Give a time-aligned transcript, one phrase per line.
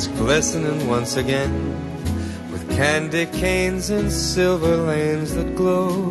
[0.00, 1.52] It's glistening once again
[2.50, 6.10] with candy canes and silver lanes that glow.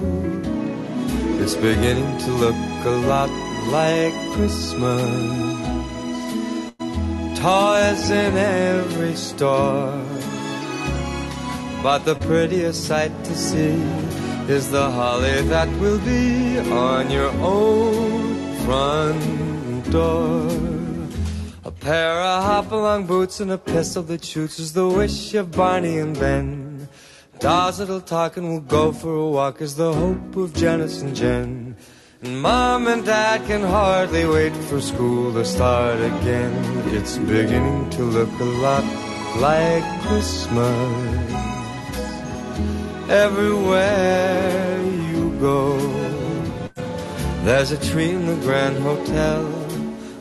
[1.42, 2.56] It's beginning to look
[2.86, 3.32] a lot
[3.72, 5.10] like Christmas.
[7.40, 10.06] Toys in every store.
[11.82, 13.74] But the prettiest sight to see
[14.54, 20.79] is the holly that will be on your own front door.
[21.90, 26.14] Pair of hop-along boots and a pistol that shoots is the wish of Barney and
[26.20, 26.88] Ben.
[27.40, 31.16] Dolls that'll talk and we'll go for a walk is the hope of Janice and
[31.16, 31.76] Jen.
[32.22, 36.54] And Mom and Dad can hardly wait for school to start again.
[36.94, 38.84] It's beginning to look a lot
[39.38, 41.34] like Christmas.
[43.10, 45.76] Everywhere you go,
[47.46, 49.59] there's a tree in the Grand Hotel,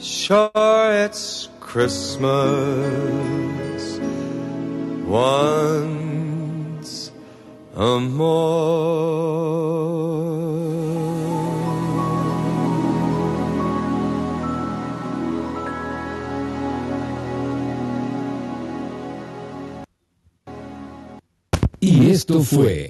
[0.00, 2.30] Sure, it's Christmas
[5.08, 7.10] once
[7.74, 7.98] a
[21.80, 22.86] Y esto fue.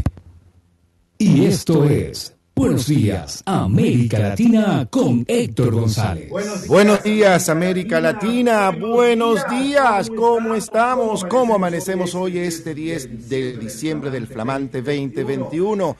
[1.19, 2.38] Y esto es.
[2.59, 6.29] Buenos días, América Latina con Héctor González.
[6.67, 8.71] Buenos días, América Latina.
[8.71, 10.11] Buenos días.
[10.11, 11.25] ¿Cómo estamos?
[11.25, 15.99] ¿Cómo amanecemos hoy este 10 de diciembre del flamante 2021?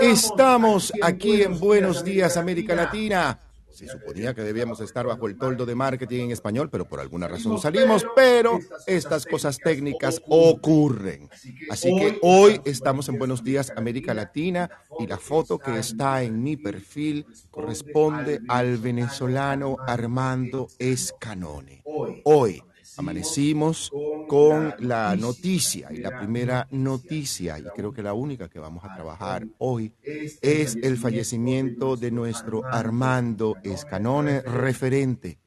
[0.00, 3.38] Estamos aquí en Buenos días, América Latina.
[3.80, 7.28] Se suponía que debíamos estar bajo el toldo de marketing en español, pero por alguna
[7.28, 11.30] razón salimos, pero estas cosas técnicas ocurren.
[11.70, 16.42] Así que hoy estamos en Buenos Días América Latina y la foto que está en
[16.42, 21.82] mi perfil corresponde al venezolano Armando Escanone.
[22.24, 22.62] Hoy
[23.00, 23.90] amanecimos
[24.28, 28.94] con la noticia y la primera noticia, y creo que la única que vamos a
[28.94, 29.92] trabajar hoy,
[30.40, 35.38] es el fallecimiento de nuestro Armando Escanone, referente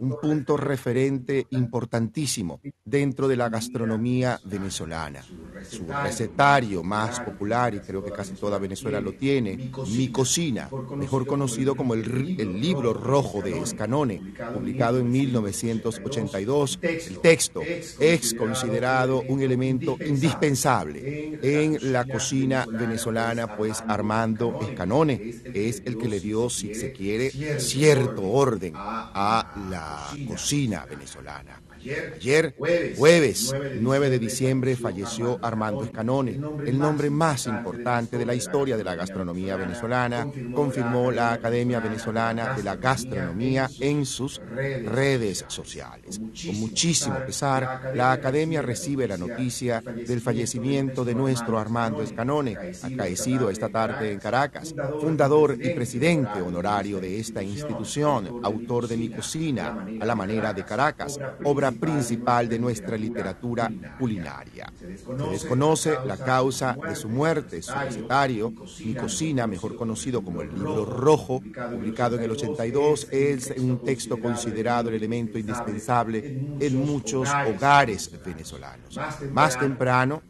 [0.00, 5.22] un punto referente importantísimo dentro de la gastronomía venezolana.
[5.68, 11.26] Su recetario más popular, y creo que casi toda Venezuela lo tiene, Mi Cocina, mejor
[11.26, 16.78] conocido como el, el libro rojo de Escanone, publicado en 1982.
[16.82, 17.62] El texto
[17.98, 26.08] es considerado un elemento indispensable en la cocina venezolana, pues Armando Escanone es el que
[26.08, 27.30] le dio, si se quiere,
[27.60, 29.87] cierto orden a la
[30.26, 31.67] cocina venezolana.
[31.78, 32.54] Ayer,
[32.96, 38.82] jueves 9 de diciembre, falleció Armando Escanone, el nombre más importante de la historia de
[38.82, 46.18] la gastronomía venezolana, confirmó la Academia Venezolana de la Gastronomía en sus redes sociales.
[46.18, 53.50] Con muchísimo pesar, la Academia recibe la noticia del fallecimiento de nuestro Armando Escanone, acaecido
[53.50, 59.86] esta tarde en Caracas, fundador y presidente honorario de esta institución, autor de Mi Cocina,
[60.00, 64.72] a la manera de Caracas, obra principal de nuestra literatura culinaria.
[64.78, 64.86] Se
[65.30, 67.62] desconoce la causa de su muerte.
[67.62, 68.52] Su recetario,
[68.84, 74.18] Mi Cocina, mejor conocido como el libro rojo, publicado en el 82, es un texto
[74.18, 78.98] considerado el elemento indispensable en muchos hogares venezolanos.
[79.32, 80.22] Más temprano,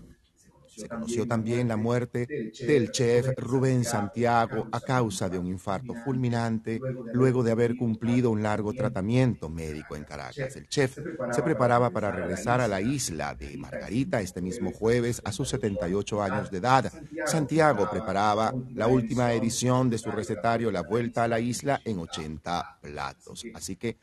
[0.79, 6.81] Se conoció también la muerte del chef Rubén Santiago a causa de un infarto fulminante
[7.13, 10.55] luego de haber cumplido un largo tratamiento médico en Caracas.
[10.55, 10.99] El chef
[11.33, 16.23] se preparaba para regresar a la isla de Margarita este mismo jueves a sus 78
[16.23, 16.93] años de edad.
[17.27, 22.79] Santiago preparaba la última edición de su recetario La Vuelta a la Isla en 80
[22.81, 23.45] platos.
[23.53, 23.97] Así que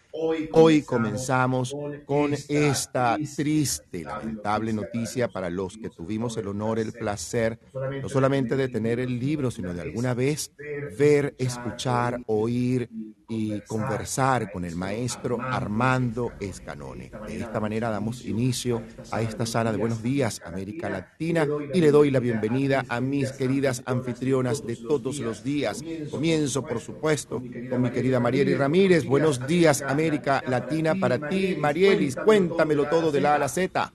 [0.51, 1.73] hoy comenzamos
[2.05, 7.59] con esta triste, lamentable noticia para los que tuvimos el honor, el placer,
[8.01, 10.51] no solamente de tener el libro, sino de alguna vez
[10.97, 12.89] ver, escuchar, oír
[13.29, 17.11] y conversar con el maestro Armando Escanone.
[17.27, 18.81] De esta manera damos inicio
[19.11, 23.31] a esta sala de Buenos Días América Latina y le doy la bienvenida a mis
[23.31, 25.83] queridas anfitrionas de todos los días.
[26.11, 29.05] Comienzo, por supuesto, con mi querida Marieli Ramírez.
[29.05, 32.15] Buenos días América Latina para ti, Marielis.
[32.15, 33.93] Cuéntamelo todo de la A a la Z.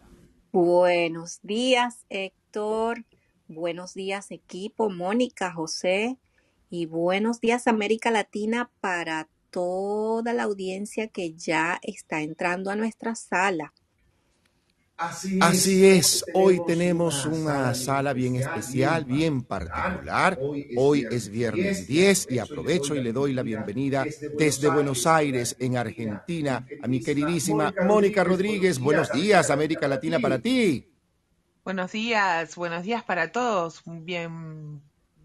[0.53, 2.40] Buenos días, Héctor.
[3.47, 4.91] Buenos días, equipo.
[4.91, 6.19] Mónica, José.
[6.69, 13.15] Y buenos días América Latina para toda la audiencia que ya está entrando a nuestra
[13.15, 13.73] sala.
[14.97, 20.39] Así es, hoy tenemos una sala bien especial, bien particular.
[20.77, 24.05] Hoy es viernes 10 y aprovecho y le doy la bienvenida
[24.37, 28.79] desde Buenos Aires, en Argentina, a mi queridísima Mónica Rodríguez.
[28.79, 30.90] Buenos días, América Latina para ti.
[31.71, 33.83] Buenos días, buenos días para todos.
[33.87, 34.83] Bien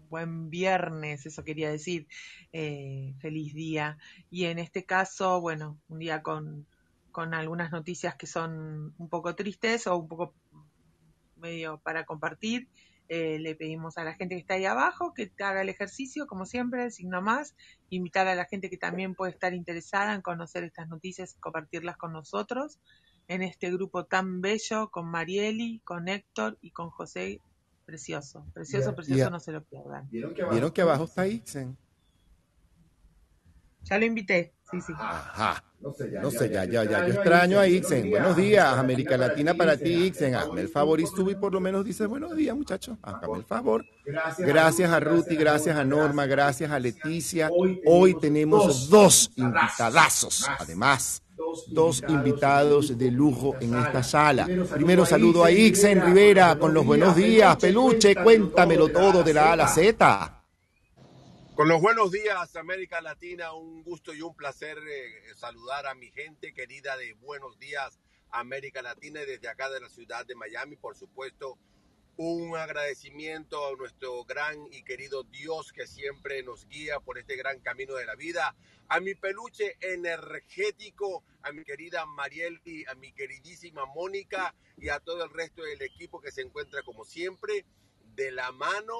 [0.08, 2.06] buen viernes, eso quería decir,
[2.52, 3.98] eh, feliz día.
[4.30, 6.64] Y en este caso, bueno, un día con,
[7.10, 10.34] con algunas noticias que son un poco tristes o un poco
[11.34, 12.68] medio para compartir.
[13.08, 16.46] Eh, le pedimos a la gente que está ahí abajo que haga el ejercicio, como
[16.46, 17.56] siempre, signo más,
[17.90, 21.96] invitar a la gente que también puede estar interesada en conocer estas noticias y compartirlas
[21.96, 22.78] con nosotros
[23.28, 27.40] en este grupo tan bello con Marieli, con Héctor y con José
[27.86, 30.08] Precioso, precioso, precioso, no se lo pierdan.
[30.10, 31.76] ¿Vieron que abajo, está Ixen?
[33.84, 34.92] Ya lo invité, sí, sí.
[34.98, 35.62] Ajá.
[35.78, 38.10] No sé, ya, ya, ya, Yo extraño a Ixen.
[38.10, 40.34] Buenos días, América Latina para ti, Ixen.
[40.34, 42.98] Hazme el favor y sube y por lo menos dice buenos días, muchachos.
[43.02, 43.84] Hazme el favor.
[44.38, 47.50] Gracias a Ruti, gracias a Norma, gracias a Leticia.
[47.86, 51.22] Hoy tenemos dos invitadazos, además
[51.68, 54.46] dos invitados de lujo en esta sala.
[54.74, 57.56] Primero saludo a Ixen Rivera con los buenos días.
[57.56, 60.42] Peluche, cuéntamelo todo de la A a la Z.
[61.56, 66.10] Con los buenos días, América Latina, un gusto y un placer eh, saludar a mi
[66.10, 67.98] gente querida de Buenos Días,
[68.30, 71.56] América Latina, y desde acá de la ciudad de Miami, por supuesto,
[72.16, 77.60] un agradecimiento a nuestro gran y querido Dios que siempre nos guía por este gran
[77.60, 78.56] camino de la vida,
[78.88, 85.00] a mi peluche energético, a mi querida Mariel y a mi queridísima Mónica y a
[85.00, 87.66] todo el resto del equipo que se encuentra como siempre
[88.14, 88.94] de la mano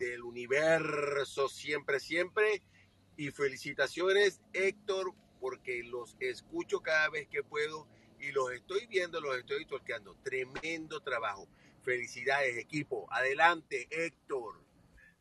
[0.00, 2.62] del universo siempre, siempre.
[3.16, 7.86] Y felicitaciones Héctor porque los escucho cada vez que puedo
[8.18, 10.16] y los estoy viendo, los estoy toqueando.
[10.22, 11.46] Tremendo trabajo.
[11.82, 13.06] Felicidades, equipo.
[13.10, 14.60] Adelante, Héctor.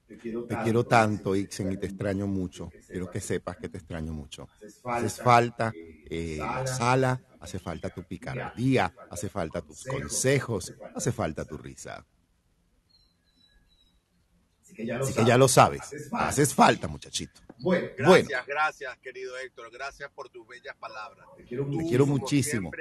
[0.08, 0.18] Te
[0.64, 2.72] quiero tanto, Ixen, y te extraño mucho.
[2.88, 4.50] Quiero que sepas que te extraño mucho.
[4.84, 11.46] Hace falta eh, la sala, hace falta tu picardía, hace falta tus consejos, hace falta
[11.46, 12.04] tu risa.
[14.64, 15.82] Así que ya lo sabes.
[16.12, 17.42] Haces falta, muchachito.
[17.60, 19.70] Bueno, gracias, gracias, querido Héctor.
[19.72, 21.28] Gracias por tus bellas palabras.
[21.38, 22.72] Te quiero, muchísimo.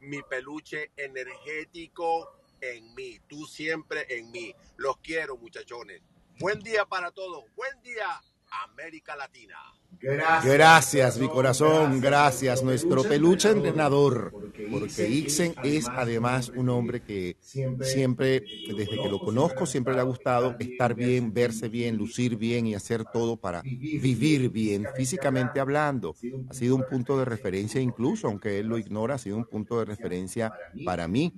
[0.00, 4.54] mi peluche energético en mí, tú siempre en mí.
[4.76, 6.02] Los quiero, muchachones.
[6.38, 7.44] Buen día para todos.
[7.56, 9.56] Buen día, América Latina.
[10.00, 14.32] Gracias, mi corazón, gracias, nuestro peluche entrenador,
[14.70, 20.04] porque Ixen es además un hombre que siempre, desde que lo conozco, siempre le ha
[20.04, 26.14] gustado estar bien, verse bien, lucir bien y hacer todo para vivir bien, físicamente hablando.
[26.48, 29.80] Ha sido un punto de referencia incluso, aunque él lo ignora, ha sido un punto
[29.80, 30.52] de referencia
[30.84, 31.32] para mí.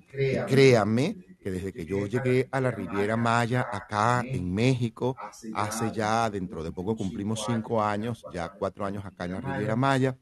[0.47, 5.17] créanme que desde que yo llegué a la Riviera Maya, acá en México,
[5.55, 9.77] hace ya, dentro de poco cumplimos cinco años, ya cuatro años acá en la Riviera
[9.77, 10.17] Maya,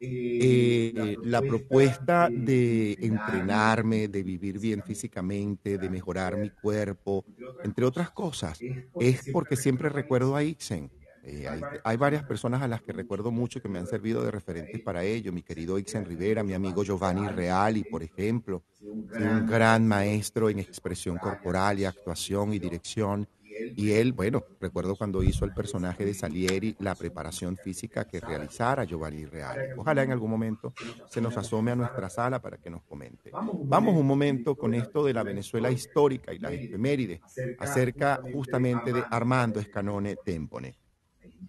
[0.00, 7.24] eh, la propuesta de entrenarme, de vivir bien físicamente, de mejorar mi cuerpo,
[7.62, 8.58] entre otras cosas,
[8.98, 10.90] es porque siempre recuerdo a Ixen
[11.24, 11.46] eh,
[11.84, 15.04] hay, varias personas a las que recuerdo mucho que me han servido de referentes para
[15.04, 15.32] ello.
[15.32, 21.18] Mi querido Ixen Rivera, mi amigo Giovanni Reali, por ejemplo, un gran maestro en expresión
[21.18, 23.28] corporal y actuación y dirección.
[23.76, 28.82] Y él, bueno, recuerdo cuando hizo el personaje de Salieri, la preparación física que realizara
[28.84, 29.74] Giovanni Reale.
[29.76, 30.72] Ojalá en algún momento
[31.08, 33.30] se nos asome a nuestra sala para que nos comente.
[33.64, 37.20] Vamos un momento con esto de la Venezuela histórica y la efeméride
[37.58, 40.81] acerca justamente de Armando Escanone Tempone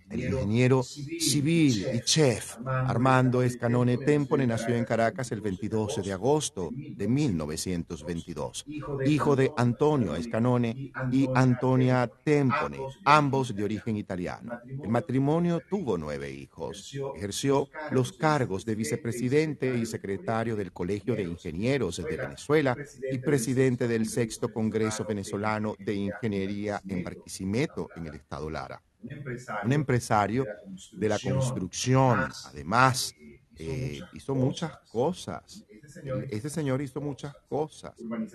[0.10, 6.70] el ingeniero civil y chef Armando Escanone Tempone nació en Caracas el 22 de agosto
[6.72, 8.66] de 1922,
[9.06, 14.60] hijo de Antonio Escanone y Antonia Tempone, ambos de origen italiano.
[14.68, 16.94] El matrimonio tuvo nueve hijos.
[17.16, 21.98] Ejerció los cargos de vicepresidente y secretario del Colegio de Ingenieros.
[21.98, 22.76] De Venezuela
[23.12, 28.82] y presidente del Sexto Congreso Venezolano de Ingeniería en Barquisimeto, en el estado Lara
[29.62, 30.46] un empresario
[30.92, 33.16] de la construcción, además,
[33.56, 35.66] eh, hizo muchas cosas.
[36.30, 37.94] Este señor hizo muchas cosas.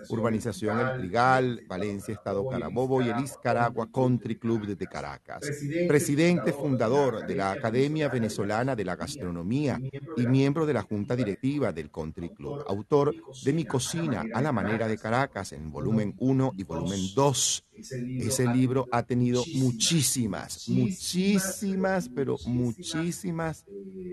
[0.09, 5.40] Urbanización El Trigal, Valencia, Estado Carabobo y el Iscaragua Country Club de Caracas.
[5.87, 9.81] Presidente fundador de la Academia Venezolana de la Gastronomía
[10.17, 12.64] y miembro de la Junta Directiva del Country Club.
[12.69, 13.14] Autor
[13.45, 18.47] de Mi Cocina a la Manera de Caracas en volumen 1 y volumen 2 ese
[18.52, 23.64] libro ha tenido muchísimas, muchísimas, pero muchísimas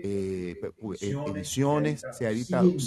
[0.02, 0.54] eh,
[1.00, 2.02] eh, ediciones.
[2.16, 2.78] Se ha editado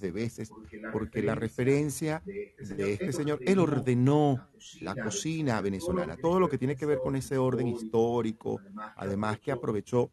[0.00, 0.50] de veces
[0.92, 4.48] porque la referencia de este señor, él ordenó
[4.80, 8.60] la cocina venezolana, todo lo que tiene que ver con ese orden histórico,
[8.96, 10.10] además que aprovechó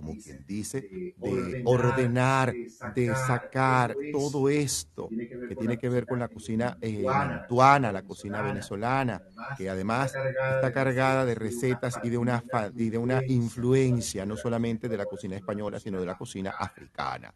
[0.00, 2.54] como quien dice, de ordenar,
[2.94, 9.22] de sacar todo esto que tiene que ver con la cocina eh, la cocina venezolana,
[9.58, 10.14] que además
[10.54, 12.42] está cargada de recetas y de una,
[12.74, 17.34] y de una influencia no solamente de la cocina española, sino de la cocina africana.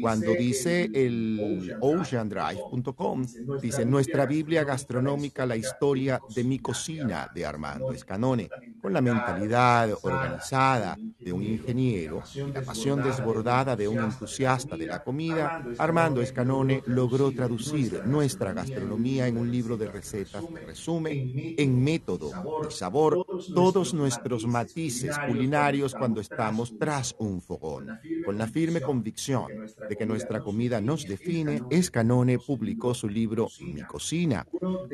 [0.00, 3.26] Cuando dice el oceandrive.com,
[3.60, 8.48] dice nuestra Biblia gastronómica, la historia de mi cocina de Armando Escanone,
[8.80, 15.02] con la mentalidad organizada de un ingeniero la pasión desbordada de un entusiasta de la
[15.02, 21.82] comida, Armando Escanone logró traducir nuestra gastronomía en un libro de recetas que resume en
[21.82, 22.30] método
[22.68, 27.98] y sabor todos nuestros matices culinarios cuando estamos tras un fogón.
[28.24, 29.46] Con la firme convicción
[29.88, 34.46] de que nuestra comida nos define, Escanone publicó su libro Mi cocina.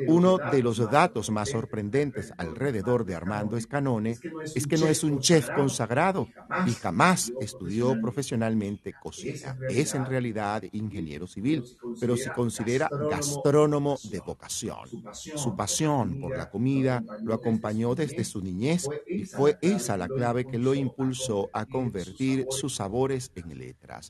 [0.07, 4.17] Uno de los datos más sorprendentes alrededor de Armando Escanone
[4.55, 6.27] es que no es un chef consagrado
[6.67, 9.57] y jamás más estudió profesionalmente cocina.
[9.69, 11.61] Es en realidad ingeniero civil,
[11.99, 14.87] pero se considera gastrónomo de vocación.
[15.13, 20.45] Su pasión por la comida lo acompañó desde su niñez y fue esa la clave
[20.45, 24.09] que lo impulsó a convertir sus sabores en letras.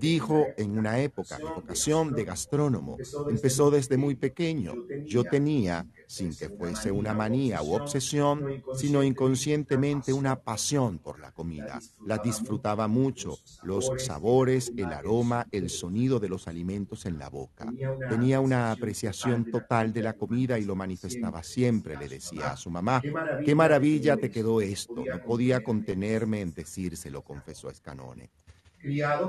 [0.00, 2.96] Dijo en una época, vocación de gastrónomo
[3.28, 4.74] empezó desde muy pequeño.
[5.06, 11.32] Yo tenía sin que fuese una manía u obsesión, sino inconscientemente una pasión por la
[11.32, 11.80] comida.
[12.06, 17.66] La disfrutaba mucho, los sabores, el aroma, el sonido de los alimentos en la boca.
[18.08, 22.70] Tenía una apreciación total de la comida y lo manifestaba siempre, le decía a su
[22.70, 23.02] mamá.
[23.44, 25.04] Qué maravilla te quedó esto.
[25.04, 28.30] No podía contenerme en decírselo, confesó Escanone.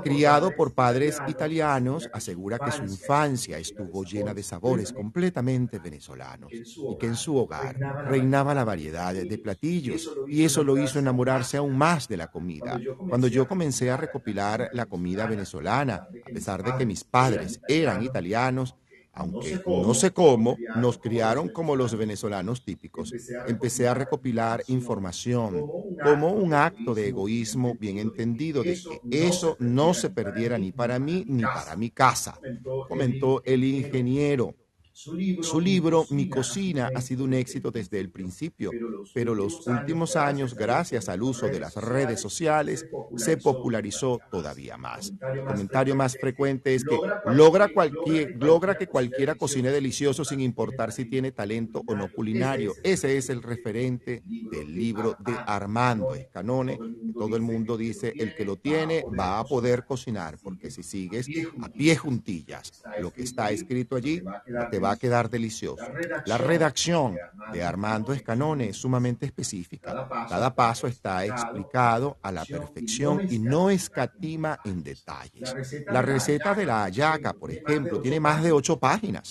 [0.02, 6.96] Criado por padres italianos, asegura que su infancia estuvo llena de sabores completamente venezolanos y
[6.98, 7.76] que en su hogar
[8.08, 12.80] reinaba la variedad de platillos y eso lo hizo enamorarse aún más de la comida.
[13.08, 18.02] Cuando yo comencé a recopilar la comida venezolana, a pesar de que mis padres eran
[18.02, 18.74] italianos,
[19.16, 23.16] aunque no sé cómo, nos criaron como los venezolanos típicos.
[23.44, 25.68] Empecé a recopilar información
[26.00, 31.00] como un acto de egoísmo bien entendido de que eso no se perdiera ni para
[31.00, 32.42] mí ni para mi casa,
[32.86, 34.56] comentó el ingeniero.
[34.98, 38.70] Su libro, Mi cocina, ha sido un éxito desde el principio,
[39.12, 45.12] pero los últimos años, gracias al uso de las redes sociales, se popularizó todavía más.
[45.34, 50.92] El comentario más frecuente es que logra, cualquier, logra que cualquiera cocine delicioso sin importar
[50.92, 52.72] si tiene talento o no culinario.
[52.82, 56.78] Ese es el referente del libro de Armando Escanone.
[57.12, 61.28] Todo el mundo dice, el que lo tiene va a poder cocinar, porque si sigues
[61.60, 64.22] a pie juntillas lo que está escrito allí,
[64.70, 65.84] te va va a quedar delicioso.
[66.26, 67.16] La redacción
[67.52, 70.08] de Armando Escanone es sumamente específica.
[70.28, 75.54] Cada paso está explicado a la perfección y no escatima en detalles.
[75.88, 79.28] La receta de la ayaca, por ejemplo, tiene más de ocho páginas,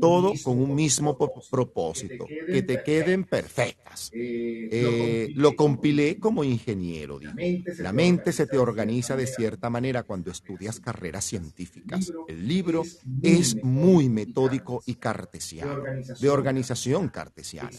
[0.00, 4.10] todo con un mismo propósito, que te queden perfectas.
[4.12, 7.20] Eh, lo compilé como ingeniero.
[7.78, 12.12] La mente se te organiza de cierta manera cuando estudias carreras científicas.
[12.26, 12.82] El libro
[13.22, 15.82] es muy metódico y cartesiano,
[16.18, 17.70] de organización cartesiana.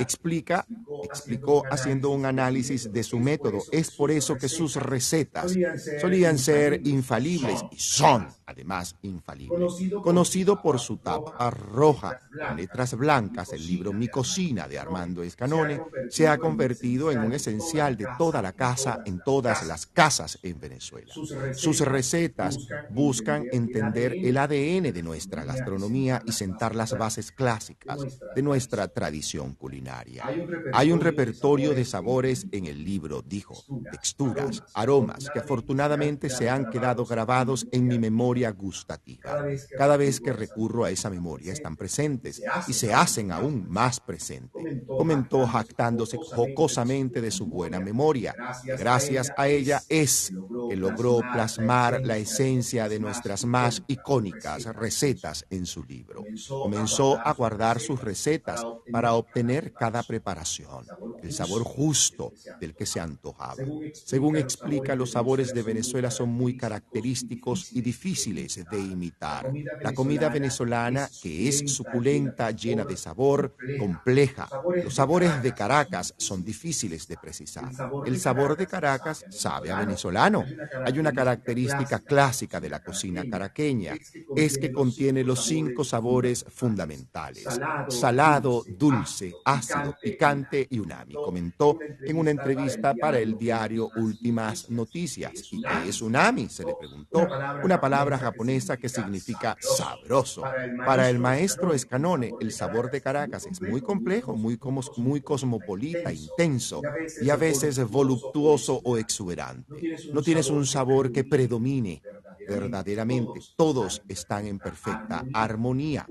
[0.00, 0.66] Explica,
[1.04, 3.62] explicó haciendo un análisis de su método.
[3.70, 5.54] Es por eso que sus recetas
[6.00, 9.90] solían ser infalibles y son, además, infalibles.
[10.02, 15.82] Conocido por su tapa roja, con letras blancas, el libro Mi cocina de Armando Escanone
[16.08, 20.60] se ha convertido en un esencial de toda la casa en todas las casas en
[20.60, 21.12] Venezuela.
[21.54, 22.56] Sus recetas
[22.90, 27.98] buscan entender el ADN de nuestra gastronomía y sentar las bases clásicas
[28.34, 30.24] de nuestra tradición culinaria.
[30.72, 33.54] Hay un repertorio de sabores en el libro, dijo,
[33.90, 39.44] texturas, aromas que afortunadamente se han quedado grabados en mi memoria gustativa.
[39.76, 44.82] Cada vez que recurro a esa memoria están presentes y se hacen aún más presentes,
[44.86, 48.34] comentó jactándose jocosamente de su buena memoria.
[48.64, 50.32] Gracias a ella es
[50.68, 56.24] que logró plasmar la esencia de nuestras más icónicas recetas en su libro.
[56.48, 60.86] Comenzó a guardar sus recetas para obtener cada preparación,
[61.22, 63.62] el sabor justo del que se antojaba.
[63.92, 69.52] Según explica, los sabores de Venezuela son muy característicos y difíciles de imitar.
[69.80, 74.48] La comida venezolana, que es suculenta, llena de sabor, compleja.
[74.82, 77.70] Los sabores de Caracas son difíciles de precisar.
[78.04, 80.44] El sabor de Caracas sabe a venezolano.
[80.84, 83.94] Hay una característica clásica de la cocina caraqueña,
[84.34, 87.46] es que contiene los cinco sabores fundamentales,
[87.88, 95.52] salado, dulce, ácido, picante y unami, comentó en una entrevista para el diario Últimas Noticias.
[95.52, 96.48] ¿Y qué es unami?
[96.48, 97.28] Se le preguntó.
[97.62, 100.42] Una palabra japonesa que significa sabroso.
[100.84, 104.58] Para el maestro Escanone, el sabor de Caracas es muy complejo, muy,
[104.96, 106.82] muy cosmopolita, intenso
[107.20, 109.72] y a veces voluptuoso o exuberante.
[110.12, 112.02] No tienes un sabor que predomine
[112.48, 113.40] verdaderamente.
[113.56, 116.06] Todos están en perfecta armonía.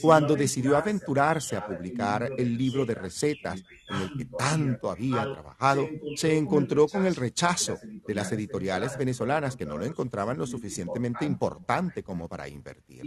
[0.00, 5.88] Cuando decidió aventurarse a publicar el libro de recetas en el que tanto había trabajado,
[6.16, 11.24] se encontró con el rechazo de las editoriales venezolanas que no lo encontraban lo suficientemente
[11.24, 13.02] importante como para invertir.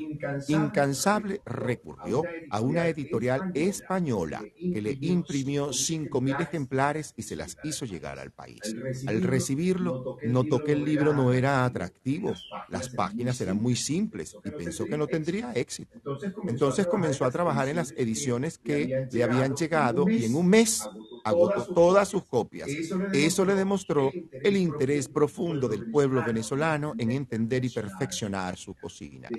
[0.48, 7.86] Incansable recurrió a una editorial española que le imprimió 5.000 ejemplares y se las hizo
[7.86, 8.62] llegar al país.
[9.08, 12.34] Al recibirlo, notó que el libro no era atractivo,
[12.74, 16.01] las páginas eran muy simples y pensó que no tendría éxito.
[16.48, 20.83] Entonces comenzó a trabajar en las ediciones que le habían llegado y en un mes
[21.24, 22.68] agotó todas sus copias.
[23.14, 29.29] Eso le demostró el interés profundo del pueblo venezolano en entender y perfeccionar su cocina.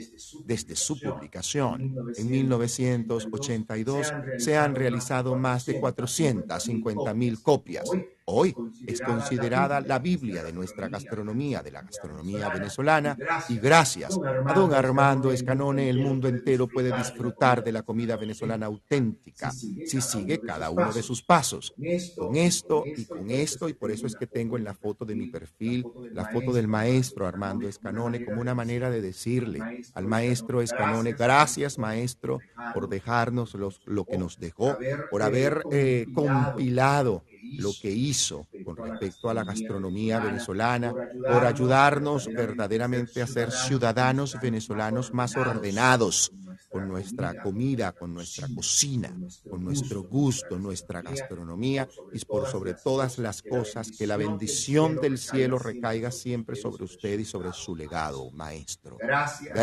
[0.44, 7.90] Desde su publicación en 1982 se han realizado más de 450 mil copias.
[8.26, 8.54] Hoy
[8.86, 13.18] es considerada la Biblia de nuestra gastronomía, de la gastronomía venezolana,
[13.50, 18.64] y gracias a don Armando Escanone el mundo entero puede disfrutar de la comida venezolana
[18.64, 19.50] auténtica.
[19.50, 21.74] Si sigue cada uno de sus pasos.
[22.16, 25.16] Con esto y con esto, y por eso es que tengo en la foto de
[25.16, 29.60] mi perfil la foto del maestro Armando Escanone como una manera de decirle
[29.92, 32.38] al maestro Escanone, gracias maestro
[32.72, 34.78] por dejarnos lo que nos dejó,
[35.10, 37.22] por haber eh, compilado
[37.58, 44.36] lo que hizo con respecto a la gastronomía venezolana, por ayudarnos verdaderamente a ser ciudadanos
[44.40, 46.32] venezolanos más ordenados
[46.70, 49.14] con nuestra comida, con nuestra cocina,
[49.48, 55.18] con nuestro gusto, nuestra gastronomía y por sobre todas las cosas que la bendición del
[55.18, 58.96] cielo recaiga siempre sobre usted y sobre su legado, maestro.
[59.00, 59.54] Gracias,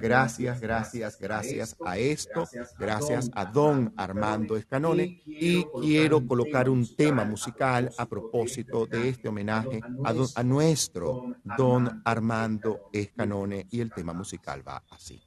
[0.00, 7.24] gracias, gracias, gracias a esto, gracias a don Armando Escanone y quiero colocar un tema
[7.24, 14.12] musical a propósito de este homenaje a, a nuestro don Armando Escanone y el tema
[14.12, 15.23] musical va así.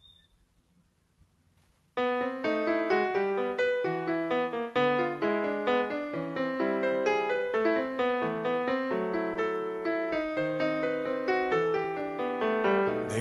[1.97, 2.03] De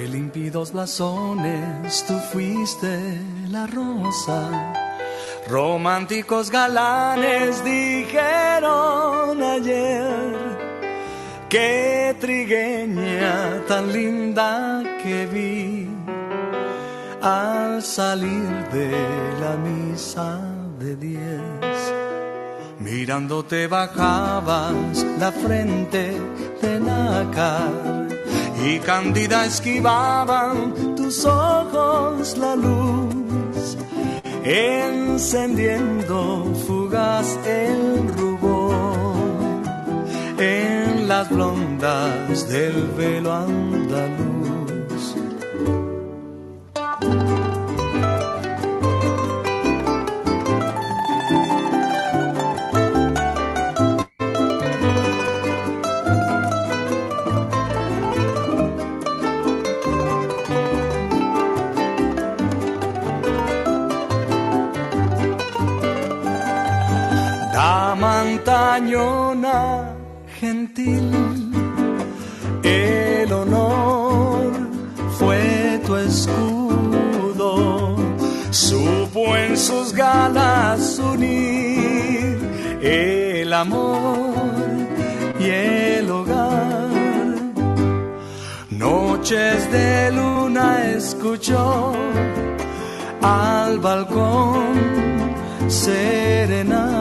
[0.09, 4.75] límpidos blasones tú fuiste la rosa.
[5.49, 10.59] Románticos galanes dijeron ayer
[11.49, 15.76] qué trigueña tan linda que vi
[17.27, 18.93] al salir de
[19.43, 20.39] la misa
[20.79, 21.79] de diez.
[22.79, 26.05] Mirándote bajabas la frente
[26.63, 28.07] de nácar
[28.65, 33.77] y cándida esquivaban tus ojos la luz,
[34.45, 36.19] encendiendo
[36.67, 39.17] fugaz el rubor
[40.39, 44.36] en las blondas del velo andaluz.
[83.61, 84.35] Amor
[85.41, 86.89] y el hogar.
[88.71, 91.95] Noches de luna escuchó
[93.23, 94.67] al balcón
[95.69, 96.97] serenatas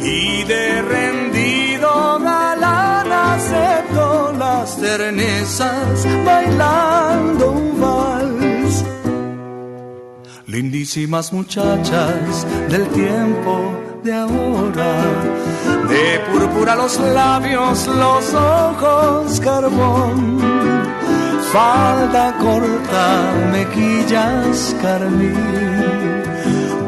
[0.00, 8.84] y de rendido galán aceptó las ternezas bailando un vals.
[10.46, 14.94] Lindísimas muchachas del tiempo de ahora,
[15.88, 20.38] de púrpura los labios, los ojos carbón,
[21.50, 25.32] falda corta, mejillas carmín.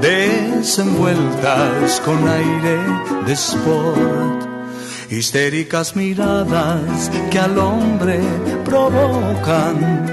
[0.02, 2.78] Desenvueltas con aire
[3.24, 4.46] de sport,
[5.08, 8.20] histéricas miradas que al hombre
[8.62, 10.04] provocan.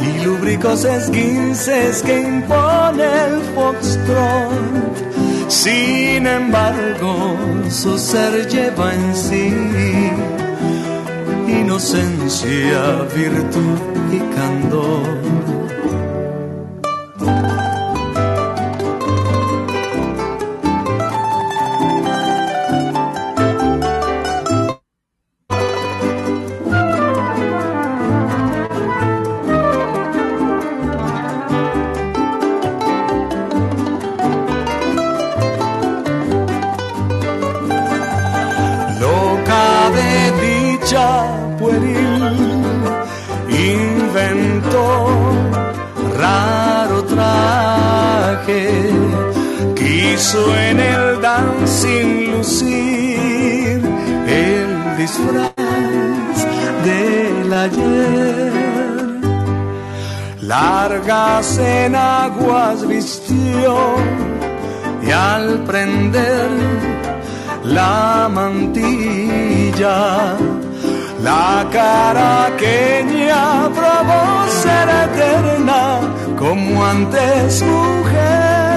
[0.00, 5.11] Y lúbricos esguinces que impone el foxtrot.
[5.48, 7.36] Sin embargo,
[7.70, 9.52] su ser lleva en sí
[11.48, 13.78] inocencia, virtud
[14.12, 15.61] y candor
[61.04, 63.96] Largas enaguas vistió
[65.02, 66.48] y al prender
[67.64, 69.96] la mantilla,
[71.20, 76.00] la caraqueña probó ser eterna
[76.38, 78.71] como antes mujer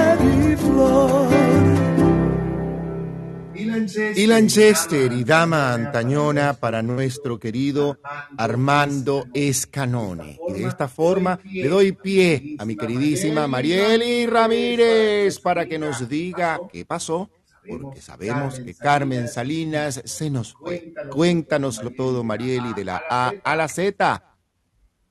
[3.96, 7.98] Y Lanchester y dama antañona para nuestro querido
[8.36, 10.38] Armando Escanone.
[10.48, 16.08] Y de esta forma le doy pie a mi queridísima Marieli Ramírez para que nos
[16.08, 17.30] diga qué pasó,
[17.66, 20.92] porque sabemos que Carmen Salinas se nos fue.
[21.10, 24.22] Cuéntanoslo todo, Marieli, de la A a la Z.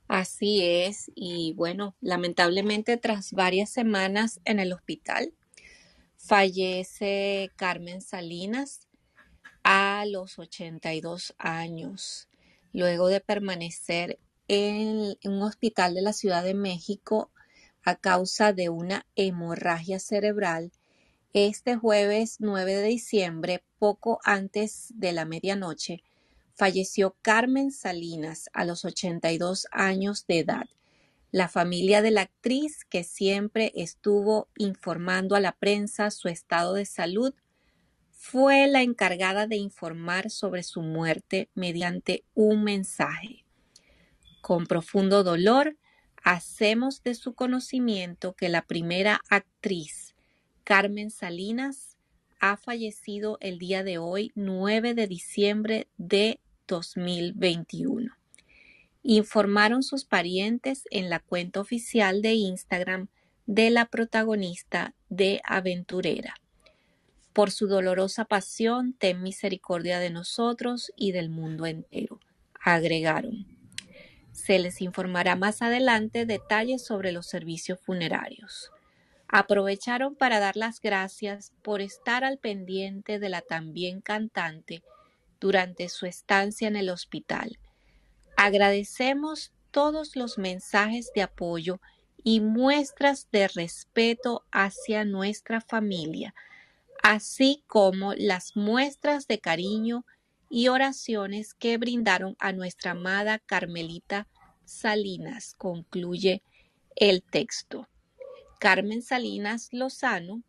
[0.08, 5.32] Así es, y bueno, lamentablemente tras varias semanas en el hospital,
[6.26, 8.88] Fallece Carmen Salinas
[9.62, 12.28] a los 82 años,
[12.72, 17.30] luego de permanecer en un hospital de la Ciudad de México
[17.84, 20.72] a causa de una hemorragia cerebral.
[21.32, 26.02] Este jueves 9 de diciembre, poco antes de la medianoche,
[26.56, 30.66] falleció Carmen Salinas a los 82 años de edad.
[31.32, 36.86] La familia de la actriz, que siempre estuvo informando a la prensa su estado de
[36.86, 37.34] salud,
[38.12, 43.44] fue la encargada de informar sobre su muerte mediante un mensaje.
[44.40, 45.76] Con profundo dolor,
[46.22, 50.14] hacemos de su conocimiento que la primera actriz,
[50.64, 51.96] Carmen Salinas,
[52.38, 58.16] ha fallecido el día de hoy, 9 de diciembre de 2021
[59.08, 63.06] informaron sus parientes en la cuenta oficial de Instagram
[63.46, 66.34] de la protagonista de Aventurera.
[67.32, 72.18] Por su dolorosa pasión, ten misericordia de nosotros y del mundo entero,
[72.60, 73.46] agregaron.
[74.32, 78.72] Se les informará más adelante detalles sobre los servicios funerarios.
[79.28, 84.82] Aprovecharon para dar las gracias por estar al pendiente de la también cantante
[85.38, 87.58] durante su estancia en el hospital
[88.36, 91.80] Agradecemos todos los mensajes de apoyo
[92.22, 96.34] y muestras de respeto hacia nuestra familia,
[97.02, 100.04] así como las muestras de cariño
[100.50, 104.28] y oraciones que brindaron a nuestra amada Carmelita
[104.64, 106.42] Salinas, concluye
[106.94, 107.88] el texto.
[108.58, 110.42] Carmen Salinas Lozano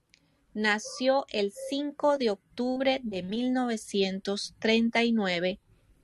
[0.53, 5.59] nació el 5 de octubre de 1939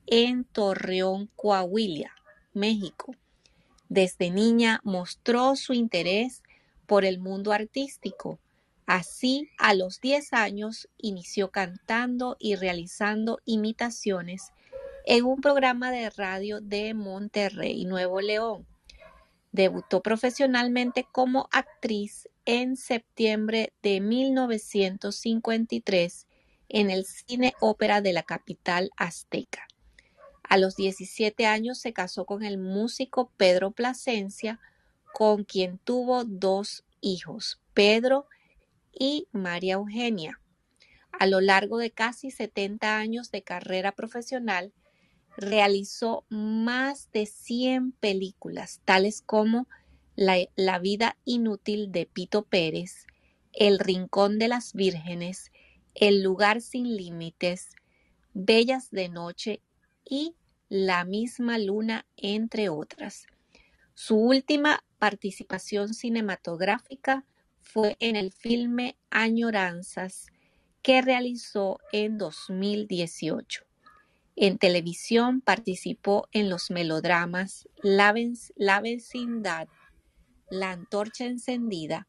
[0.07, 2.11] en Torreón, Coahuila,
[2.53, 3.15] México.
[3.89, 6.41] Desde niña mostró su interés
[6.85, 8.39] por el mundo artístico,
[8.85, 14.51] Así, a los 10 años, inició cantando y realizando imitaciones
[15.05, 18.67] en un programa de radio de Monterrey, Nuevo León.
[19.53, 26.27] Debutó profesionalmente como actriz en septiembre de 1953
[26.67, 29.65] en el Cine Ópera de la capital azteca.
[30.53, 34.59] A los 17 años se casó con el músico Pedro Plasencia,
[35.11, 38.27] con quien tuvo dos hijos, Pedro
[38.91, 40.39] y María Eugenia.
[41.11, 44.73] A lo largo de casi 70 años de carrera profesional,
[45.37, 49.67] realizó más de 100 películas, tales como
[50.15, 53.07] La, vida inútil de Pito Pérez,
[53.53, 55.51] El Rincón de las Vírgenes,
[55.95, 57.69] El lugar sin límites,
[58.35, 59.59] Bellas de Noche
[60.05, 60.35] y
[60.75, 63.27] La misma luna, entre otras.
[63.93, 67.25] Su última participación cinematográfica
[67.61, 70.25] fue en el filme Añoranzas
[70.81, 73.65] que realizó en 2018.
[74.35, 78.11] En televisión participó en los melodramas La,
[78.81, 79.67] vecindad,
[80.49, 82.07] La antorcha encendida,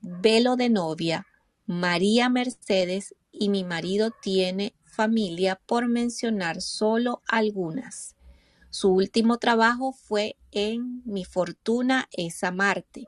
[0.00, 1.28] Velo de novia,
[1.66, 8.14] María Mercedes y Mi marido tiene familia, por mencionar solo algunas.
[8.70, 13.06] Su último trabajo fue en Mi fortuna es amarte,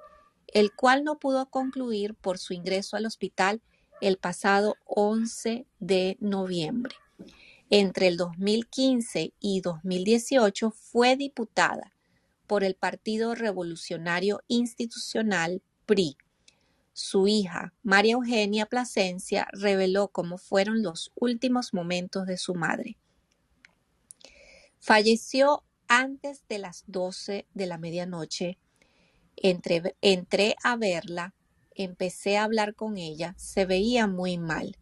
[0.49, 3.63] el cual no pudo concluir por su ingreso al hospital
[4.01, 6.97] el pasado 11 de noviembre.
[7.71, 11.93] Entre el 2015 y 2018 fue diputada
[12.47, 16.17] por el Partido Revolucionario Institucional PRI.
[16.97, 22.97] Su hija, María Eugenia Plasencia, reveló cómo fueron los últimos momentos de su madre.
[24.79, 28.59] Falleció antes de las 12 de la medianoche.
[29.37, 31.35] entré a verla,
[31.75, 34.77] empecé a hablar con ella, se veía muy mal.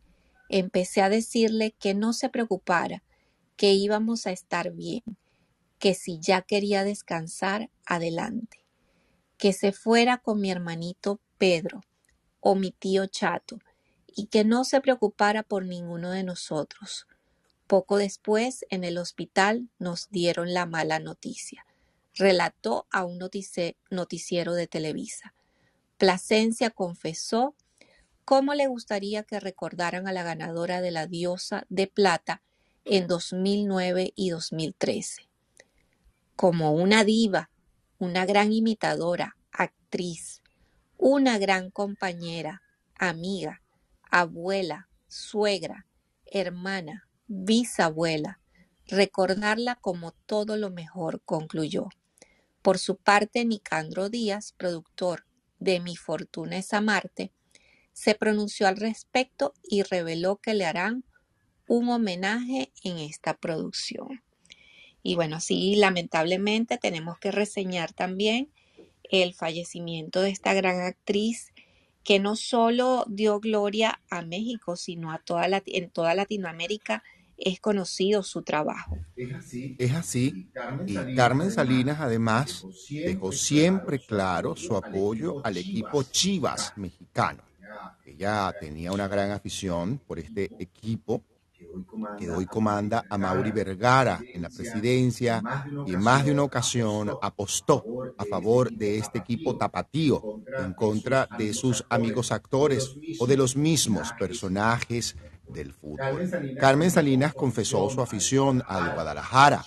[0.51, 3.03] Empecé a decirle que no se preocupara,
[3.57, 5.03] que íbamos a estar bien,
[5.79, 8.67] que si ya quería descansar, adelante,
[9.39, 11.81] que se fuera con mi hermanito Pedro
[12.43, 13.59] o mi tío Chato
[14.15, 17.07] y que no se preocupara por ninguno de nosotros.
[17.67, 21.65] Poco después, en el hospital, nos dieron la mala noticia.
[22.15, 23.19] Relató a un
[23.91, 25.33] noticiero de Televisa.
[25.97, 27.55] Plasencia confesó
[28.25, 32.41] ¿Cómo le gustaría que recordaran a la ganadora de la diosa de plata
[32.85, 35.29] en 2009 y 2013?
[36.37, 37.51] Como una diva,
[37.99, 40.32] una gran imitadora, actriz,
[41.05, 42.63] una gran compañera,
[42.97, 43.61] amiga,
[44.09, 45.89] abuela, suegra,
[46.27, 48.39] hermana, bisabuela,
[48.87, 51.89] recordarla como todo lo mejor, concluyó.
[52.63, 55.27] Por su parte, Nicandro Díaz, productor
[55.59, 57.33] de Mi Fortuna es Amarte,
[57.93, 61.05] se pronunció al respecto y reveló que le harán
[61.67, 64.23] un homenaje en esta producción.
[65.03, 68.53] Y bueno, sí, lamentablemente tenemos que reseñar también
[69.13, 71.53] el fallecimiento de esta gran actriz
[72.03, 77.03] que no solo dio gloria a México, sino a toda en toda Latinoamérica
[77.37, 78.99] es conocido su trabajo.
[79.17, 79.77] Es así.
[79.79, 80.49] Es así.
[80.87, 87.43] Y Carmen Salinas además dejó siempre claro su apoyo al equipo Chivas mexicano.
[88.05, 91.23] Ella tenía una gran afición por este equipo
[92.19, 95.43] que hoy comanda a Mauri Vergara en la presidencia
[95.87, 97.85] y en más de una ocasión apostó
[98.17, 100.23] a favor de este equipo tapatío
[100.59, 105.17] en contra de sus amigos actores o de los mismos personajes
[105.53, 106.57] del fútbol.
[106.59, 109.65] Carmen Salinas confesó su afición al Guadalajara,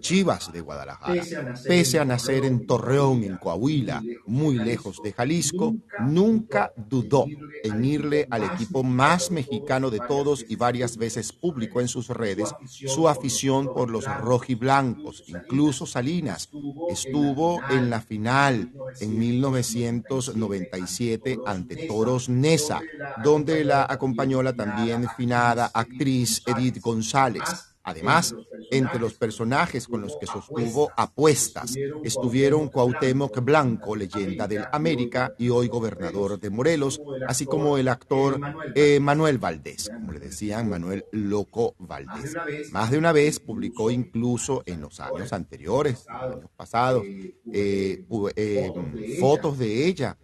[0.00, 1.22] Chivas de Guadalajara.
[1.66, 7.26] Pese a nacer en Torreón, en Coahuila, muy lejos de Jalisco, nunca dudó
[7.62, 12.54] en irle al equipo más mexicano de todos y varias veces publicó en sus redes
[12.66, 15.24] su afición por los rojiblancos.
[15.26, 16.50] Incluso Salinas
[16.90, 22.80] estuvo en la final en 1997 ante Toros Nesa,
[23.22, 27.74] donde la acompañó la también actriz Edith González.
[27.86, 28.34] Además,
[28.70, 35.50] entre los personajes con los que sostuvo apuestas estuvieron Cuauhtémoc Blanco, leyenda del América y
[35.50, 38.40] hoy gobernador de Morelos, así como el actor
[38.74, 42.34] eh, Manuel Valdés, como le decían Manuel Loco Valdés.
[42.72, 48.02] Más de una vez publicó incluso en los años anteriores, años pasados, eh,
[48.34, 48.72] eh,
[49.20, 50.16] fotos de ella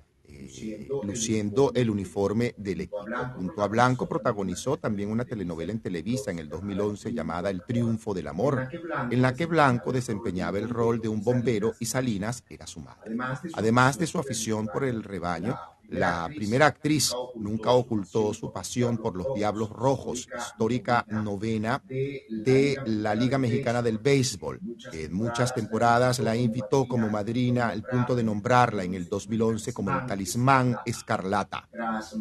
[1.03, 3.05] luciendo el uniforme del equipo.
[3.37, 8.15] Junto a Blanco protagonizó también una telenovela en Televisa en el 2011 llamada El Triunfo
[8.15, 8.69] del Amor,
[9.11, 13.17] en la que Blanco desempeñaba el rol de un bombero y Salinas era su madre.
[13.55, 15.59] Además de su afición por el rebaño,
[15.91, 23.15] la primera actriz, nunca ocultó su pasión por los Diablos Rojos, histórica novena de la
[23.15, 24.61] Liga Mexicana del Béisbol,
[24.93, 29.91] en muchas temporadas la invitó como madrina al punto de nombrarla en el 2011 como
[29.91, 31.69] el talismán escarlata.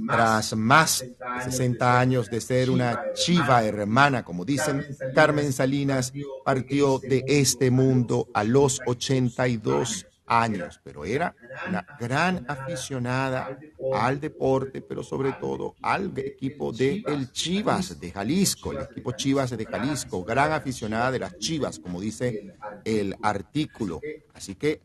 [0.08, 6.12] Tras más de 60 años de ser una chiva hermana, como dicen, Carmen Salinas
[6.44, 11.36] partió de este mundo a los 82 años, pero era
[11.68, 13.58] una gran aficionada
[13.94, 19.50] al deporte, pero sobre todo al equipo de el Chivas de Jalisco, el equipo Chivas
[19.58, 24.00] de Jalisco, gran aficionada de las Chivas, como dice el artículo.
[24.34, 24.82] Así que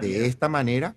[0.00, 0.94] de esta manera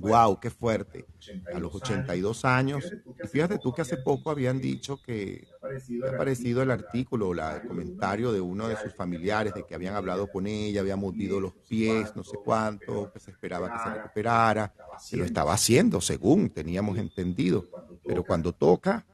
[0.00, 1.06] Wow, qué fuerte.
[1.54, 2.92] A los 82 años.
[3.22, 5.46] Y fíjate tú que hace poco habían dicho que
[6.04, 9.94] ha aparecido el artículo, la, el comentario de uno de sus familiares de que habían
[9.94, 13.94] hablado con ella, había movido los pies, no sé cuánto, que se esperaba que se
[13.96, 14.72] recuperara,
[15.08, 17.66] que lo estaba haciendo, según teníamos entendido.
[18.04, 19.04] Pero cuando toca,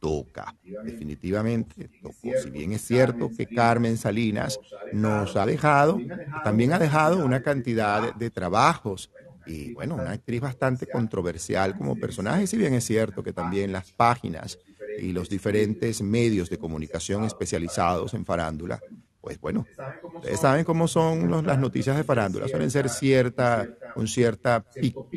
[0.00, 0.54] toca.
[0.84, 2.30] Definitivamente tocó.
[2.42, 4.58] Si bien es cierto que Carmen Salinas
[4.92, 5.98] nos ha dejado,
[6.44, 9.10] también ha dejado una cantidad de, de trabajos
[9.46, 11.76] y bueno, una actriz bastante controversial.
[11.76, 14.58] como personaje, si bien es cierto que también las páginas
[14.98, 18.80] y los diferentes medios de comunicación especializados en farándula,
[19.26, 19.66] pues bueno,
[20.14, 24.64] ustedes saben cómo son los, las noticias de farándula, suelen ser cierta, un cierta,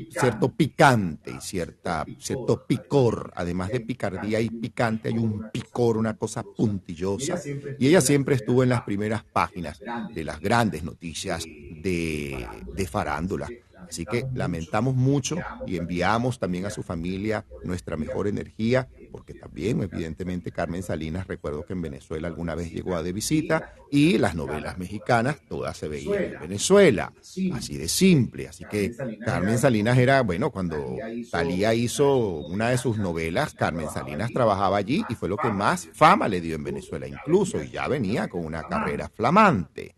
[0.09, 6.17] cierto picante y cierta, cierto picor, además de picardía y picante hay un picor, una
[6.17, 7.39] cosa puntillosa,
[7.77, 9.79] y ella siempre estuvo en las primeras páginas
[10.11, 13.47] de las grandes noticias de, de farándula.
[13.89, 19.81] Así que lamentamos mucho y enviamos también a su familia nuestra mejor energía, porque también,
[19.81, 24.35] evidentemente, Carmen Salinas, recuerdo que en Venezuela alguna vez llegó a de visita y las
[24.35, 27.11] novelas mexicanas todas se veían en Venezuela,
[27.53, 28.47] así de simple.
[28.47, 30.95] Así que Carmen Salinas era, bueno, cuando
[31.31, 35.89] Talía hizo una de sus novelas, Carmen Salinas trabajaba allí y fue lo que más
[35.93, 39.95] fama le dio en Venezuela, incluso, y ya venía con una carrera flamante.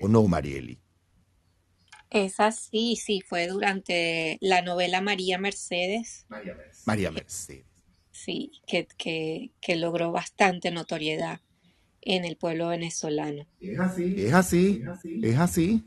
[0.00, 0.85] ¿O no, Marieli?
[2.16, 6.26] Esa sí, sí, fue durante la novela María Mercedes.
[6.86, 7.66] María Mercedes.
[8.10, 11.40] Sí, que, que, que logró bastante notoriedad
[12.00, 13.46] en el pueblo venezolano.
[13.60, 14.82] Es así, es así,
[15.22, 15.84] es así.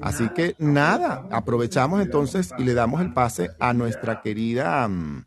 [0.00, 4.86] Así que nada, aprovechamos entonces y le damos el pase a nuestra querida...
[4.86, 5.24] um,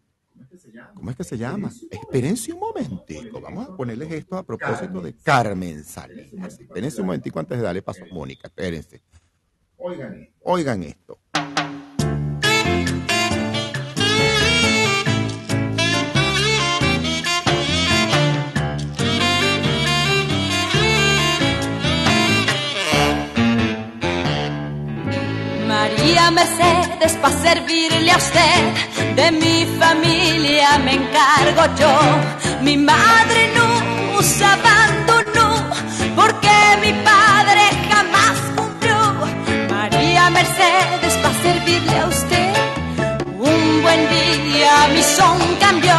[0.96, 1.72] ¿Cómo es que se llama?
[1.92, 3.42] Espérense un momentico.
[3.42, 6.60] Vamos a ponerles esto a propósito de Carmen Salinas.
[6.60, 8.48] Espérense un momentico antes de darle paso a Mónica.
[8.48, 9.02] Espérense.
[10.44, 11.20] Oigan esto.
[25.68, 32.62] María Mercedes, para servirle a usted, de mi familia me encargo yo.
[32.62, 34.42] Mi madre no nos
[41.64, 42.54] Servirle a usted,
[43.40, 45.96] un buen día mi son cambió,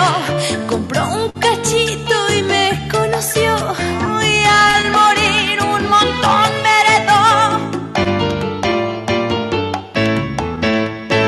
[0.69, 3.57] compró un cachito y me conoció.
[4.31, 7.25] Y al morir un montón me heredó.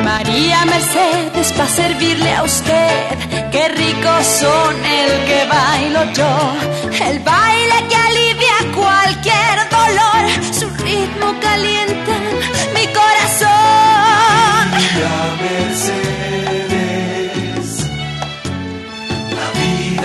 [0.04, 3.18] María Mercedes, para servirle a usted,
[3.52, 6.32] qué ricos son el que bailo yo,
[7.08, 10.20] el baile que alivia cualquier dolor,
[10.52, 11.95] su ritmo calienta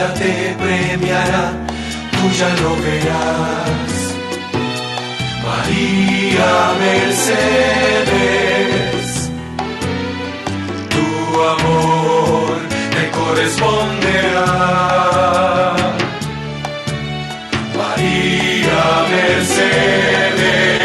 [0.10, 1.54] te premiará,
[2.12, 3.92] tú ya lo verás.
[5.46, 7.50] María Mercedes,
[10.90, 11.08] tu
[11.56, 12.52] amor
[12.96, 14.50] te corresponderá.
[17.78, 20.81] María Mercedes.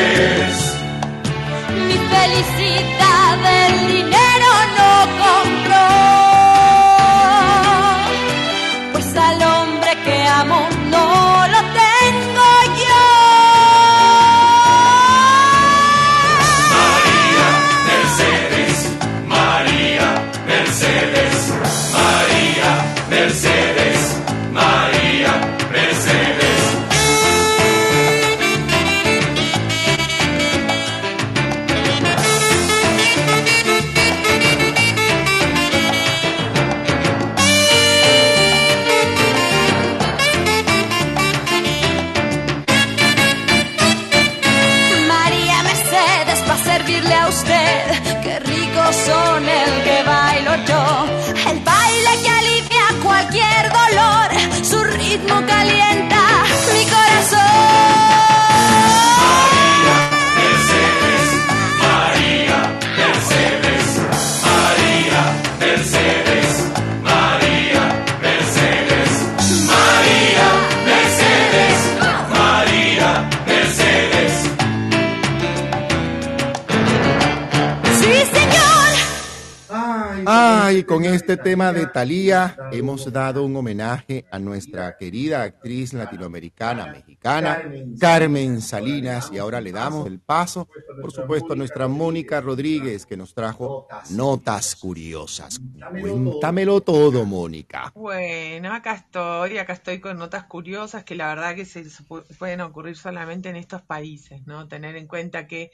[81.16, 87.62] Este tema de Thalía hemos dado un homenaje a nuestra querida actriz latinoamericana mexicana,
[87.98, 90.68] Carmen Salinas, y ahora le damos el paso,
[91.00, 95.58] por supuesto, a nuestra Mónica Rodríguez, que nos trajo notas curiosas.
[96.00, 97.92] Cuéntamelo todo, Mónica.
[97.94, 102.60] Bueno, acá estoy, acá estoy con notas curiosas que la verdad que se pu- pueden
[102.60, 104.68] ocurrir solamente en estos países, ¿no?
[104.68, 105.70] Tener en cuenta que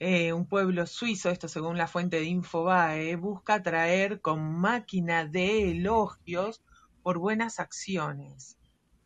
[0.00, 5.70] eh, un pueblo suizo, esto según la fuente de Infobae, busca atraer con máquina de
[5.70, 6.62] elogios
[7.02, 8.58] por buenas acciones.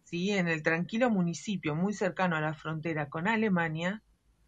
[0.04, 0.30] ¿sí?
[0.30, 4.02] En el tranquilo municipio muy cercano a la frontera con Alemania,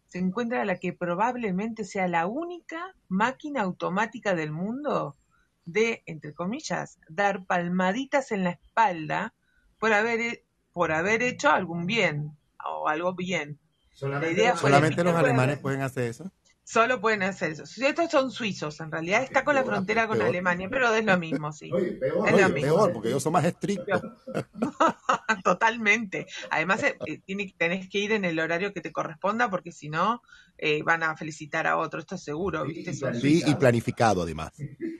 [0.05, 5.17] se encuentra la que probablemente sea la única máquina automática del mundo
[5.65, 9.33] de, entre comillas, dar palmaditas en la espalda
[9.79, 13.59] por haber, por haber hecho algún bien o algo bien.
[14.01, 16.31] La idea fue de Solamente los alemanes pueden hacer eso.
[16.63, 17.65] Solo pueden hacer eso.
[17.65, 20.29] Si Estos son suizos, en realidad está con la frontera con peor.
[20.29, 21.71] Alemania, pero es lo mismo, sí.
[22.01, 22.61] Es lo Oye, mismo.
[22.61, 24.01] peor, porque ellos son más estrictos.
[25.43, 26.25] Totalmente.
[26.49, 29.89] Además, eh, eh, tiene- tenés que ir en el horario que te corresponda, porque si
[29.89, 30.21] no,
[30.57, 31.99] eh, van a felicitar a otro.
[31.99, 32.93] Esto es seguro, ¿viste?
[32.93, 34.53] Sí, y planificado además.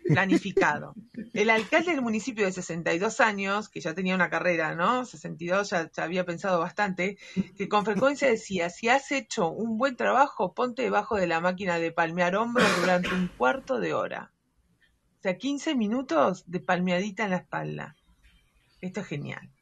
[0.07, 0.93] planificado.
[1.33, 5.05] El alcalde del municipio de 62 años, que ya tenía una carrera, ¿no?
[5.05, 7.17] 62 ya, ya había pensado bastante,
[7.57, 11.79] que con frecuencia decía, si has hecho un buen trabajo, ponte debajo de la máquina
[11.79, 14.31] de palmear hombros durante un cuarto de hora.
[15.19, 17.95] O sea, 15 minutos de palmeadita en la espalda.
[18.81, 19.54] Esto es genial.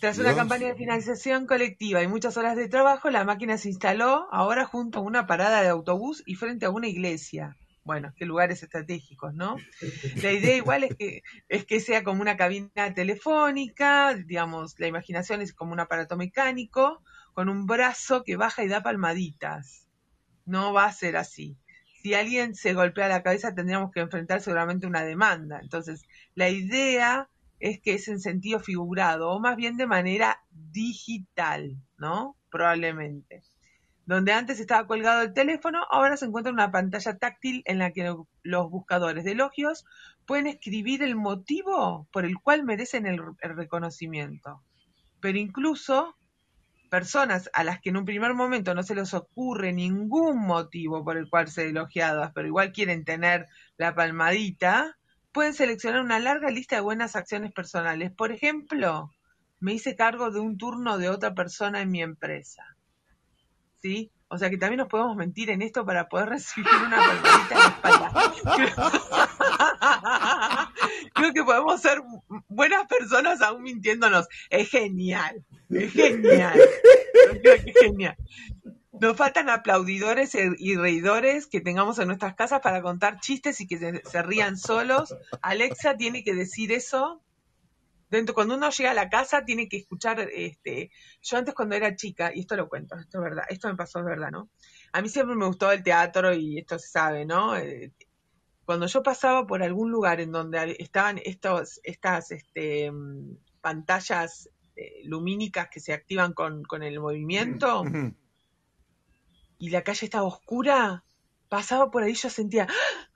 [0.00, 4.26] Tras una campaña de financiación colectiva y muchas horas de trabajo, la máquina se instaló
[4.32, 7.56] ahora junto a una parada de autobús y frente a una iglesia.
[7.84, 9.56] Bueno, qué lugares estratégicos, ¿no?
[10.22, 15.42] La idea igual es que, es que sea como una cabina telefónica, digamos, la imaginación
[15.42, 17.02] es como un aparato mecánico
[17.34, 19.86] con un brazo que baja y da palmaditas.
[20.46, 21.56] No va a ser así.
[22.02, 25.60] Si alguien se golpea la cabeza tendríamos que enfrentar seguramente una demanda.
[25.62, 26.02] Entonces,
[26.34, 27.28] la idea
[27.64, 32.36] es que es en sentido figurado o más bien de manera digital, ¿no?
[32.50, 33.42] Probablemente.
[34.04, 38.14] Donde antes estaba colgado el teléfono, ahora se encuentra una pantalla táctil en la que
[38.42, 39.86] los buscadores de elogios
[40.26, 44.62] pueden escribir el motivo por el cual merecen el, el reconocimiento.
[45.20, 46.14] Pero incluso
[46.90, 51.16] personas a las que en un primer momento no se les ocurre ningún motivo por
[51.16, 53.48] el cual ser elogiadas, pero igual quieren tener
[53.78, 54.98] la palmadita,
[55.34, 58.12] pueden seleccionar una larga lista de buenas acciones personales.
[58.12, 59.10] Por ejemplo,
[59.58, 62.62] me hice cargo de un turno de otra persona en mi empresa.
[63.82, 64.12] ¿Sí?
[64.28, 67.58] O sea que también nos podemos mentir en esto para poder recibir una palmadita en
[67.58, 68.12] la espalda.
[71.14, 72.00] Creo, que podemos ser
[72.48, 74.26] buenas personas aún mintiéndonos.
[74.50, 75.44] Es genial.
[75.68, 76.60] Es genial.
[77.42, 78.16] Es genial.
[79.00, 83.66] Nos faltan aplaudidores e- y reidores que tengamos en nuestras casas para contar chistes y
[83.66, 85.14] que se, se rían solos.
[85.42, 87.20] Alexa tiene que decir eso.
[88.10, 90.90] Dentro, cuando uno llega a la casa tiene que escuchar, este,
[91.22, 93.98] yo antes cuando era chica, y esto lo cuento, esto es verdad, esto me pasó,
[93.98, 94.50] es verdad, ¿no?
[94.92, 97.56] A mí siempre me gustó el teatro y esto se sabe, ¿no?
[97.56, 97.92] Eh,
[98.64, 105.02] cuando yo pasaba por algún lugar en donde estaban estos, estas este, mm, pantallas eh,
[105.04, 107.84] lumínicas que se activan con, con el movimiento.
[109.58, 111.04] Y la calle estaba oscura,
[111.48, 113.08] pasaba por ahí yo sentía, ¡Ah!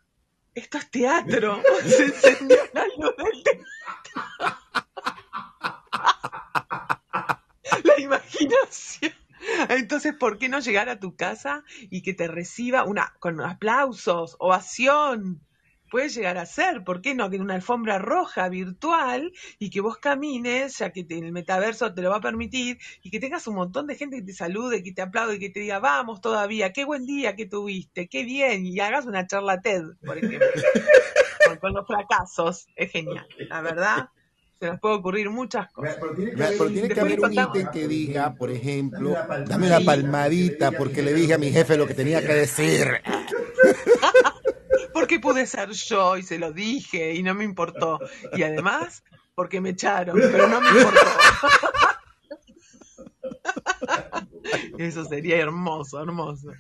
[0.55, 3.65] esto es teatro, se encendió la luz del teatro.
[7.85, 9.13] La imaginación.
[9.69, 14.37] Entonces, ¿por qué no llegar a tu casa y que te reciba una con aplausos,
[14.39, 15.41] ovación?
[15.91, 17.31] Puede llegar a ser, ¿por qué no?
[17.31, 21.95] Que en una alfombra roja virtual y que vos camines, ya que te- el metaverso
[21.95, 24.83] te lo va a permitir, y que tengas un montón de gente que te salude,
[24.83, 28.25] que te aplaude, y que te diga, vamos todavía, qué buen día que tuviste, qué
[28.25, 30.39] bien, y hagas una charla TED, por ejemplo,
[31.47, 32.67] con, con los fracasos.
[32.77, 34.09] Es genial, la verdad,
[34.61, 35.97] se nos puede ocurrir muchas cosas.
[36.37, 39.15] Pero tiene que haber un ítem que diga, por ejemplo,
[39.47, 43.01] dame una palmadita porque le dije a mi jefe lo que tenía que decir.
[45.19, 47.99] Pude ser yo y se lo dije y no me importó.
[48.35, 49.03] Y además,
[49.35, 51.01] porque me echaron, pero no me importó.
[54.79, 56.53] Eso sería hermoso, hermoso.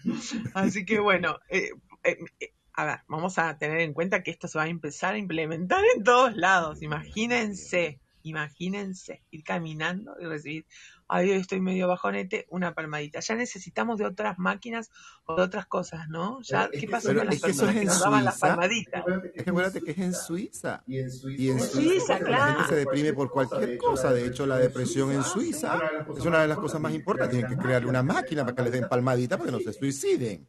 [0.55, 1.71] Así que bueno, eh,
[2.05, 5.15] eh, eh, a ver, vamos a tener en cuenta que esto se va a empezar
[5.15, 6.83] a implementar en todos lados.
[6.83, 10.67] Imagínense, imagínense ir caminando y recibir,
[11.09, 13.21] ay, hoy estoy medio bajonete, una palmadita.
[13.21, 14.91] Ya necesitamos de otras máquinas
[15.25, 16.41] o de otras cosas, ¿no?
[16.43, 19.05] Ya, ¿qué pasó con las personas que nos daban las palmaditas?
[19.35, 20.83] Es que acuérdate que es en Suiza.
[20.87, 22.55] Y en Suiza, Suiza la claro.
[22.55, 24.13] gente se deprime por cualquier cosa.
[24.13, 25.81] De hecho, la depresión en Suiza
[26.17, 27.39] es una de las cosas más importantes.
[27.39, 30.49] Tienen que crear una máquina para que les den palmadita para que no se suiciden.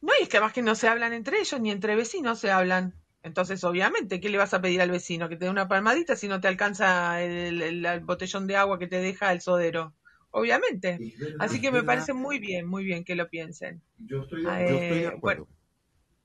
[0.00, 2.50] No, y es que además que no se hablan entre ellos, ni entre vecinos se
[2.50, 2.94] hablan.
[3.26, 5.28] Entonces, obviamente, ¿qué le vas a pedir al vecino?
[5.28, 8.78] ¿Que te dé una palmadita si no te alcanza el, el- el botellón de agua
[8.78, 9.94] que te deja el sodero?
[10.30, 11.04] Obviamente.
[11.38, 13.82] Así que me parece muy bien, muy bien que lo piensen.
[13.98, 15.48] Yo estoy de, Eh, yo estoy de bueno, acuerdo.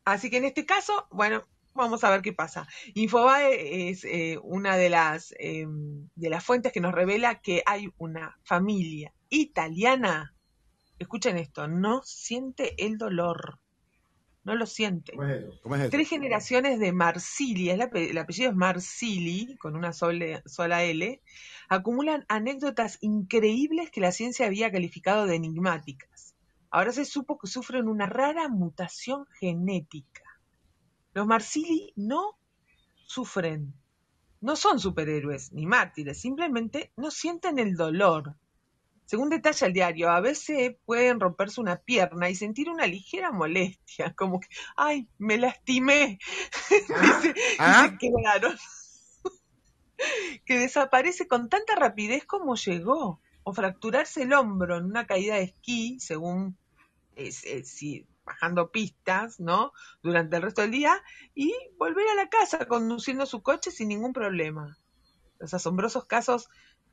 [0.06, 2.68] Así que en este caso, bueno, vamos a ver qué pasa.
[2.96, 5.66] Infobae es eh, una de las, eh,
[6.16, 10.36] de las fuentes que nos revela que hay una familia italiana,
[11.00, 13.61] escuchen esto, no siente el dolor,
[14.44, 15.14] no lo siente.
[15.14, 15.60] ¿Cómo es eso?
[15.62, 15.90] ¿Cómo es eso?
[15.92, 20.84] Tres generaciones de Marsili, es la ape- el apellido es Marsili, con una sole- sola
[20.84, 21.22] L,
[21.70, 26.36] acumulan anécdotas increíbles que la ciencia había calificado de enigmáticas.
[26.70, 30.22] Ahora se supo que sufren una rara mutación genética.
[31.14, 32.38] Los Marsili no
[33.06, 33.74] sufren,
[34.40, 38.36] no son superhéroes ni mártires, simplemente no sienten el dolor.
[39.12, 44.14] Según detalla el diario, a veces pueden romperse una pierna y sentir una ligera molestia,
[44.16, 44.48] como que,
[44.78, 46.18] ay, me lastimé.
[46.70, 47.90] Dice- Ah.
[48.00, 48.00] dice
[50.46, 55.44] que desaparece con tanta rapidez como llegó, o fracturarse el hombro en una caída de
[55.44, 56.58] esquí, según
[57.18, 59.74] es- es- si- bajando pistas, ¿no?
[60.02, 61.04] Durante el resto del día,
[61.36, 64.78] y volver a la casa conduciendo su coche sin ningún problema.
[65.38, 66.48] Los asombrosos casos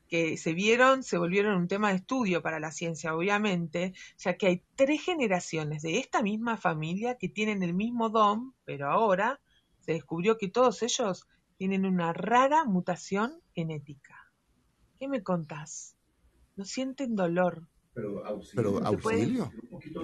[0.09, 4.47] que se vieron se volvieron un tema de estudio para la ciencia, obviamente, ya que
[4.47, 9.41] hay tres generaciones de esta misma familia que tienen el mismo don, pero ahora
[9.81, 14.17] se descubrió que todos ellos tienen una rara mutación genética.
[14.99, 15.95] ¿Qué me contás?
[16.57, 17.67] No sienten dolor.
[18.55, 19.53] Pero auxilio.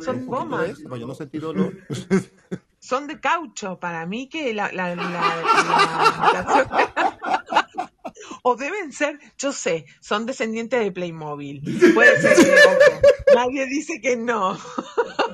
[0.01, 0.79] Son gomas.
[0.79, 1.77] Yo no sentí dolor.
[2.81, 3.79] Son de caucho.
[3.81, 5.05] Para mí que la, la, la-
[6.33, 7.14] la-
[8.47, 11.63] o deben ser, yo sé, son descendientes de Playmobil.
[11.95, 14.59] Puede ser que nadie dice que no.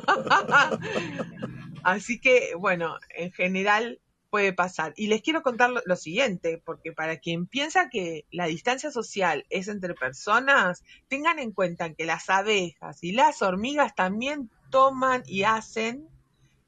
[1.82, 4.00] Así que, bueno, en general
[4.30, 4.94] puede pasar.
[4.96, 9.44] Y les quiero contar lo, lo siguiente, porque para quien piensa que la distancia social
[9.50, 15.42] es entre personas, tengan en cuenta que las abejas y las hormigas también toman y
[15.42, 16.06] hacen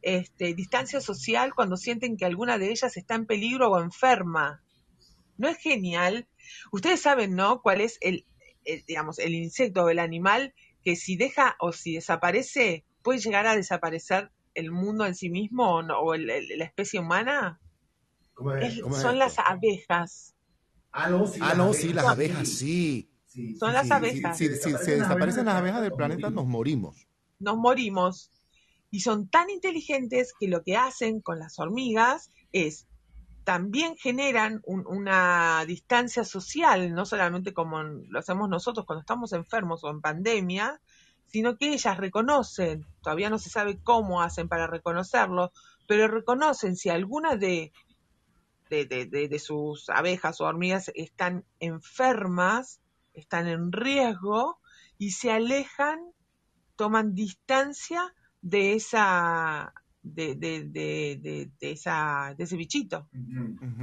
[0.03, 4.61] este, distancia social cuando sienten que alguna de ellas está en peligro o enferma.
[5.39, 6.27] ¿No es genial?
[6.71, 7.61] Ustedes saben, ¿no?
[7.63, 8.27] ¿Cuál es el,
[8.65, 13.47] el, digamos, el insecto o el animal que si deja o si desaparece puede llegar
[13.47, 17.61] a desaparecer el mundo en sí mismo o, no- o el- el- la especie humana?
[18.35, 20.35] ¿Cómo Es- ¿Cómo es son las abejas.
[20.93, 23.09] Ah, no, sí, ah, no, sí las abejas, sí.
[23.59, 24.37] Son las Sí, abejas.
[24.37, 27.07] Sí, sí, sí, se desaparecen las abejas del planeta, nos morimos.
[27.39, 28.31] nos morimos.
[28.91, 32.87] Y son tan inteligentes que lo que hacen con las hormigas es
[33.45, 39.83] también generan un- una distancia social, no solamente como lo hacemos nosotros cuando estamos enfermos
[39.85, 40.81] o en pandemia,
[41.27, 45.53] sino que ellas reconocen, todavía no se sabe cómo hacen para reconocerlo,
[45.89, 47.73] pero reconocen si alguna de-
[48.71, 48.87] de-
[49.29, 52.81] de sus abejas o hormigas están enfermas,
[53.13, 54.59] están en riesgo
[54.99, 55.99] y se alejan
[56.77, 63.09] toman distancia de esa de, de, de, de- de esa de ese bichito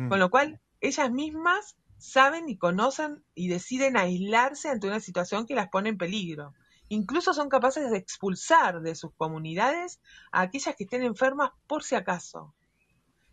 [0.10, 5.56] con lo cual ellas mismas saben y conocen y deciden aislarse ante una situación que
[5.56, 6.54] las pone en peligro
[6.90, 10.00] incluso son capaces de expulsar de sus comunidades
[10.32, 12.54] a aquellas que estén enfermas por si acaso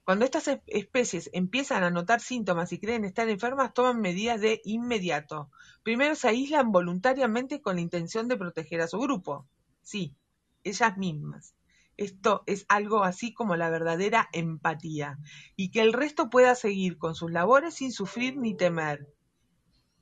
[0.05, 4.61] cuando estas es- especies empiezan a notar síntomas y creen estar enfermas, toman medidas de
[4.64, 5.51] inmediato.
[5.82, 9.49] Primero se aíslan voluntariamente con la intención de proteger a su grupo.
[9.82, 10.14] Sí,
[10.62, 11.55] ellas mismas.
[11.97, 15.18] Esto es algo así como la verdadera empatía.
[15.57, 19.07] Y que el resto pueda seguir con sus labores sin sufrir ni temer.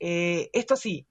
[0.00, 1.06] Eh, esto sí,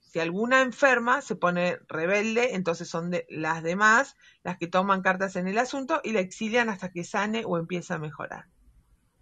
[0.00, 5.36] si alguna enferma se pone rebelde, entonces son de, las demás las que toman cartas
[5.36, 8.44] en el asunto y la exilian hasta que sane o empiece a mejorar.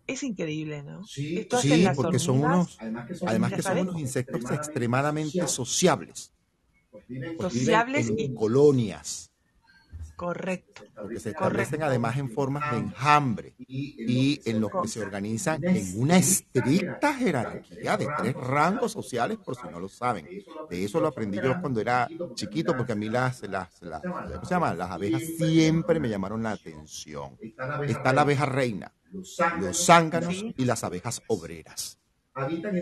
[0.07, 1.03] Es increíble, ¿no?
[1.07, 2.79] Sí, Esto sí, las porque son unos,
[3.25, 6.33] además que ¿Les son unos insectos extremadamente sociables.
[7.51, 9.31] Viven Sociables en y- colonias,
[10.17, 10.83] Correcto.
[10.95, 16.01] porque se establecen además en formas de enjambre y en los que se organizan en
[16.01, 20.27] una estricta jerarquía de tres rangos sociales, por si no lo saben.
[20.71, 24.45] De eso lo aprendí yo cuando era chiquito, porque a mí las, las, las, ¿cómo
[24.45, 24.75] se llama?
[24.75, 27.37] las abejas siempre me llamaron la atención.
[27.87, 31.99] Está la abeja reina, los zánganos y las abejas obreras.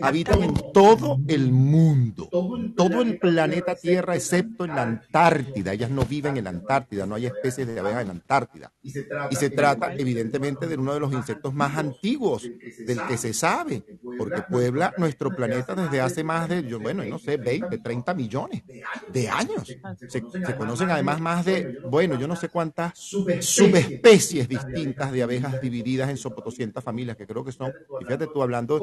[0.01, 2.27] Habitan en todo el mundo,
[2.75, 5.71] todo el planeta Tierra, excepto en la Antártida.
[5.71, 8.73] Ellas no viven en la Antártida, no hay especies de abejas en la Antártida.
[8.83, 12.43] Y se trata, evidentemente, de uno de los insectos más antiguos,
[12.85, 13.83] del que se sabe,
[14.17, 18.63] porque Puebla, nuestro planeta desde hace más de, yo, bueno, no sé, 20, 30 millones
[19.11, 19.73] de años.
[20.07, 25.61] Se, se conocen además más de, bueno, yo no sé cuántas subespecies distintas de abejas
[25.61, 28.79] divididas en sopotoscientas familias, que creo que son, y fíjate tú hablando,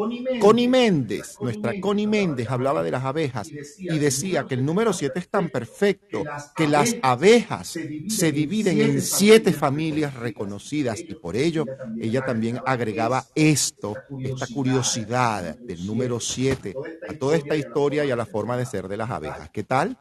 [0.63, 5.19] Connie Méndez, nuestra Connie Méndez hablaba de las abejas y decía que el número 7
[5.19, 6.23] es tan perfecto
[6.55, 11.65] que las abejas se dividen en siete familias reconocidas y por ello
[12.01, 16.75] ella también agregaba esto, esta curiosidad del número 7
[17.09, 19.51] a toda esta historia y a la forma de ser de las abejas.
[19.51, 19.99] ¿Qué tal?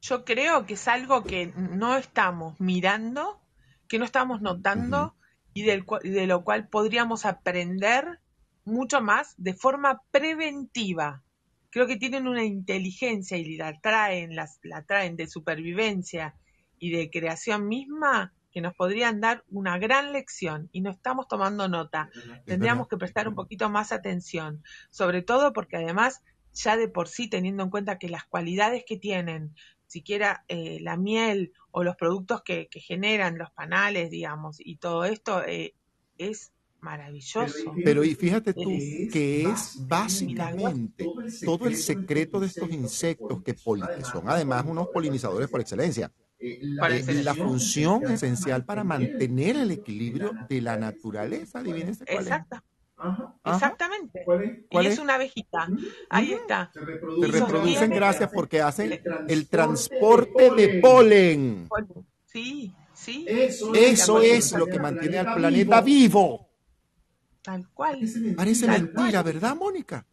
[0.00, 3.38] Yo creo que es algo que no estamos mirando,
[3.86, 5.14] que no estamos notando
[5.52, 8.18] y del y de lo cual podríamos aprender
[8.68, 11.22] mucho más de forma preventiva.
[11.70, 16.34] Creo que tienen una inteligencia y la traen, las, la traen de supervivencia
[16.78, 21.68] y de creación misma que nos podrían dar una gran lección y no estamos tomando
[21.68, 22.10] nota.
[22.46, 26.22] Tendríamos que prestar un poquito más atención, sobre todo porque además
[26.54, 29.54] ya de por sí teniendo en cuenta que las cualidades que tienen,
[29.86, 35.04] siquiera eh, la miel o los productos que, que generan los panales, digamos, y todo
[35.04, 35.74] esto eh,
[36.16, 37.74] es maravilloso.
[37.84, 41.06] Pero y fíjate tú Es que es básicamente
[41.44, 46.10] todo el secreto de estos insectos que, son además unos polinizadores por excelencia.
[46.40, 52.26] Eh, la función esencial para mantener el equilibrio de la naturaleza, adivínense cuál es.
[52.26, 52.64] Exacta,
[52.96, 53.34] Ajá.
[53.44, 54.22] exactamente.
[54.24, 54.94] ¿Cuál Y es?
[54.94, 55.68] es una abejita.
[56.08, 56.70] Ahí está.
[56.72, 61.68] Se reproducen gracias porque hacen el transporte de polen.
[62.24, 63.26] Sí, sí.
[63.28, 66.47] Eso es lo que mantiene al planeta vivo.
[67.48, 68.00] Tal cual.
[68.36, 69.24] Parece Tal mentira, cual.
[69.24, 70.06] ¿verdad, Mónica?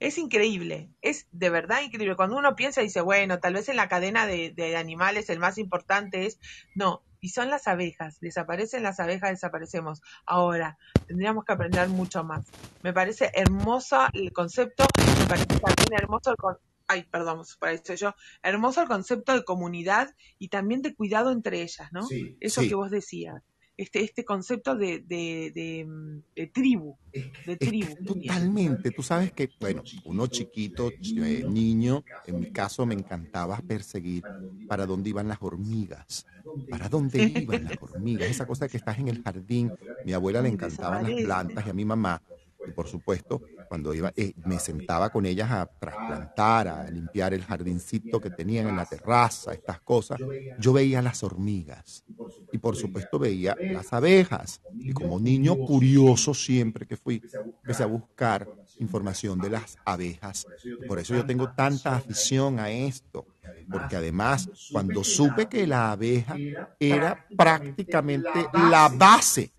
[0.00, 2.16] Es increíble, es de verdad increíble.
[2.16, 5.38] Cuando uno piensa y dice, bueno, tal vez en la cadena de, de animales el
[5.38, 6.40] más importante es,
[6.74, 10.02] no, y son las abejas, desaparecen las abejas, desaparecemos.
[10.26, 12.44] Ahora, tendríamos que aprender mucho más.
[12.82, 14.84] Me parece hermoso el concepto,
[15.20, 18.14] me parece también hermoso el con- Ay, perdón, para eso yo.
[18.42, 22.04] Hermoso el concepto de comunidad y también de cuidado entre ellas, ¿no?
[22.04, 22.68] Sí, Eso sí.
[22.68, 23.44] que vos decías.
[23.78, 26.98] Este, este concepto de, de, de, mm, de tribu,
[27.46, 27.96] de tribu.
[28.04, 28.90] Totalmente.
[28.90, 34.26] Tú sabes que, bueno, uno chiquito, eh, niño, en mi caso me encantaba perseguir
[34.66, 36.26] para dónde iban las hormigas.
[36.68, 38.28] ¿Para dónde iban las hormigas?
[38.30, 39.74] Esa cosa que estás en el jardín.
[40.02, 42.20] Mi abuela le encantaban las plantas y a mi mamá.
[42.66, 47.44] Y por supuesto, cuando iba, eh, me sentaba con ellas a trasplantar, a limpiar el
[47.44, 50.18] jardincito que tenían en la terraza, estas cosas,
[50.58, 52.04] yo veía las hormigas.
[52.52, 54.60] Y por supuesto veía las abejas.
[54.78, 57.22] Y como niño curioso siempre que fui,
[57.62, 58.48] empecé a buscar
[58.78, 60.46] información de las abejas.
[60.86, 63.26] Por eso yo tengo tanta afición a esto.
[63.70, 66.36] Porque además, cuando supe que la abeja
[66.78, 69.52] era prácticamente la base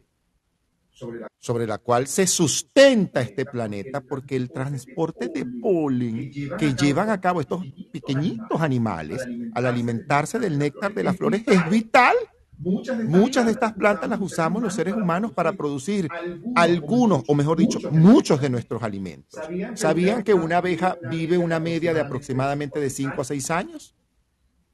[1.39, 7.22] sobre la cual se sustenta este planeta, porque el transporte de polen que llevan a
[7.22, 12.16] cabo estos pequeñitos animales al alimentarse del néctar de las flores es vital.
[12.62, 16.10] Muchas de estas plantas las usamos los seres humanos para producir
[16.56, 19.39] algunos, o mejor dicho, muchos de nuestros alimentos.
[19.76, 23.95] ¿Sabían que una abeja vive una media de aproximadamente de 5 a 6 años?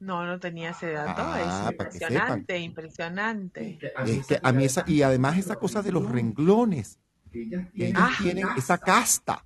[0.06, 1.24] No, no tenía ese dato.
[1.26, 3.80] Ah, es que impresionante, impresionante.
[4.06, 7.00] Es que a mí esa, y además esa cosa de los renglones.
[7.34, 7.64] Ellos
[7.96, 8.12] Ah.
[8.22, 9.44] tienen esa casta.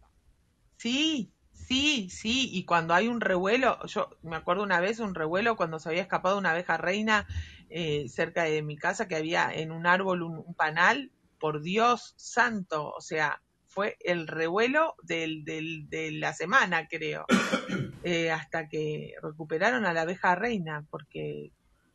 [0.77, 2.49] Sí, sí, sí.
[2.53, 6.01] Y cuando hay un revuelo, yo me acuerdo una vez un revuelo cuando se había
[6.01, 7.25] escapado una abeja reina
[7.69, 11.11] eh, cerca de mi casa, que había en un árbol un, un panal.
[11.39, 13.41] Por Dios santo, o sea,
[13.79, 17.25] fue el revuelo del, del, de la semana, creo,
[18.03, 21.53] eh, hasta que recuperaron a la abeja reina, porque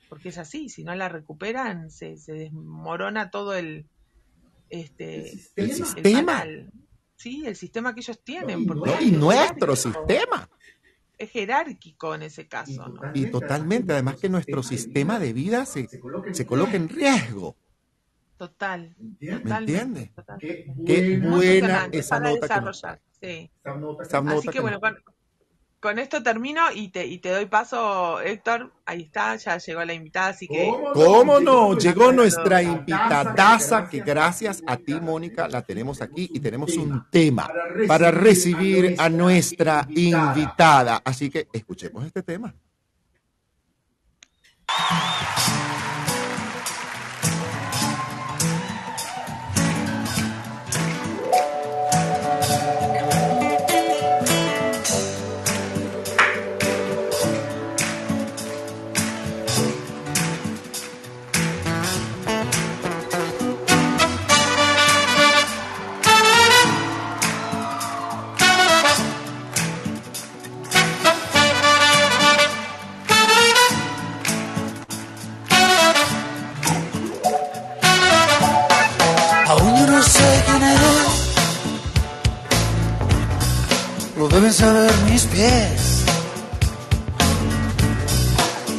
[0.09, 3.85] porque es así, si no la recuperan se, se desmorona todo el
[4.71, 6.47] este El sistema.
[7.17, 8.65] Sí, el sistema que ellos tienen.
[8.65, 10.49] porque No, y nuestro sistema.
[11.19, 13.03] Es jerárquico en ese caso, ¿no?
[13.13, 15.87] Y totalmente, además que nuestro sistema de vida se,
[16.33, 17.57] se coloca en riesgo.
[18.37, 18.97] Total.
[19.21, 20.11] ¿Me entiendes?
[20.39, 22.83] Qué buena esa nota que nos
[23.21, 23.51] sí.
[23.63, 24.81] Esa nota Así que que bueno,
[25.85, 28.73] con esto termino y te, y te doy paso, Héctor.
[28.87, 30.73] Ahí está, ya llegó la invitada, así que...
[30.95, 31.77] ¿Cómo no?
[31.77, 37.51] Llegó nuestra invitadaza, que gracias a ti, Mónica, la tenemos aquí y tenemos un tema
[37.87, 41.03] para recibir a nuestra invitada.
[41.05, 42.55] Así que escuchemos este tema.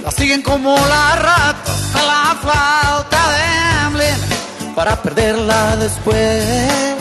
[0.04, 4.20] La siguen como la rata a la flauta de Hamlin
[4.76, 6.96] para perderla después.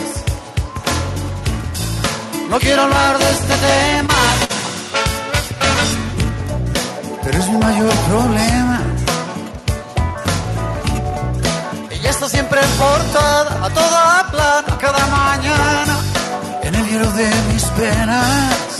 [2.49, 4.19] No quiero hablar de este tema,
[7.23, 8.81] pero es mi mayor problema.
[11.89, 15.97] Ella está siempre portada a toda plata cada mañana
[16.61, 18.74] en el hielo de mis penas.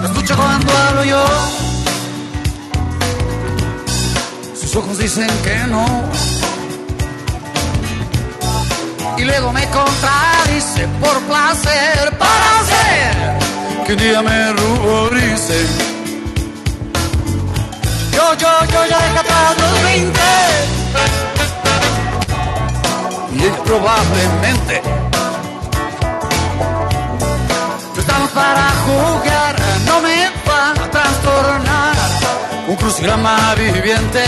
[0.00, 1.24] No escucha cuando hablo yo.
[4.54, 5.86] Sus ojos dicen que no.
[9.16, 13.38] Y luego me contradice por placer para hacer
[13.86, 14.41] que un día me
[23.82, 24.80] probablemente
[27.94, 29.56] no estamos para jugar,
[29.86, 31.96] no me va a trastornar
[32.68, 34.22] un crucigrama viviente.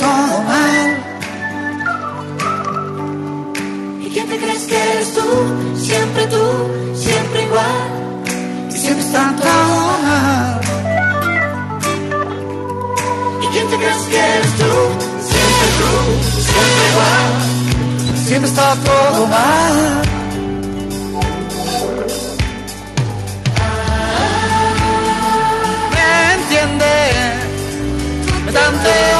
[0.00, 0.88] Todo mal
[4.04, 5.26] ¿Y quién te crees que eres tú?
[5.76, 6.44] Siempre tú,
[6.94, 7.82] siempre igual.
[8.70, 10.60] Y siempre está todo mal
[13.42, 14.72] ¿Y quién te crees que eres tú?
[15.30, 15.92] Siempre tú,
[16.48, 17.30] siempre igual.
[18.26, 19.76] Siempre está todo mal
[25.94, 26.94] Me entiende
[28.46, 29.19] Me tantea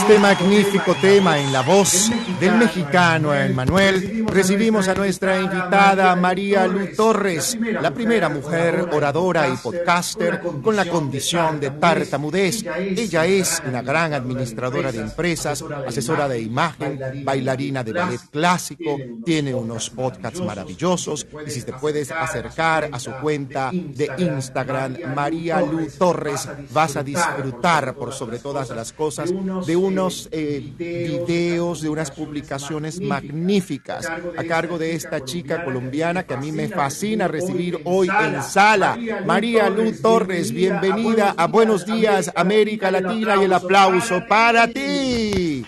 [0.00, 6.88] este magnífico tema en la voz del mexicano Emmanuel, recibimos a nuestra invitada María Lu
[6.94, 12.64] Torres, la primera mujer oradora y podcaster con la condición de tartamudez.
[12.78, 19.54] Ella es una gran administradora de empresas, asesora de imagen, bailarina de ballet clásico, tiene
[19.54, 25.88] unos podcasts maravillosos y si te puedes acercar a su cuenta de Instagram, María Lu
[25.98, 29.30] Torres, vas a disfrutar por sobre todas las cosas
[29.66, 36.34] de unos eh, videos, de unas publicaciones magníficas a cargo de esta chica colombiana que
[36.34, 38.98] a mí me fascina recibir hoy en sala.
[39.24, 45.66] María Luz Torres, bienvenida a Buenos Días América Latina y el aplauso para ti.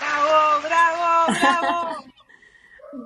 [0.00, 2.04] ¡Bravo, bravo, bravo!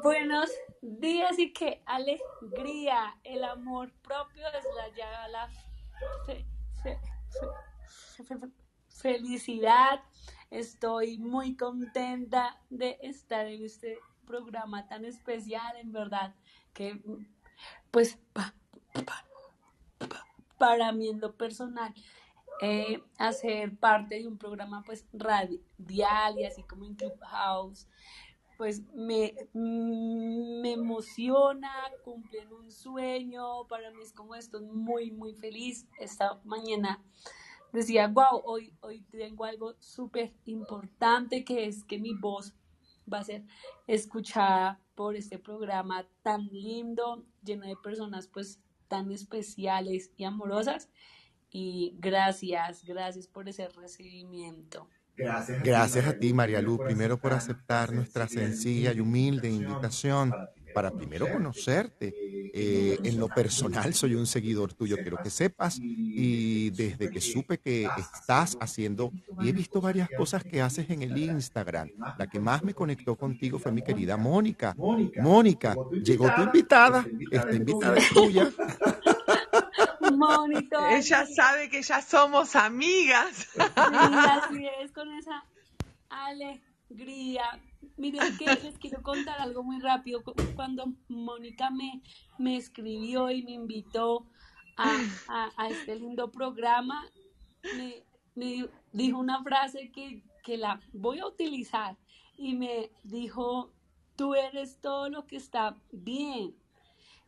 [0.02, 0.50] Buenos
[0.82, 3.14] días y qué alegría.
[3.24, 5.48] El amor propio es la la
[6.26, 6.44] fe-
[6.82, 6.98] fe-
[8.24, 8.36] fe-
[8.88, 10.00] felicidad.
[10.50, 16.34] Estoy muy contenta de estar en este programa tan especial, en verdad,
[16.72, 17.00] que
[17.90, 18.54] pues pa-
[18.92, 19.26] pa-
[20.08, 20.26] pa-
[20.58, 21.94] para mí en lo personal,
[22.62, 27.86] eh, hacer parte de un programa pues radial y así como en Clubhouse,
[28.56, 31.70] pues me, mm, me emociona,
[32.04, 35.86] cumplen un sueño, para mí es como esto, muy, muy feliz.
[36.00, 37.00] Esta mañana
[37.72, 42.54] decía, wow, hoy, hoy tengo algo súper importante que es que mi voz
[43.12, 43.44] va a ser
[43.86, 50.88] escuchada por este programa tan lindo, lleno de personas pues tan especiales y amorosas.
[51.50, 54.88] Y gracias, gracias por ese recibimiento.
[55.16, 60.32] Gracias a ti, María Luz, primero por aceptar nuestra sencilla y humilde invitación
[60.78, 62.14] para primero conocerte.
[62.54, 65.80] Eh, en lo personal soy un seguidor tuyo, quiero que sepas.
[65.82, 69.10] Y desde que supe que estás haciendo,
[69.40, 73.16] y he visto varias cosas que haces en el Instagram, la que más me conectó
[73.16, 74.76] contigo fue mi querida Mónica.
[75.20, 78.48] Mónica, llegó tu invitada, esta invitada es tuya.
[80.12, 83.48] Monito, Ella sabe que ya somos amigas.
[83.52, 85.42] Sí, así es, con esa
[86.08, 87.58] alegría.
[87.96, 90.22] Miren que les quiero contar algo muy rápido.
[90.22, 92.02] Cu- Cuando Mónica me,
[92.38, 94.26] me escribió y me invitó
[94.76, 94.96] a,
[95.28, 97.04] a- a este lindo programa,
[97.76, 98.04] me,
[98.34, 101.96] me dijo una frase que, que la voy a utilizar
[102.36, 103.72] y me dijo,
[104.16, 106.54] tú eres todo lo que está bien.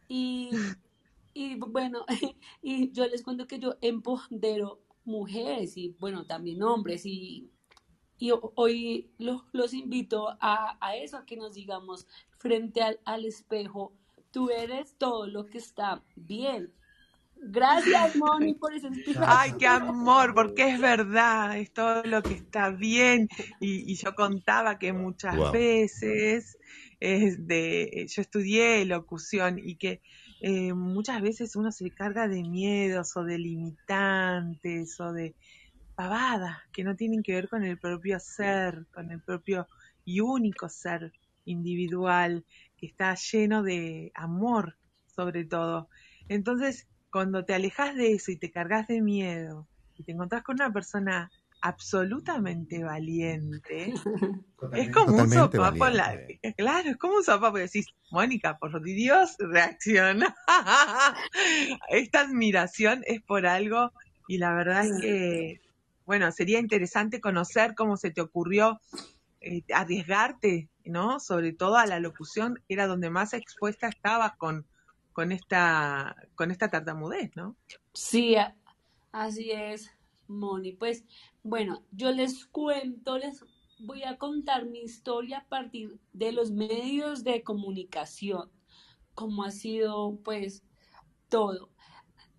[0.08, 0.50] Y,
[1.34, 2.04] y bueno,
[2.62, 7.50] y yo les cuento que yo empodero mujeres y bueno, también hombres y,
[8.20, 12.06] y ho- hoy lo- los invito a, a eso, a que nos digamos
[12.38, 13.92] frente al, al espejo,
[14.32, 16.72] tú eres todo lo que está bien.
[17.36, 19.28] Gracias, Moni, por esa inspiración.
[19.28, 23.28] Ay, qué amor, porque es verdad, es todo lo que está bien.
[23.60, 25.50] Y, y yo contaba que muchas Wow.
[25.50, 26.58] veces
[27.00, 30.02] es de, yo estudié locución y que
[30.40, 35.36] eh, muchas veces uno se carga de miedos o de limitantes o de
[35.94, 39.68] pavadas que no tienen que ver con el propio ser, con el propio
[40.04, 41.12] y único ser
[41.44, 42.44] individual
[42.76, 44.76] que está lleno de amor
[45.20, 45.88] sobre todo.
[46.28, 50.54] Entonces, cuando te alejas de eso y te cargas de miedo y te encontrás con
[50.54, 51.30] una persona
[51.60, 53.92] absolutamente valiente,
[54.72, 56.18] es como un sopapo en la-.
[56.56, 60.34] Claro, es como un sopapo y decís, Mónica, por Dios, reacciona.
[61.90, 63.92] Esta admiración es por algo
[64.26, 65.60] y la verdad es que,
[66.10, 68.80] bueno, sería interesante conocer cómo se te ocurrió
[69.40, 71.20] eh, arriesgarte, ¿no?
[71.20, 74.66] Sobre todo a la locución, era donde más expuesta estabas con,
[75.12, 77.54] con esta, con esta tartamudez, ¿no?
[77.92, 78.34] Sí,
[79.12, 79.92] así es,
[80.26, 80.72] Moni.
[80.72, 81.04] Pues
[81.44, 83.44] bueno, yo les cuento, les
[83.78, 88.50] voy a contar mi historia a partir de los medios de comunicación,
[89.14, 90.64] cómo ha sido pues
[91.28, 91.70] todo.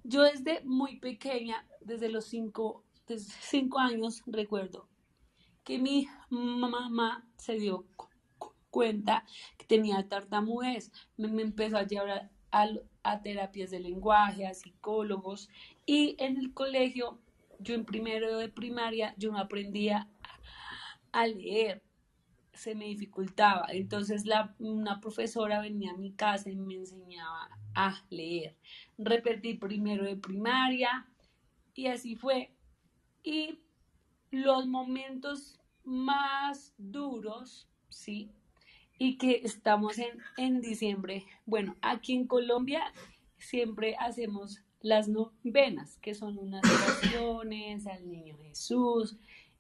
[0.04, 4.88] Yo desde muy pequeña, desde los cinco, desde cinco años, recuerdo
[5.64, 9.26] que mi mamá se dio cu- cu- cuenta
[9.58, 10.92] que tenía tartamudez.
[11.18, 12.70] Me, me empezó a llevar a, a-
[13.04, 15.50] a terapias de lenguaje, a psicólogos.
[15.86, 17.20] Y en el colegio,
[17.60, 20.08] yo en primero de primaria, yo no aprendía
[21.12, 21.84] a leer,
[22.54, 23.68] se me dificultaba.
[23.70, 28.58] Entonces la, una profesora venía a mi casa y me enseñaba a leer.
[28.98, 31.08] Repetí primero de primaria
[31.76, 32.52] y así fue.
[33.24, 33.60] Y
[34.32, 38.32] los momentos más duros, ¿sí?
[38.98, 41.26] Y que estamos en, en diciembre.
[41.46, 42.94] Bueno, aquí en Colombia
[43.38, 49.18] siempre hacemos las novenas, que son unas oraciones al niño Jesús.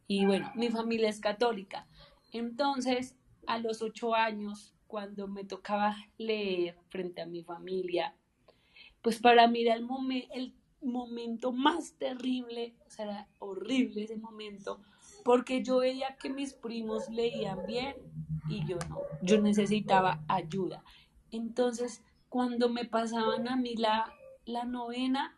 [0.07, 1.87] Y bueno, mi familia es católica.
[2.31, 3.15] Entonces,
[3.47, 8.15] a los ocho años, cuando me tocaba leer frente a mi familia,
[9.01, 14.17] pues para mí era el, momen- el momento más terrible, o sea, era horrible ese
[14.17, 14.79] momento,
[15.23, 17.95] porque yo veía que mis primos leían bien
[18.49, 20.83] y yo no, yo necesitaba ayuda.
[21.31, 24.11] Entonces, cuando me pasaban a mí la,
[24.45, 25.35] la novena,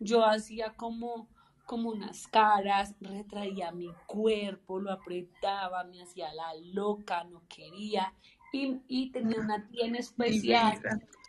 [0.00, 1.28] yo hacía como,
[1.66, 8.12] como unas caras, retraía mi cuerpo, lo apretaba, me hacía la loca, no quería.
[8.52, 10.80] Y, y tenía una tía en especial.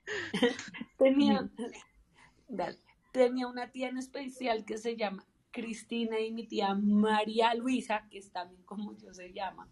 [0.97, 1.49] tenía,
[2.47, 2.79] dale,
[3.13, 8.17] tenía una tía en especial que se llama Cristina y mi tía María Luisa, que
[8.17, 9.69] es también como yo se llama.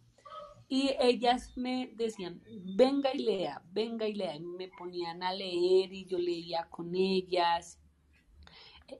[0.69, 2.41] Y ellas me decían,
[2.75, 4.35] venga y lea, venga y lea.
[4.37, 7.77] Y me ponían a leer y yo leía con ellas.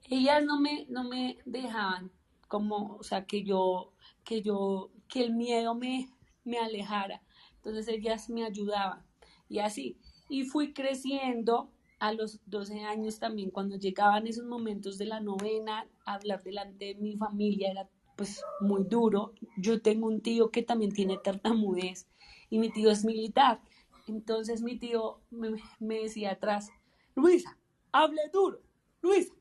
[0.10, 2.12] Ellas no me, no me dejaban
[2.50, 3.94] como, o sea, que yo,
[4.26, 6.10] que yo, que el miedo me,
[6.44, 7.22] me alejara.
[7.58, 9.06] Entonces ellas me ayudaban.
[9.48, 9.98] Y así.
[10.28, 11.72] Y fui creciendo
[12.02, 16.95] a los 12 años también, cuando llegaban esos momentos de la novena, hablar delante de
[16.95, 17.88] mi familia era
[18.18, 19.34] pues muy duro.
[19.56, 22.08] Yo tengo un tío que también tiene tartamudez
[22.49, 23.62] y mi tío es militar.
[24.08, 26.72] Entonces mi tío me, decía atrás,
[27.14, 27.56] Luisa,
[27.91, 28.60] hable duro,
[29.04, 29.36] Luisa,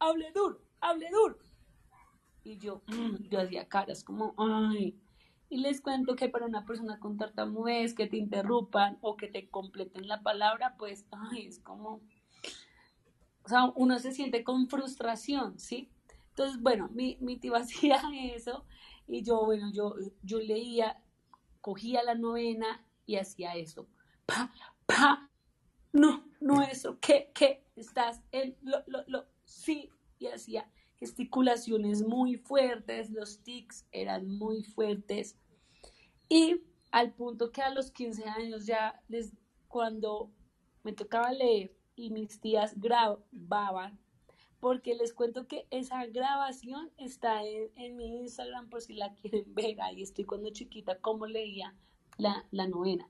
[0.00, 1.38] hable duro, hable duro.
[2.44, 5.00] Y yo, mm, yo hacía caras como, ay,
[5.50, 9.48] y les cuento que para una persona con tartamudez, que te interrumpan o que te
[9.48, 12.02] completen la palabra, pues, ay, es como,
[13.44, 15.90] o sea, uno se siente con frustración, ¿sí?
[16.30, 18.00] Entonces, bueno, mi, mi tío hacía
[18.34, 18.64] eso
[19.06, 21.02] y yo, bueno, yo, yo leía,
[21.60, 23.88] cogía la novena y hacía eso.
[24.26, 24.52] Pa,
[24.84, 25.30] pa,
[25.92, 27.64] no, no eso, ¿qué, qué?
[27.74, 34.62] Estás en, lo, lo, lo, sí, y hacía gesticulaciones muy fuertes, los tics eran muy
[34.64, 35.36] fuertes.
[36.28, 39.32] Y al punto que a los 15 años ya, les,
[39.68, 40.30] cuando
[40.82, 43.98] me tocaba leer y mis tías grababan,
[44.60, 49.54] porque les cuento que esa grabación está en, en mi Instagram por si la quieren
[49.54, 51.74] ver, ahí estoy cuando chiquita, cómo leía
[52.16, 53.08] la, la novena.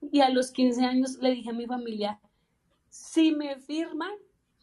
[0.00, 2.20] Y a los 15 años le dije a mi familia,
[2.88, 4.14] si me firman,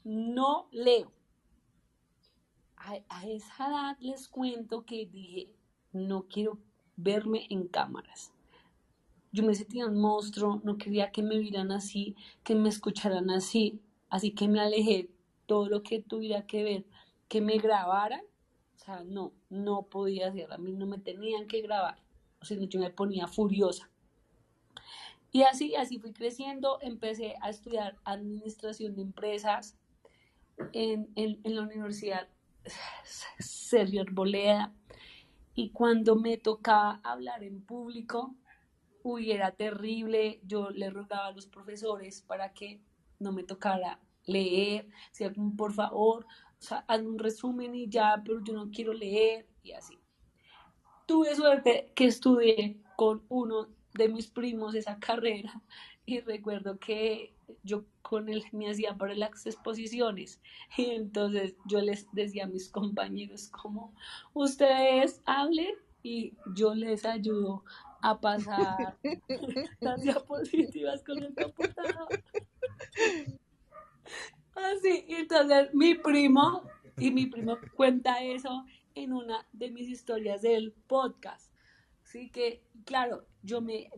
[0.03, 1.14] no leo
[3.09, 5.49] a, esa edad les cuento que dije,
[5.91, 6.59] no quiero
[6.95, 8.31] verme en cámaras.
[9.31, 13.81] Yo me sentía un monstruo, no quería que me vieran así, que me escucharan así,
[14.09, 15.09] así que me alejé
[15.45, 16.85] todo lo que tuviera que ver,
[17.27, 18.21] que me grabaran,
[18.75, 21.97] o sea, no, no podía hacer, a mí no me tenían que grabar,
[22.41, 23.89] o sea, yo me ponía furiosa.
[25.31, 29.75] Y así, así fui creciendo, empecé a estudiar administración de empresas
[30.71, 32.29] en, en, en la universidad
[33.39, 34.73] Sergio Arboleda.
[35.53, 38.35] Y cuando me tocaba hablar en público,
[39.03, 40.41] uy, era terrible.
[40.43, 42.81] Yo le rogaba a los profesores para que
[43.19, 44.87] no me tocara leer,
[45.55, 46.25] por favor,
[46.87, 49.99] haz un resumen y ya, pero yo no quiero leer y así.
[51.05, 55.61] Tuve suerte que estudié con uno de mis primos esa carrera
[56.05, 60.41] y recuerdo que yo con él me hacía para las exposiciones.
[60.77, 63.93] Y entonces yo les decía a mis compañeros como
[64.33, 67.63] ustedes hablen y yo les ayudo
[68.01, 68.97] a pasar
[69.79, 72.07] las diapositivas con el computador
[74.55, 76.61] así entonces mi primo
[76.97, 81.51] y mi primo cuenta eso en una de mis historias del podcast.
[82.03, 83.89] Así que claro yo me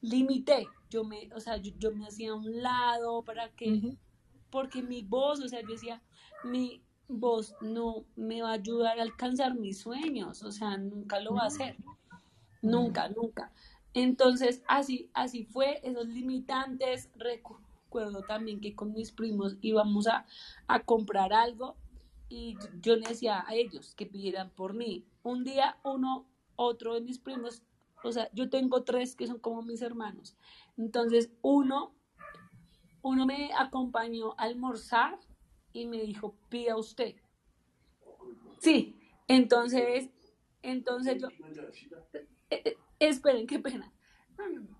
[0.00, 3.76] limité yo me, o sea, yo, yo me hacía a un lado para que, uh
[3.76, 3.98] -huh.
[4.50, 6.02] porque mi voz, o sea, yo decía,
[6.44, 11.34] mi voz no me va a ayudar a alcanzar mis sueños, o sea, nunca lo
[11.34, 11.76] va a hacer,
[12.62, 13.52] nunca, nunca.
[13.94, 20.26] Entonces, así, así fue, esos limitantes, recuerdo también que con mis primos íbamos a,
[20.68, 21.76] a comprar algo
[22.28, 25.04] y yo le decía a ellos que pidieran por mí.
[25.24, 27.62] Un día uno, otro de mis primos,
[28.04, 30.36] o sea, yo tengo tres que son como mis hermanos.
[30.80, 31.94] Entonces, uno,
[33.02, 35.18] uno me acompañó a almorzar
[35.74, 37.16] y me dijo, pida usted.
[38.60, 40.08] Sí, entonces,
[40.62, 41.28] entonces yo,
[42.14, 43.92] eh, eh, esperen, qué pena.
[44.38, 44.79] No, no, no.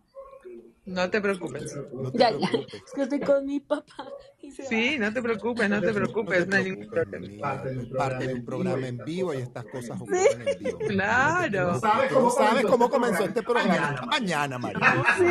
[0.90, 1.76] No te preocupes.
[1.92, 2.66] No te ya, preocupes.
[2.72, 4.08] ya, es que estoy con mi papá.
[4.40, 5.06] sí, va.
[5.06, 6.48] no te preocupes, no te preocupes.
[6.48, 7.62] No hay ningún problema.
[7.96, 10.78] Parte de un programa en vivo y estas cosas ocurren en vivo.
[10.78, 11.78] Claro.
[11.78, 13.72] ¿Sabes cómo, ¿Sabes cómo comenzó este programa?
[13.72, 15.04] Mañana, Mañana María.
[15.16, 15.24] Sí,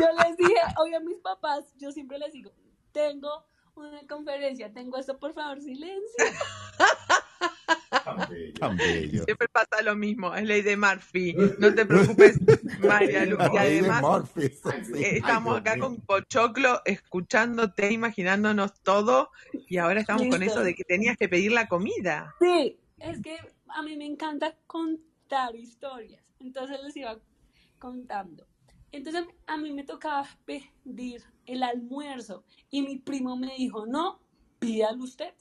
[0.00, 2.50] yo les dije, oye, a mis papás, yo siempre les digo,
[2.90, 3.46] tengo
[3.76, 6.24] una conferencia, tengo esto, por favor, silencio.
[8.58, 9.24] Tan bello.
[9.24, 11.34] Siempre pasa lo mismo, es ley de Murphy.
[11.58, 12.38] No te preocupes,
[12.80, 13.38] María Luz.
[13.52, 15.02] Y además, Murphy, sí.
[15.04, 19.30] estamos acá con Pochoclo, escuchándote, imaginándonos todo,
[19.68, 20.36] y ahora estamos Listo.
[20.36, 22.34] con eso de que tenías que pedir la comida.
[22.40, 23.36] Sí, es que
[23.68, 27.18] a mí me encanta contar historias, entonces les iba
[27.78, 28.46] contando.
[28.90, 34.20] Entonces a mí me tocaba pedir el almuerzo y mi primo me dijo, no,
[34.58, 35.34] pídalo usted.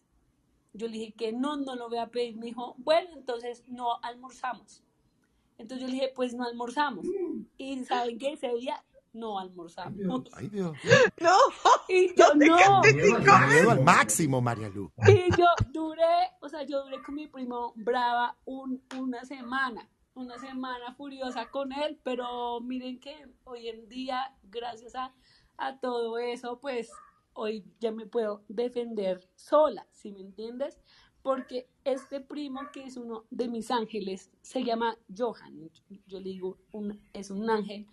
[0.77, 2.37] Yo le dije que no, no lo voy a pedir.
[2.37, 4.83] Me dijo, bueno, entonces no almorzamos.
[5.57, 7.05] Entonces yo le dije, pues no almorzamos.
[7.57, 8.33] Y ¿saben qué?
[8.33, 9.97] Ese día no almorzamos.
[10.33, 10.77] Ay, Dios.
[11.19, 11.31] No,
[11.89, 12.81] Y yo no.
[12.83, 14.91] Miedo al máximo, María Lu.
[15.07, 16.03] Y yo duré,
[16.41, 21.71] o sea, yo duré con mi primo brava un- una semana, una semana furiosa con
[21.73, 25.11] él, pero miren que hoy en día, gracias a,
[25.57, 26.91] a todo eso, pues
[27.37, 30.79] hoy ya me puedo defender sola, ¿sí me entiendes?
[31.21, 35.69] Porque este primo, que es uno de mis ángeles, se llama Johan,
[36.07, 37.85] yo le digo, un- es un ángel,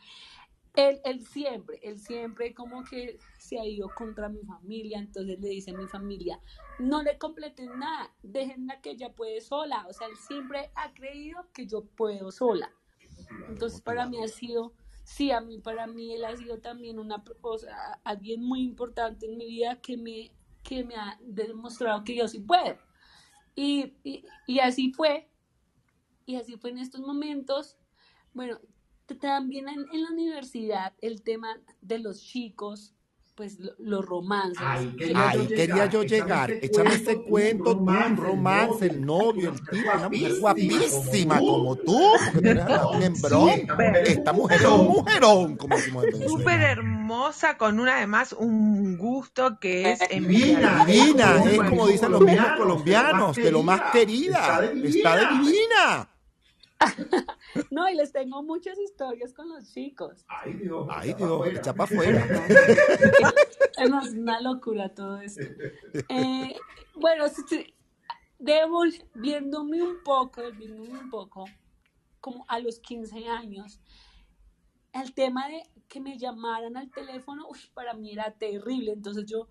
[0.77, 5.49] él, él siempre, él siempre como que se ha ido contra mi familia, entonces le
[5.49, 6.41] dice a mi familia,
[6.79, 11.47] no le completen nada, déjenla que ella puede sola, o sea, él siempre ha creído
[11.53, 12.73] que yo puedo sola.
[13.49, 14.73] Entonces para mí ha sido,
[15.05, 19.27] sí, a mí, para mí él ha sido también una, o sea, alguien muy importante
[19.27, 20.33] en mi vida que me,
[20.63, 22.79] que me ha demostrado que yo sí puedo.
[23.55, 25.31] Y, y, y así fue,
[26.27, 27.77] y así fue en estos momentos.
[28.33, 28.59] Bueno,
[29.21, 32.94] también en la universidad el tema de los chicos,
[33.35, 34.63] pues lo- los romances.
[34.65, 36.51] Ay, que- quería Ahí quería yo llegar.
[36.53, 42.01] Échame este cuento, un romance, el novio, el tipo, una mujer guapísima como tú,
[42.93, 43.51] un hembrón.
[44.05, 46.39] Esta mujer es un mujerón, como decimos en Venezuela.
[46.39, 52.21] súper hermosa, con una además un gusto que es Divina, Divina, es Como dicen los
[52.21, 54.65] mismos colombianos, de lo más querida.
[54.65, 56.09] Está divina.
[57.71, 60.25] No, y les tengo muchas historias con los chicos.
[60.29, 60.87] Ay, Dios.
[60.91, 62.27] Ay, Dios, echa para afuera.
[63.77, 65.43] Es una locura todo esto.
[66.09, 66.55] Eh,
[66.95, 67.75] bueno, sí, sí,
[68.39, 71.45] devolviéndome un poco, devolviéndome un poco,
[72.21, 73.81] como a los 15 años,
[74.93, 78.93] el tema de que me llamaran al teléfono, uy, para mí era terrible.
[78.93, 79.49] Entonces yo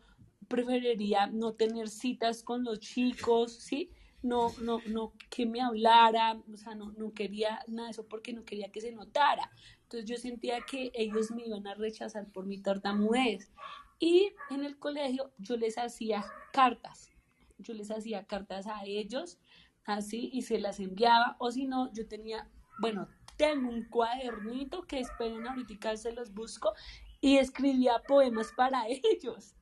[0.48, 3.92] preferiría no tener citas con los chicos, ¿sí?
[4.24, 8.34] No, no, no, que me hablara, o sea, no, no quería nada de eso porque
[8.34, 9.51] no quería que se notara.
[9.84, 13.51] Entonces yo sentía que ellos me iban a rechazar por mi tartamudez.
[13.99, 17.11] Y en el colegio yo les hacía cartas,
[17.57, 19.39] yo les hacía cartas a ellos,
[19.86, 22.49] así, y se las enviaba, o si no, yo tenía,
[22.80, 23.07] bueno,
[23.38, 26.74] tengo un cuadernito que esperen ahorita se los busco,
[27.21, 29.55] y escribía poemas para ellos.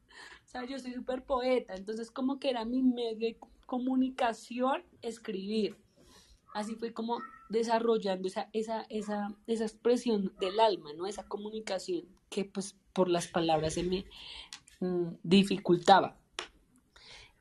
[0.46, 3.38] O sea, yo soy súper poeta, entonces como que era mi medio
[3.72, 5.78] comunicación escribir.
[6.54, 11.08] Así fue como desarrollando esa, esa, esa, esa expresión del alma, ¿no?
[11.08, 14.06] Esa comunicación que pues por las palabras se me
[14.82, 16.18] mm, dificultaba.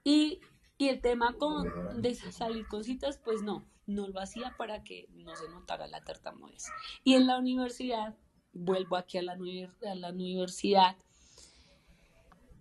[0.05, 0.39] Y,
[0.78, 5.09] y el tema con, de salir con citas, pues no, no lo hacía para que
[5.11, 6.68] no se notara la tartamudez.
[7.03, 8.14] Y en la universidad,
[8.53, 10.97] vuelvo aquí a la, universidad,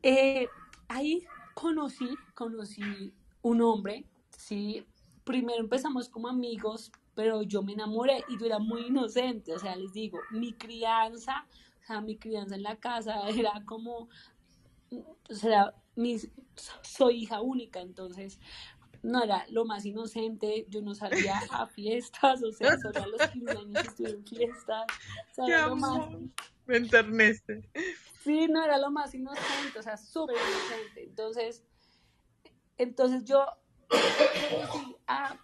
[0.01, 0.47] eh,
[0.87, 4.05] ahí conocí, conocí un hombre,
[4.37, 4.85] sí,
[5.23, 9.75] primero empezamos como amigos, pero yo me enamoré y yo era muy inocente, o sea,
[9.75, 11.45] les digo, mi crianza,
[11.83, 14.09] o sea, mi crianza en la casa era como,
[14.91, 16.29] o sea, mis,
[16.81, 18.39] soy hija única, entonces
[19.01, 23.27] no era lo más inocente, yo no salía a fiestas, o sea, solo a los
[23.29, 24.85] 15 años estuve en fiestas,
[25.31, 26.09] o sea, Qué era lo más,
[26.65, 27.69] me enternece.
[28.23, 31.03] Sí, no era lo más inocente, o sea, súper inocente.
[31.03, 31.63] Entonces,
[32.79, 33.45] entonces yo
[33.89, 35.37] conocí a,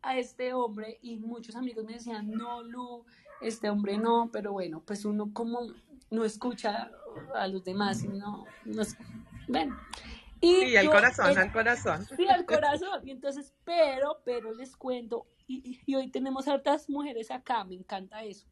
[0.00, 3.04] a este hombre y muchos amigos me decían, no, Lu,
[3.40, 5.60] este hombre no, pero bueno, pues uno como
[6.10, 6.90] no escucha
[7.34, 8.82] a los demás, y no, no
[9.48, 9.76] bueno.
[10.40, 12.06] Y Sí, al yo, corazón, eh, al corazón.
[12.16, 13.06] Sí, al corazón.
[13.06, 17.74] Y entonces, pero, pero les cuento, y, y- y hoy tenemos hartas mujeres acá, me
[17.74, 18.46] encanta eso.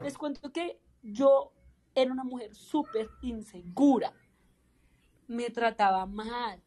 [0.00, 1.52] Les cuento que yo
[1.94, 4.12] era una mujer súper insegura.
[5.26, 6.62] Me trataba mal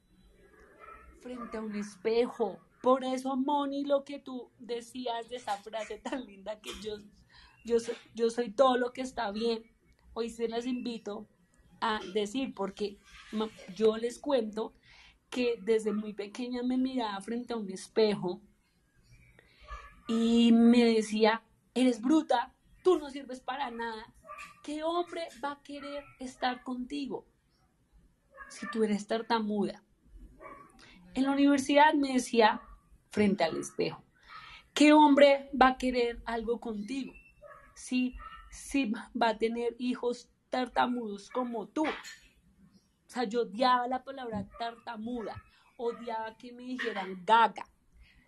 [1.27, 2.59] frente a un espejo.
[2.81, 6.99] Por eso, Moni, lo que tú decías de esa frase tan linda que yo,
[7.65, 7.77] yo,
[8.13, 9.63] yo soy todo lo que está bien,
[10.13, 11.27] hoy se las invito
[11.81, 12.97] a decir, porque
[13.75, 14.73] yo les cuento
[15.29, 18.41] que desde muy pequeña me miraba frente a un espejo
[20.07, 21.43] y me decía,
[21.73, 24.13] eres bruta, tú no sirves para nada.
[24.63, 27.25] ¿Qué hombre va a querer estar contigo
[28.47, 29.83] si tú eres tartamuda?
[31.17, 32.61] En la universidad me decía
[33.09, 34.03] frente al espejo,
[34.75, 37.11] ¿qué hombre va a querer algo contigo
[37.73, 38.15] si,
[38.51, 41.85] si va a tener hijos tartamudos como tú?
[41.87, 45.43] O sea, yo odiaba la palabra tartamuda,
[45.77, 47.65] odiaba que me dijeran gaga,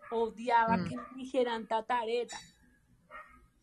[0.10, 0.90] odiaba Mm.
[0.90, 2.40] que me dijeran tatareta.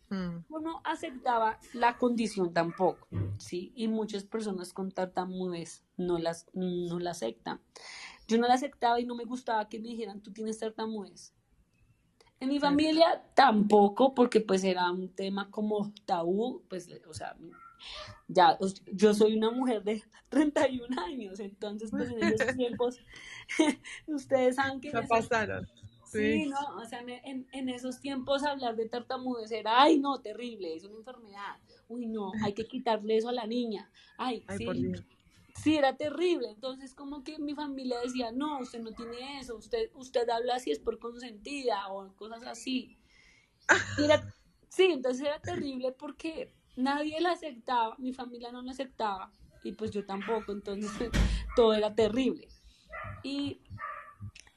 [0.08, 0.44] Mm.
[0.62, 3.08] No aceptaba la condición tampoco,
[3.40, 3.72] ¿sí?
[3.74, 7.60] Y muchas personas con tartamudez no las no la aceptan.
[8.28, 11.32] Yo no la aceptaba y no me gustaba que me dijeran, tú tienes tartamudez.
[12.38, 17.34] En mi familia tampoco, porque pues era un tema como tabú, pues, o sea,
[18.28, 18.58] ya,
[18.92, 22.98] yo soy una mujer de 31 años, entonces pues en esos tiempos,
[24.06, 25.66] ustedes saben que Ya esos pasaron.
[26.04, 26.46] Sí, Sí.
[26.46, 30.84] no, o sea, en, en- esos tiempos hablar de tartamudez era, ay, no, terrible, es
[30.84, 31.56] una enfermedad.
[31.88, 33.90] Uy, no, hay que quitarle eso a la niña.
[34.16, 34.64] Ay, Ay, sí.
[35.62, 36.50] Sí, era terrible.
[36.50, 40.70] Entonces, como que mi familia decía, no, usted no tiene eso, usted, usted habla así
[40.70, 42.98] es por consentida o cosas así.
[44.68, 49.32] Sí, entonces era terrible porque nadie la aceptaba, mi familia no la aceptaba
[49.64, 50.90] y pues yo tampoco, entonces
[51.56, 52.48] todo era terrible.
[53.22, 53.60] Y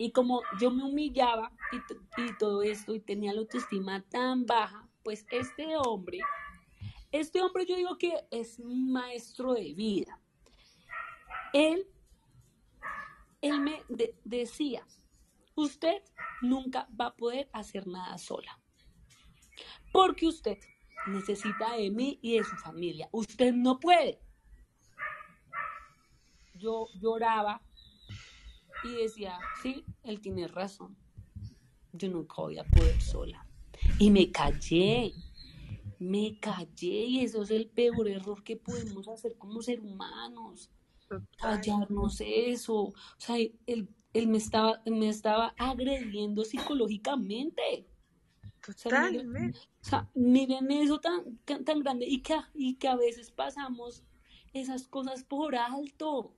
[0.01, 4.87] y como yo me humillaba y, y todo esto y tenía la autoestima tan baja,
[5.03, 6.19] pues este hombre,
[7.11, 10.18] este hombre yo digo que es maestro de vida.
[11.53, 11.87] Él,
[13.41, 14.85] él me de- decía,
[15.55, 16.01] usted
[16.41, 18.59] nunca va a poder hacer nada sola,
[19.91, 20.57] porque usted
[21.07, 23.09] necesita de mí y de su familia.
[23.11, 24.21] Usted no puede.
[26.55, 27.61] Yo lloraba
[28.83, 30.97] y decía, sí, él tiene razón.
[31.93, 33.45] Yo nunca voy a poder sola.
[33.97, 35.13] Y me callé,
[35.99, 40.69] me callé y eso es el peor error que podemos hacer como ser humanos.
[41.37, 42.75] Callarnos eso.
[42.75, 47.87] O sea, él, él me estaba, me estaba agrediendo psicológicamente.
[48.75, 49.59] O sea, miren, Totalmente.
[49.81, 53.31] o sea, miren eso tan, tan, tan grande y que, a- y que a veces
[53.31, 54.03] pasamos
[54.53, 56.33] esas cosas por alto.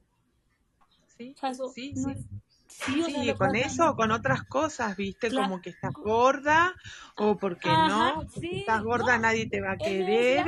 [1.17, 2.11] Sí, O sea, eso sí, no sí.
[2.11, 2.25] es-
[2.67, 5.33] sí, o sea, Sí, lo con eso o con otras cosas, ¿viste?
[5.33, 6.73] Como que estás gorda
[7.17, 9.21] o porque Ajá, no, porque estás gorda no.
[9.21, 10.45] nadie te va a querer.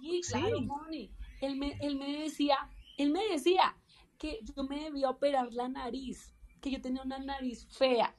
[0.00, 0.60] sí, claro.
[0.62, 1.10] Moni.
[1.40, 2.56] Él me, él me decía,
[2.96, 3.76] él me decía
[4.18, 8.14] que yo me debía operar la nariz, que yo tenía una nariz fea,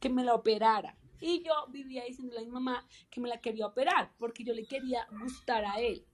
[0.00, 0.96] que me la operara.
[1.20, 4.66] Y yo vivía diciéndole a mi mamá que me la quería operar, porque yo le
[4.66, 6.06] quería gustar a él.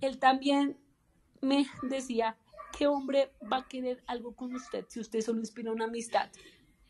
[0.00, 0.78] Él también
[1.40, 2.36] me decía,
[2.76, 6.30] ¿qué hombre va a querer algo con usted si usted solo inspira una amistad?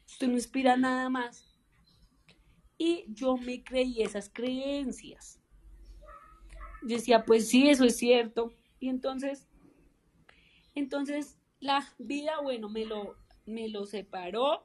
[0.07, 1.45] Usted no inspira nada más.
[2.77, 5.41] Y yo me creí esas creencias.
[6.83, 8.53] Yo decía, pues sí, eso es cierto.
[8.79, 9.48] Y entonces,
[10.79, 14.65] entonces la vida, bueno, me lo, me lo separó,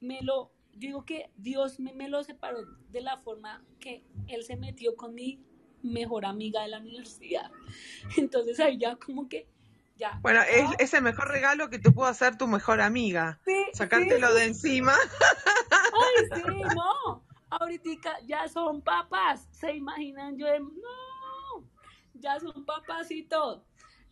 [0.00, 4.44] me lo, yo digo que Dios me, me lo separó de la forma que Él
[4.44, 5.44] se metió con mi
[5.82, 7.50] mejor amiga de la universidad.
[8.16, 9.48] Entonces ahí ya como que,
[9.96, 10.18] ya.
[10.22, 13.40] Bueno, es, ah, es el mejor regalo que te puedo hacer tu mejor amiga.
[13.44, 14.94] sí, Sacártelo sí, de encima.
[14.94, 16.42] Ay, sí,
[16.74, 17.24] no.
[17.50, 19.48] Ahorita ya son papás.
[19.50, 20.38] ¿Se imaginan?
[20.38, 21.68] Yo de, no,
[22.14, 23.64] ya son papás y todo.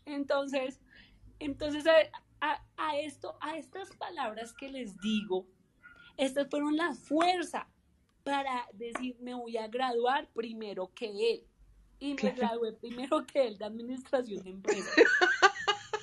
[0.04, 0.80] Entonces,
[1.38, 1.92] entonces a,
[2.40, 5.46] a- a esto, a estas palabras que les digo,
[6.16, 7.68] estas fueron la fuerza
[8.24, 11.44] para decir, me voy a graduar primero que él.
[12.00, 12.36] Y me Claro.
[12.36, 14.94] gradué primero que él de administración de empresas.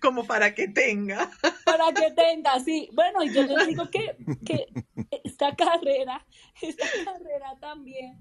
[0.01, 1.31] Como para que tenga.
[1.65, 2.89] para que tenga, sí.
[2.93, 4.67] Bueno, y yo les digo que, que
[5.25, 6.25] esta carrera,
[6.61, 8.19] esta carrera también,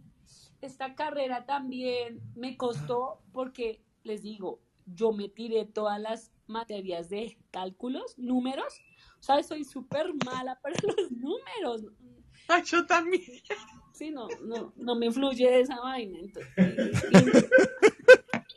[0.62, 7.38] esta carrera también me costó porque les digo, yo me tiré todas las materias de
[7.52, 8.82] cálculos, números,
[9.20, 11.86] o sea, soy súper mala para los números.
[12.48, 13.24] Ay, yo también.
[13.94, 16.20] Sí, no, no, no me influye esa vaina.
[16.20, 16.52] Entonces,
[17.12, 17.14] y-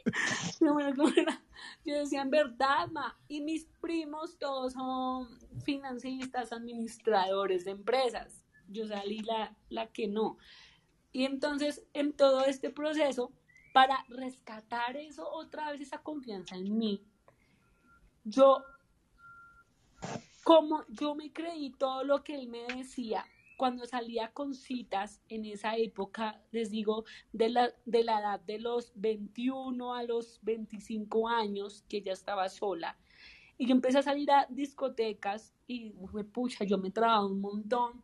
[0.64, 1.42] no, bueno, ¿cómo era?
[1.84, 5.28] Yo decía, en verdad, ma, y mis primos todos son
[5.64, 8.44] financistas, administradores de empresas.
[8.68, 10.38] Yo salí la, la que no.
[11.12, 13.32] Y entonces, en todo este proceso,
[13.76, 17.04] para rescatar eso otra vez, esa confianza en mí,
[18.24, 18.64] yo,
[20.44, 23.26] como yo me creí todo lo que él me decía,
[23.58, 27.04] cuando salía con citas en esa época, les digo,
[27.34, 32.48] de la, de la edad de los 21 a los 25 años, que ya estaba
[32.48, 32.96] sola,
[33.58, 35.90] y yo empecé a salir a discotecas y,
[36.32, 38.02] pucha, yo me trababa un montón.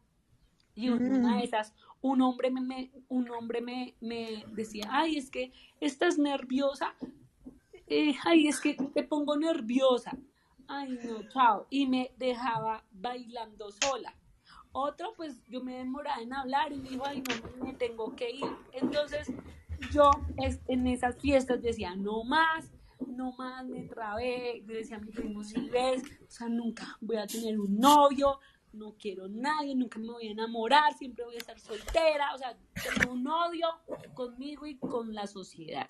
[0.74, 5.52] Y una de esas, un hombre me, un hombre me, me decía, ay, es que
[5.80, 6.94] estás nerviosa,
[7.86, 10.18] eh, ay, es que te pongo nerviosa,
[10.66, 14.14] ay, no, chao, y me dejaba bailando sola.
[14.72, 18.30] Otro, pues yo me demoraba en hablar y me dijo, ay, no, me tengo que
[18.30, 18.46] ir.
[18.72, 19.30] Entonces,
[19.92, 20.10] yo
[20.66, 22.72] en esas fiestas decía, no más,
[23.06, 24.62] no más, me trabé.
[24.66, 28.38] Yo decía a mi primo, si ves, o sea, nunca voy a tener un novio,
[28.72, 32.56] no quiero nadie, nunca me voy a enamorar, siempre voy a estar soltera, o sea,
[32.74, 33.66] tengo un odio
[34.14, 35.88] conmigo y con la sociedad.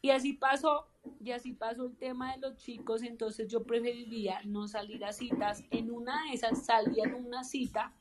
[0.00, 0.88] Y así pasó,
[1.20, 5.64] y así pasó el tema de los chicos, entonces yo preferiría no salir a citas.
[5.70, 7.94] En una de esas salía en una cita,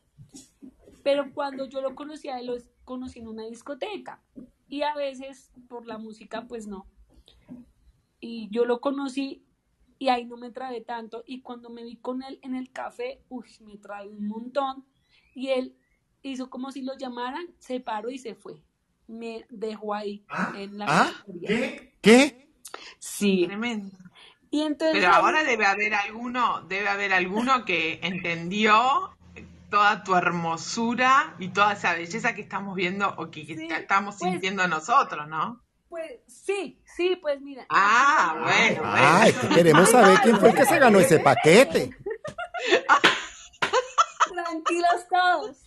[1.03, 4.21] pero cuando yo lo conocía, lo conocí en una discoteca.
[4.67, 6.87] Y a veces por la música, pues no.
[8.19, 9.45] Y yo lo conocí
[10.01, 11.23] y ahí no me trae tanto.
[11.27, 14.83] Y cuando me vi con él en el café, uy, me trae un montón.
[15.35, 15.77] Y él
[16.23, 18.63] hizo como si lo llamaran, se paró y se fue.
[19.05, 20.25] Me dejó ahí
[20.55, 21.11] en la ¿Ah?
[21.45, 21.93] ¿Qué?
[22.01, 22.49] ¿Qué?
[22.97, 23.43] Sí.
[23.45, 23.95] Tremendo.
[24.49, 29.11] Y entonces Pero ahora debe haber alguno, debe haber alguno que entendió
[29.69, 34.15] toda tu hermosura y toda esa belleza que estamos viendo o que, que Sí, estamos
[34.17, 35.61] pues- sintiendo nosotros, ¿no?
[35.91, 37.65] Pues sí, sí, pues mira.
[37.67, 38.91] Ah, bueno, bueno.
[38.95, 41.91] Ay, que queremos saber quién fue el que se ganó ese paquete.
[44.33, 45.57] Tranquilos todos.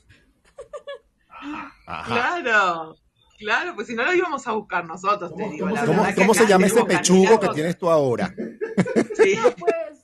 [1.86, 2.06] Ajá.
[2.06, 2.96] Claro,
[3.38, 5.68] claro, pues si no lo íbamos a buscar nosotros, te digo.
[5.68, 8.34] la ¿Cómo, verdad que cómo se llama ese pechugo que tienes tú ahora?
[9.16, 9.38] Sí.
[9.58, 10.03] Pues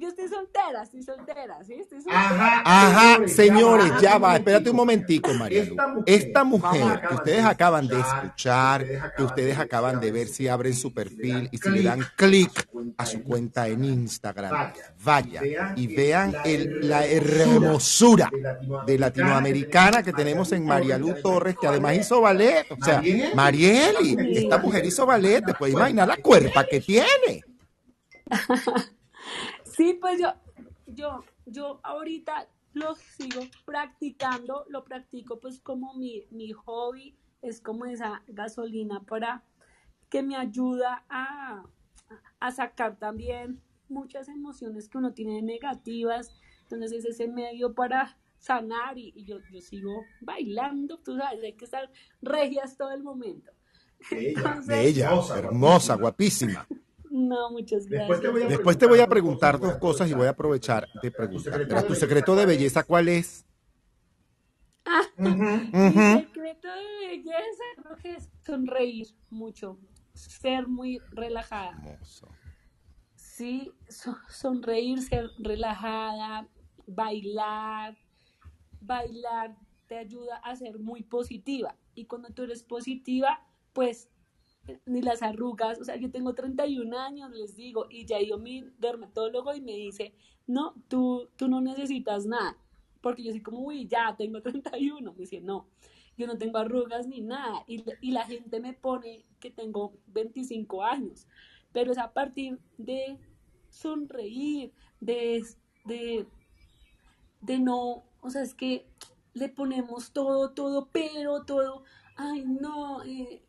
[0.00, 1.74] yo estoy soltera, estoy soltera, ¿sí?
[1.74, 2.62] Estoy soltera.
[2.64, 5.64] Ajá, señores, ya va, espérate un momentico, María.
[5.64, 5.76] Lu.
[6.06, 10.92] Esta mujer que ustedes acaban de escuchar, que ustedes acaban de ver si abren su
[10.92, 14.72] perfil y si le dan clic a su cuenta en Instagram,
[15.04, 15.42] vaya
[15.76, 18.30] y vean el- la hermosura
[18.86, 22.66] de latinoamericana que tenemos en María Lu Torres, que además hizo ballet.
[22.70, 23.02] O sea,
[23.34, 27.42] Marieli, esta mujer hizo ballet, te puedes imaginar la cuerpa que tiene.
[29.78, 30.32] Sí, pues yo,
[30.86, 37.86] yo, yo ahorita lo sigo practicando, lo practico pues como mi, mi hobby, es como
[37.86, 39.44] esa gasolina para
[40.10, 41.62] que me ayuda a,
[42.40, 48.98] a sacar también muchas emociones que uno tiene negativas, entonces es ese medio para sanar
[48.98, 51.88] y, y yo, yo sigo bailando, tú sabes, hay que estar
[52.20, 53.52] regias todo el momento.
[54.10, 56.66] Entonces, Bella, hermosa, guapísima.
[57.10, 58.22] No, muchas gracias.
[58.48, 61.86] Después te voy a preguntar dos cosas y voy a aprovechar de preguntar.
[61.86, 63.44] Tu secreto de belleza, ¿cuál es?
[65.16, 66.18] Mi Ujú.
[66.20, 69.78] secreto de belleza creo que es sonreír mucho,
[70.14, 71.72] ser muy relajada.
[71.84, 72.28] Hermoso.
[73.14, 76.48] Sí, so- sonreír, ser relajada,
[76.86, 77.96] bailar.
[78.80, 79.56] Bailar
[79.88, 81.74] te ayuda a ser muy positiva.
[81.94, 83.40] Y cuando tú eres positiva,
[83.72, 84.08] pues
[84.86, 88.64] ni las arrugas, o sea, yo tengo 31 años, les digo, y ya yo mi
[88.78, 90.14] dermatólogo y me dice,
[90.46, 92.56] no, tú, tú no necesitas nada,
[93.00, 95.66] porque yo soy como, uy, ya tengo 31, me dice, no,
[96.16, 100.82] yo no tengo arrugas ni nada, y, y la gente me pone que tengo 25
[100.82, 101.26] años,
[101.72, 103.18] pero es a partir de
[103.70, 105.44] sonreír, de,
[105.84, 106.26] de,
[107.40, 108.86] de no, o sea, es que
[109.34, 111.84] le ponemos todo, todo, pero todo,
[112.16, 113.42] ay, no, eh,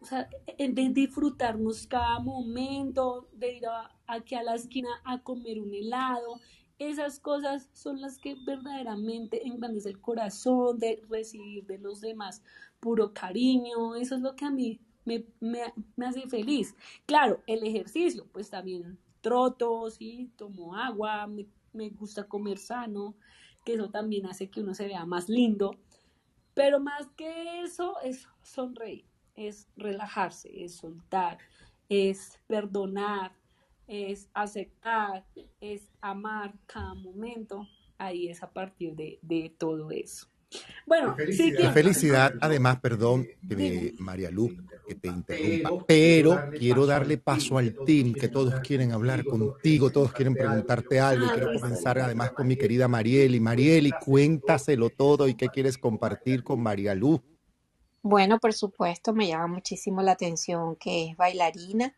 [0.00, 5.60] o sea, de disfrutarnos cada momento, de ir a- aquí a la esquina a comer
[5.60, 6.40] un helado,
[6.78, 12.42] esas cosas son las que verdaderamente engrandecen el corazón, de recibir de los demás
[12.80, 16.74] puro cariño, eso es lo que a mí me, me- me hace feliz.
[17.06, 23.14] Claro, el ejercicio, pues también troto, sí, tomo agua, me, me gusta comer sano,
[23.64, 25.76] que eso también hace que uno se vea más lindo,
[26.54, 29.04] pero más que eso es sonreír,
[29.38, 31.38] es relajarse, es soltar,
[31.88, 33.32] es perdonar,
[33.86, 35.24] es aceptar,
[35.60, 37.66] es amar cada momento.
[37.96, 40.28] Ahí es a partir de, de todo eso.
[40.86, 44.52] Bueno, sí Qué que felicidad, además, perdón, de María Luz,
[44.86, 50.12] que te interrumpa, pero quiero darle paso al team, que todos quieren hablar contigo, todos
[50.12, 53.40] quieren preguntarte algo, y quiero comenzar además con mi querida Marieli.
[53.40, 57.20] Marieli, cuéntaselo todo y qué quieres compartir con María Luz.
[58.02, 61.94] Bueno, por supuesto, me llama muchísimo la atención que es bailarina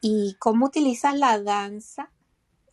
[0.00, 2.10] y cómo utilizas la danza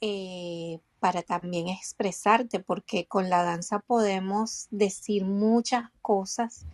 [0.01, 6.65] eh, para también expresarte, porque con la danza podemos decir muchas cosas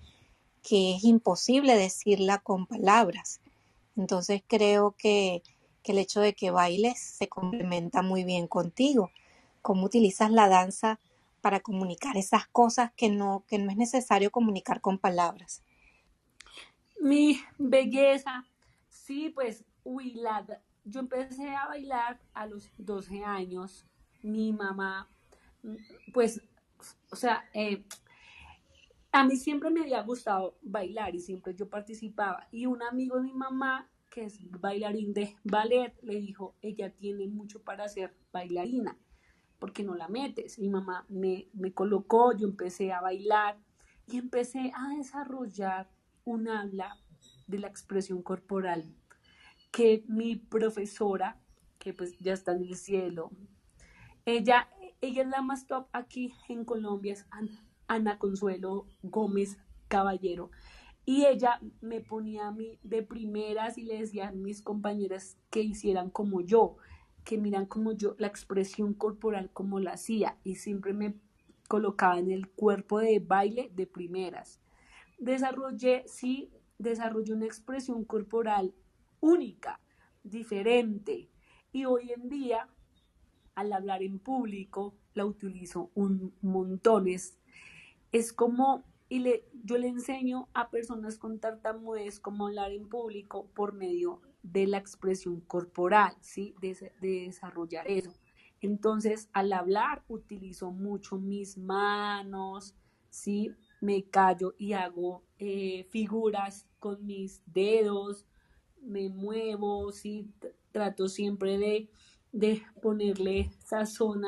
[0.64, 3.40] que es imposible decirla con palabras.
[3.96, 5.44] Entonces creo que,
[5.84, 9.12] que el hecho de que bailes se complementa muy bien contigo.
[9.62, 11.00] Cómo utilizas la danza
[11.42, 15.62] para comunicar esas cosas que no, que no es necesario comunicar con palabras.
[17.06, 18.44] Mi belleza,
[18.90, 20.44] sí, pues, uy, la,
[20.84, 23.86] yo empecé a bailar a los 12 años.
[24.24, 25.08] Mi mamá,
[26.12, 26.42] pues,
[27.12, 27.86] o sea, eh,
[29.12, 32.48] a mí siempre me había gustado bailar y siempre yo participaba.
[32.52, 37.28] Y un amigo de mi mamá, que es bailarín de ballet, le dijo, ella tiene
[37.28, 38.98] mucho para ser bailarina,
[39.60, 40.58] ¿por qué no la metes?
[40.58, 43.60] Mi mamá me, me colocó, yo empecé a bailar
[44.08, 45.95] y empecé a desarrollar
[46.26, 46.98] un habla
[47.48, 48.84] de la expresión corporal
[49.72, 51.40] que mi profesora,
[51.80, 53.30] que pues ya está en el cielo,
[54.26, 54.68] ella,
[55.02, 57.28] ella es la más top aquí en Colombia, es
[57.88, 59.58] Ana, Consuelo Gómez
[59.88, 60.50] Caballero.
[61.06, 65.62] Y ella me ponía a mí de primeras y le decía a mis compañeras que
[65.62, 66.78] hicieran como yo,
[67.24, 70.38] que miran como yo, la expresión corporal como la hacía.
[70.44, 71.14] Y siempre me
[71.68, 74.60] colocaba en el cuerpo de baile de primeras.
[75.18, 78.74] Desarrollé, sí, desarrollé una expresión corporal
[79.20, 79.80] única,
[80.24, 81.30] diferente.
[81.72, 82.68] Y hoy en día,
[83.56, 87.38] al hablar en público, la utilizo un montones.
[88.12, 93.48] Es como, y le, yo le enseño a personas con tartamudez cómo hablar en público
[93.54, 96.56] por medio de la expresión corporal, ¿sí?
[96.62, 98.14] De, de desarrollar eso.
[98.62, 102.76] Entonces, al hablar, utilizo mucho mis manos,
[103.10, 103.52] ¿sí?
[103.86, 108.26] Me callo y hago eh, figuras con mis dedos,
[108.82, 110.28] me muevo, ¿sí?
[110.72, 111.92] Trato siempre de,
[112.32, 114.24] de ponerle sazón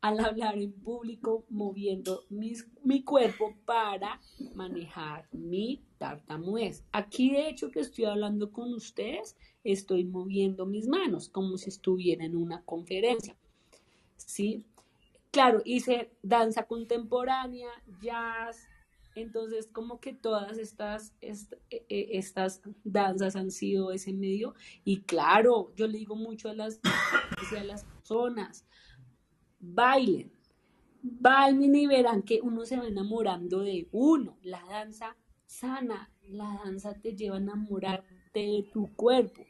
[0.00, 4.20] al hablar en público, moviendo mis, mi cuerpo para
[4.54, 6.84] manejar mi tartamudez.
[6.90, 12.24] Aquí, de hecho, que estoy hablando con ustedes, estoy moviendo mis manos como si estuviera
[12.24, 13.36] en una conferencia.
[14.16, 14.66] ¿sí?
[15.30, 17.70] Claro, hice danza contemporánea,
[18.00, 18.67] jazz,
[19.20, 24.54] entonces como que todas estas, est- eh, eh, estas danzas han sido ese medio
[24.84, 26.80] y claro, yo le digo mucho a las,
[27.58, 28.64] a las personas,
[29.60, 30.30] bailen,
[31.02, 35.16] bailen y verán que uno se va enamorando de uno, la danza
[35.46, 39.42] sana, la danza te lleva a enamorarte de tu cuerpo.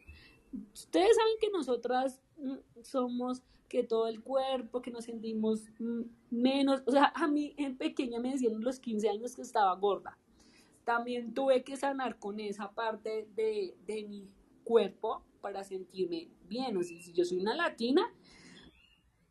[0.72, 5.66] Ustedes saben que nosotras mm, somos que todo el cuerpo, que nos sentimos
[6.30, 10.18] menos, o sea, a mí en pequeña me decían los 15 años que estaba gorda.
[10.84, 14.28] También tuve que sanar con esa parte de, de mi
[14.64, 16.76] cuerpo para sentirme bien.
[16.76, 18.10] O sea, si yo soy una latina,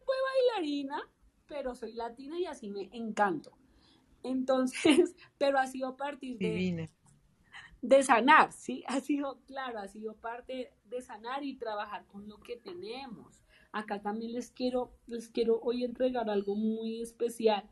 [0.05, 0.15] fui
[0.55, 1.01] bailarina,
[1.47, 3.57] pero soy latina y así me encanto.
[4.23, 6.89] Entonces, pero ha sido a partir de, Divina.
[7.81, 8.83] de sanar, ¿sí?
[8.87, 13.43] Ha sido, claro, ha sido parte de sanar y trabajar con lo que tenemos.
[13.71, 17.69] Acá también les quiero, les quiero hoy entregar algo muy especial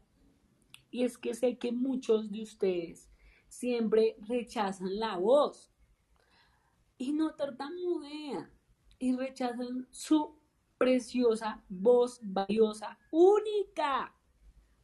[0.91, 3.09] y es que sé que muchos de ustedes
[3.47, 5.71] siempre rechazan la voz
[6.97, 8.51] y no tartamudean
[8.99, 10.37] y rechazan su
[10.77, 14.13] preciosa voz valiosa, única.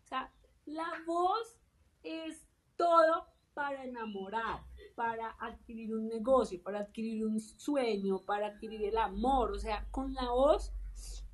[0.04, 0.34] O sea,
[0.66, 1.60] la voz
[2.04, 4.64] es todo para enamorar,
[4.96, 9.52] para adquirir un negocio, para adquirir un sueño, para adquirir el amor.
[9.52, 10.74] O sea, con la voz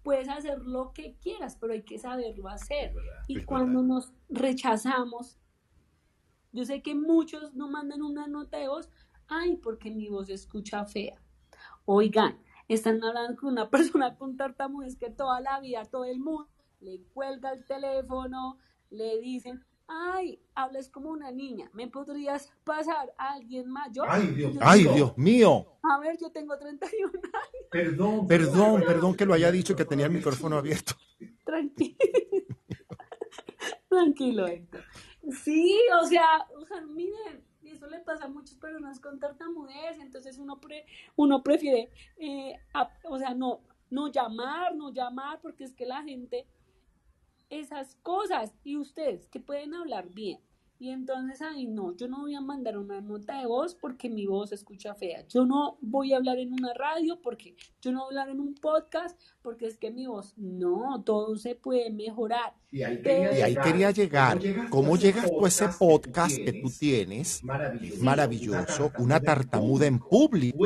[0.07, 2.93] puedes hacer lo que quieras, pero hay que saberlo hacer.
[3.27, 5.37] Y cuando nos rechazamos,
[6.53, 8.89] yo sé que muchos no mandan una nota de voz,
[9.27, 11.21] ay, porque mi voz se escucha fea.
[11.83, 12.39] Oigan,
[12.69, 16.47] están hablando con una persona con tartamudez que toda la vida, todo el mundo
[16.79, 18.59] le cuelga el teléfono,
[18.89, 24.07] le dicen, ay, hablas como una niña, ¿me podrías pasar a alguien mayor?
[24.09, 25.65] Ay, Dios, yo ay, digo, Dios mío.
[25.83, 27.67] A ver, yo tengo 31 años.
[27.71, 30.93] Perdón, perdón, perdón que lo haya dicho que tenía el micrófono abierto.
[31.45, 31.95] Tranquilo.
[33.89, 34.83] Tranquilo, Héctor.
[35.43, 39.99] Sí, o sea, o sea, miren, y eso le pasa a muchas personas con tartamudez,
[39.99, 40.85] entonces uno pre-
[41.15, 46.03] uno prefiere, eh, a- o sea, no, no llamar, no llamar, porque es que la
[46.03, 46.45] gente,
[47.49, 50.39] esas cosas, y ustedes que pueden hablar bien,
[50.79, 54.27] y entonces, ay, no, yo no voy a mandar una nota de voz porque mi
[54.27, 58.05] voz se escucha fea, yo no voy a hablar en una radio porque yo no
[58.05, 61.89] voy a hablar en un podcast porque es que mi voz, no, todo se puede
[61.89, 62.53] mejorar.
[62.69, 64.39] Y ahí Pero- Y ahí quería llegar.
[64.69, 67.41] ¿Cómo llegas tú a ese podcast que tú tienes?
[67.81, 68.91] Es maravilloso.
[68.99, 70.65] Una tartamuda en público.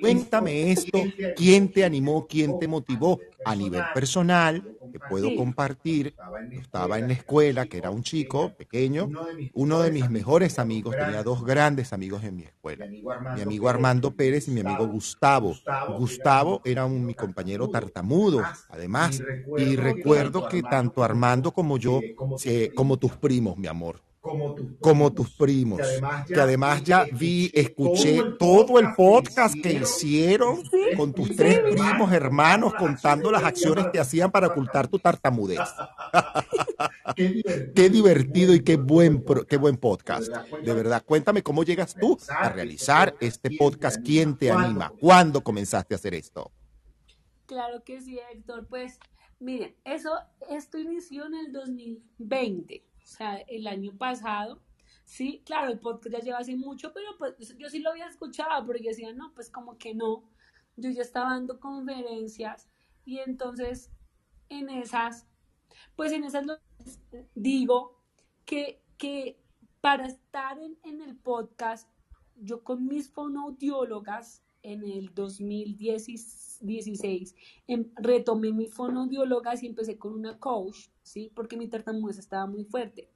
[0.00, 0.98] Cuéntame esto.
[1.36, 2.26] ¿Quién te animó?
[2.28, 3.18] ¿Quién te motivó?
[3.44, 6.14] A nivel personal, que puedo compartir.
[6.50, 9.10] Estaba en la escuela, que era un chico pequeño.
[9.54, 12.86] Uno de mis mejores amigos, tenía dos grandes amigos en mi escuela.
[12.86, 15.54] Mi amigo Armando Pérez y mi amigo Gustavo.
[15.98, 19.22] Gustavo era un, mi compañero tartamudo, además.
[19.56, 22.00] Y recuerdo que tanto Armando como yo,
[22.44, 24.00] eh, como tus primos, mi amor,
[24.80, 25.80] como tus primos,
[26.26, 30.62] que además ya vi, escuché todo el podcast que hicieron
[30.96, 35.60] con tus tres primos hermanos contando las acciones que hacían para ocultar tu tartamudez.
[37.74, 40.28] Qué divertido y qué buen, pro- qué buen podcast.
[40.28, 43.98] De verdad, cuéntame cómo llegas tú a realizar este podcast.
[44.04, 44.92] ¿Quién te anima?
[45.00, 46.52] ¿Cuándo comenzaste a hacer esto?
[47.46, 48.66] Claro que sí, Héctor.
[48.68, 48.98] Pues
[49.40, 50.10] miren, eso,
[50.50, 54.62] esto inició en el 2020, o sea, el año pasado.
[55.04, 58.66] Sí, claro, el podcast ya lleva hace mucho, pero pues yo sí lo había escuchado,
[58.66, 60.28] porque decía, no, pues como que no,
[60.76, 62.68] yo ya estaba dando conferencias
[63.04, 63.90] y entonces
[64.50, 65.26] en esas,
[65.96, 66.44] pues en esas
[67.34, 68.02] digo
[68.44, 69.40] que, que
[69.80, 71.88] para estar en, en el podcast,
[72.36, 77.34] yo con mis fonoaudiólogas en el 2016
[77.66, 81.30] em- retomé mis fonoaudiólogas y empecé con una coach, ¿sí?
[81.34, 83.08] Porque mi tartamudez estaba muy fuerte.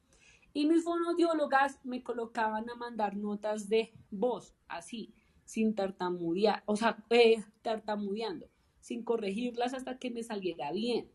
[0.55, 5.15] Y mis fonoaudiólogas me colocaban a mandar notas de voz, así,
[5.45, 8.49] sin tartamudear, o sea, eh, tartamudeando,
[8.81, 11.11] sin corregirlas hasta que me saliera bien.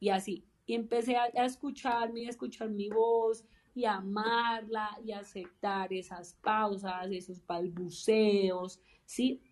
[0.00, 0.44] Y así.
[0.66, 3.44] Y empecé a, a escucharme, a escuchar mi voz,
[3.74, 9.42] y a amarla, y aceptar esas pausas, esos balbuceos, ¿sí?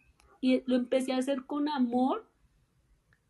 [0.42, 2.28] Y lo empecé a hacer con amor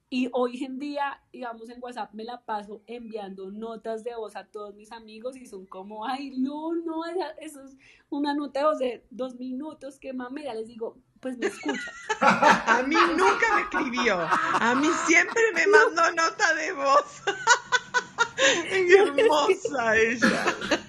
[0.09, 4.45] y hoy en día, digamos, en WhatsApp me la paso enviando notas de voz a
[4.47, 7.77] todos mis amigos y son como, ay, no, no, esa- eso es
[8.11, 10.55] una nota de voz de dos minutos, qué mamera.
[10.55, 11.93] Les digo, pues me escucha.
[12.21, 14.19] A mí nunca me escribió.
[14.19, 17.23] A mí siempre me mandó nota de voz.
[18.69, 20.45] Qué hermosa ella.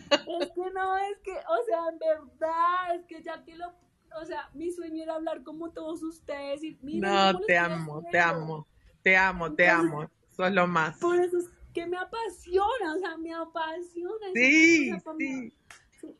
[0.09, 3.71] Es que no, es que, o sea, en verdad, es que ya que lo,
[4.22, 8.19] o sea, mi sueño era hablar como todos ustedes y miren No, te amo, te
[8.19, 8.68] amo,
[9.02, 10.10] te amo, te amo.
[10.30, 10.99] Sos lo más.
[10.99, 14.27] Por eso es que me apasiona, o sea, me apasiona.
[14.27, 15.53] es Sí, una cosa para mí,
[16.02, 16.15] sí.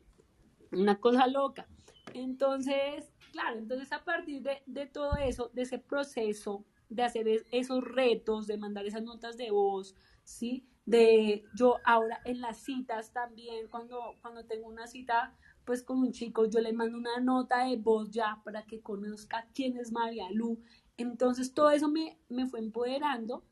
[0.72, 1.66] una cosa loca.
[2.12, 7.44] Entonces, claro, entonces a partir de, de todo eso, de ese proceso, de hacer es-
[7.50, 10.68] esos retos, de mandar esas notas de voz, ¿sí?
[10.86, 15.34] De yo ahora en las citas también, cuando, cuando tengo una cita
[15.64, 19.48] pues con un chico, yo le mando una nota de voz ya para que conozca
[19.54, 20.60] quién es María Lu.
[20.96, 23.44] Entonces todo eso me, me fue empoderando.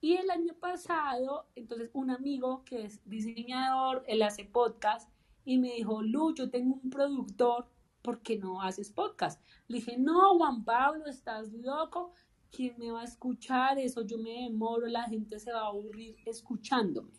[0.00, 5.08] Y el año pasado, entonces un amigo que es diseñador, él hace podcast
[5.44, 7.68] y me dijo, Lu, yo tengo un productor,
[8.02, 9.40] ¿por qué no haces podcast?
[9.68, 12.12] Le dije, no, Juan Pablo, estás loco,
[12.50, 13.78] ¿quién me va a escuchar?
[13.78, 17.12] Eso yo me demoro, la gente se va a aburrir escuchándome.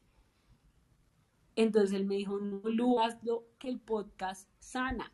[1.56, 5.12] Entonces él me dijo, no, Lu, hazlo, que el podcast sana.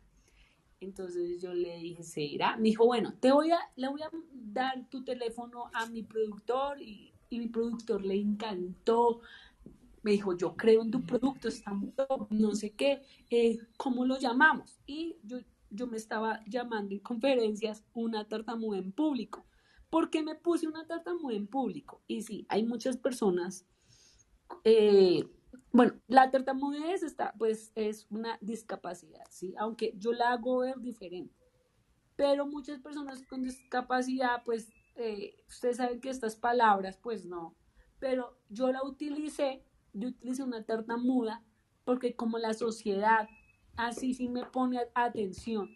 [0.80, 2.56] Entonces yo le dije, ¿será?
[2.56, 6.80] Me dijo, bueno, te voy a, le voy a dar tu teléfono a mi productor
[6.80, 9.20] y, mi productor le encantó.
[10.02, 11.92] Me dijo, yo creo en tu producto, está muy
[12.30, 14.80] no sé qué, eh, ¿cómo lo llamamos?
[14.86, 15.38] Y yo,
[15.70, 19.44] yo me estaba llamando en conferencias una tartamuda en público.
[19.90, 22.00] ¿Por qué me puse una tartamuda en público?
[22.08, 23.66] Y sí, hay muchas personas
[24.64, 25.24] eh,
[25.72, 29.54] bueno, la tartamudez está, pues, es una discapacidad, ¿sí?
[29.58, 31.34] Aunque yo la hago ver diferente.
[32.16, 37.56] Pero muchas personas con discapacidad, pues, eh, ustedes saben que estas palabras, pues no.
[37.98, 41.44] Pero yo la utilicé, yo utilicé una tartamuda,
[41.84, 43.28] porque como la sociedad
[43.76, 45.70] así sí me pone atención,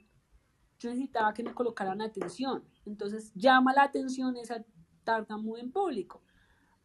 [0.78, 2.64] yo necesitaba que me colocaran atención.
[2.84, 4.64] Entonces, llama la atención esa
[5.04, 6.22] tartamuda en público.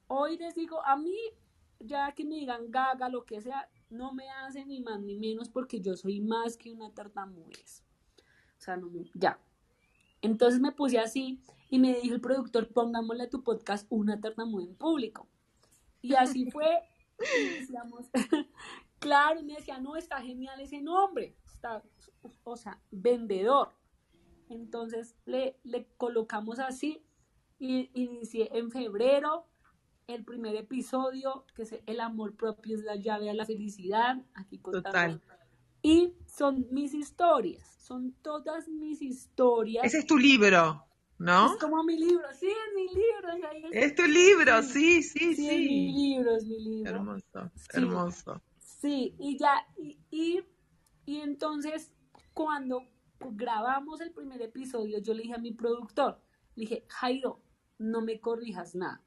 [0.08, 1.18] Hoy les digo, a mí,
[1.80, 5.50] ya que me digan gaga, lo que sea, no me hace ni más ni menos
[5.50, 7.84] porque yo soy más que una tartamudez.
[8.58, 9.40] O sea, no, me- ya.
[10.22, 14.66] Entonces me puse así y me dijo el productor, pongámosle a tu podcast una tartamuda
[14.66, 15.28] en público.
[16.02, 16.82] Y así fue.
[17.42, 18.10] y decíamos,
[19.00, 21.36] claro, y me decía, no, está genial ese nombre.
[21.46, 21.84] Está,
[22.44, 23.70] o sea, vendedor.
[24.50, 27.04] Entonces le, le colocamos así
[27.60, 29.46] y inicié en febrero
[30.10, 34.18] el primer episodio, que es El amor propio es la llave a la felicidad.
[34.34, 34.90] Aquí contando.
[34.90, 35.22] Total.
[35.82, 39.86] Y son mis historias, son todas mis historias.
[39.86, 40.84] Ese es tu libro,
[41.18, 41.54] ¿no?
[41.54, 43.30] Es como mi libro, sí, es mi libro.
[43.64, 43.68] está.
[43.72, 46.90] Es tu libro, sí, sí, Sí, es mi libro, es mi libro.
[46.92, 47.68] Hermoso, Sí.
[47.74, 48.42] hermoso.
[48.60, 50.42] Sí, y ya, y, y,
[51.06, 51.94] y entonces
[52.34, 52.84] cuando
[53.20, 56.20] grabamos el primer episodio, yo le dije a mi productor,
[56.56, 57.42] le dije, Jairo,
[57.78, 59.02] no me corrijas nada,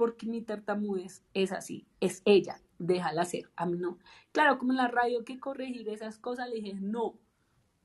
[0.00, 3.98] porque mi tartamudez es así, es ella, déjala ser, a mí no.
[4.32, 7.18] Claro, como la radio que corregir esas cosas, le dije, no,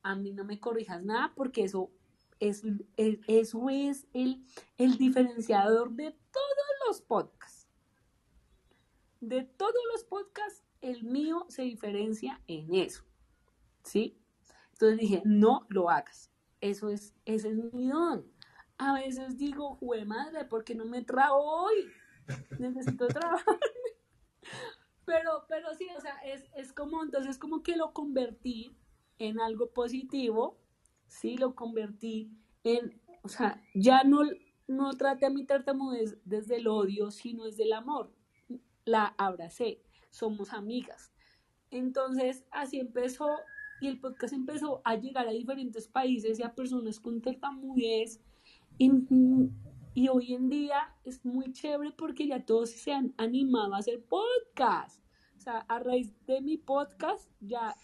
[0.01, 1.91] a mí no me corrijas nada, porque eso
[2.39, 2.63] es,
[2.95, 4.45] es- eso es el,
[4.77, 7.67] el diferenciador de todos los podcasts.
[9.19, 13.03] De todos los podcasts, el mío se diferencia en eso.
[13.83, 14.17] ¿Sí?
[14.71, 16.31] Entonces dije, no lo hagas.
[16.61, 18.25] Eso es, ese es mi don.
[18.77, 21.91] A veces digo, jue madre, ¿por qué no me trago hoy?
[22.59, 23.59] Necesito trabajar.
[25.05, 28.75] Pero, pero sí, o sea, es, es como, entonces como que lo convertí
[29.19, 30.57] en algo positivo,
[31.05, 32.31] sí, lo convertí
[32.63, 34.21] en, o sea, ya no,
[34.67, 38.11] no traté a mi tartamudez desde el odio, sino desde el amor.
[38.83, 41.11] La abracé, somos amigas.
[41.71, 43.27] Entonces, así empezó,
[43.81, 48.21] y el podcast empezó a llegar a diferentes países y a personas con tartamudez,
[48.77, 48.91] Y,
[49.95, 54.03] y hoy en día es muy chévere porque ya todos se han animado a hacer
[54.03, 55.01] podcast.
[55.37, 57.75] O sea, a raíz de mi podcast ya,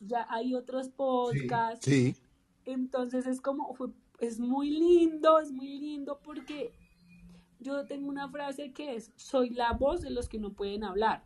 [0.00, 1.84] ya hay otros podcasts.
[1.84, 2.16] Sí.
[2.64, 6.72] Entonces es como, fue- es muy lindo, es muy lindo porque
[7.58, 11.24] yo tengo una frase que es, soy la voz de los que no pueden hablar.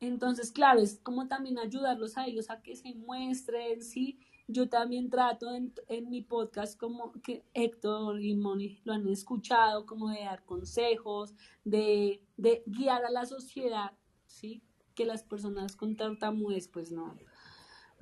[0.00, 4.18] Entonces, claro, es como también ayudarlos a ellos a que se muestren, ¿sí?
[4.48, 9.86] Yo también trato en, en mi podcast, como que Héctor y Moni lo han escuchado,
[9.86, 13.92] como de dar consejos, de, de guiar a la sociedad,
[14.26, 14.62] ¿sí?
[14.94, 17.14] Que las personas con tartamudez, pues no,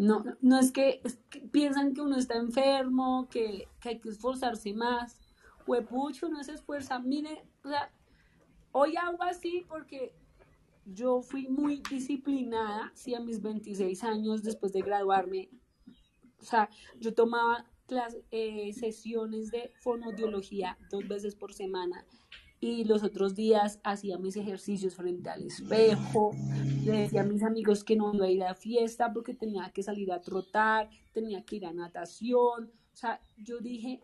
[0.01, 1.03] no, no es que,
[1.53, 5.21] piensan que uno está enfermo, que, que hay que esforzarse más.
[5.67, 6.99] Huepucho, uno se esfuerza.
[7.01, 7.93] Mire, o sea,
[8.73, 10.15] hoy hago así porque
[10.87, 15.51] yo fui muy disciplinada, sí, a mis 26 años después de graduarme.
[16.41, 16.69] O sea,
[16.99, 22.05] yo tomaba clas- eh, sesiones de fonodiología dos veces por semana
[22.61, 26.33] y los otros días hacía mis ejercicios frente al espejo.
[26.85, 29.83] Le decía a mis amigos que no iba a ir a fiesta porque tenía que
[29.83, 32.71] salir a trotar, tenía que ir a natación.
[32.93, 34.01] O sea, yo dije,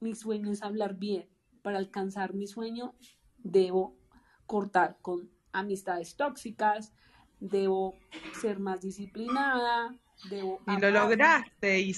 [0.00, 1.28] mi sueño es hablar bien.
[1.62, 2.94] Para alcanzar mi sueño,
[3.38, 3.96] debo
[4.46, 6.92] cortar con amistades tóxicas,
[7.40, 7.94] debo
[8.40, 9.96] ser más disciplinada,
[10.30, 11.92] Y lo lograste, y,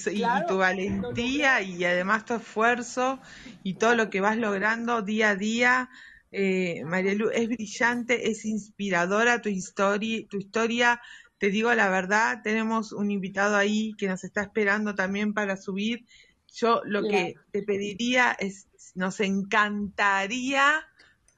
[0.47, 3.19] tu valentía y además tu esfuerzo
[3.63, 5.89] y todo lo que vas logrando día a día,
[6.31, 11.01] eh, Marielu, es brillante, es inspiradora tu historia, tu historia.
[11.37, 16.05] Te digo la verdad, tenemos un invitado ahí que nos está esperando también para subir.
[16.51, 20.87] Yo lo que te pediría es, nos encantaría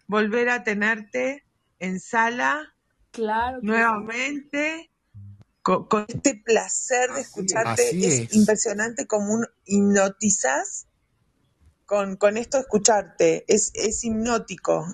[0.07, 1.43] volver a tenerte
[1.79, 2.73] en sala
[3.11, 4.89] Claro sí.
[5.67, 7.89] Con, con este placer de escucharte.
[7.89, 8.33] Así es, es.
[8.33, 10.87] impresionante como un hipnotizas
[11.85, 13.43] con, con esto de escucharte.
[13.53, 14.85] Es, es hipnótico.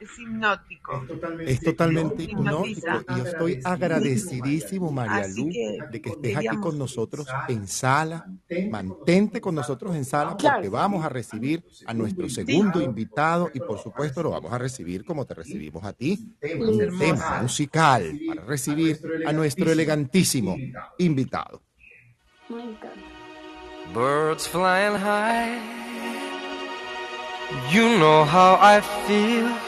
[0.00, 1.04] Es hipnótico.
[1.44, 3.04] Es totalmente hipnótico.
[3.08, 8.26] y yo estoy agradecidísimo, María Lu, que de que estés aquí con nosotros en sala.
[8.70, 9.94] Mantente con nosotros.
[9.94, 14.52] en sala porque vamos a recibir a nuestro segundo invitado y por supuesto lo vamos
[14.52, 18.18] a recibir como te recibimos a ti, con un tema musical.
[18.28, 20.56] para recibir a nuestro elegantísimo
[20.98, 21.62] invitado.
[23.94, 25.78] Birds flying high.
[27.72, 29.67] You know how I feel.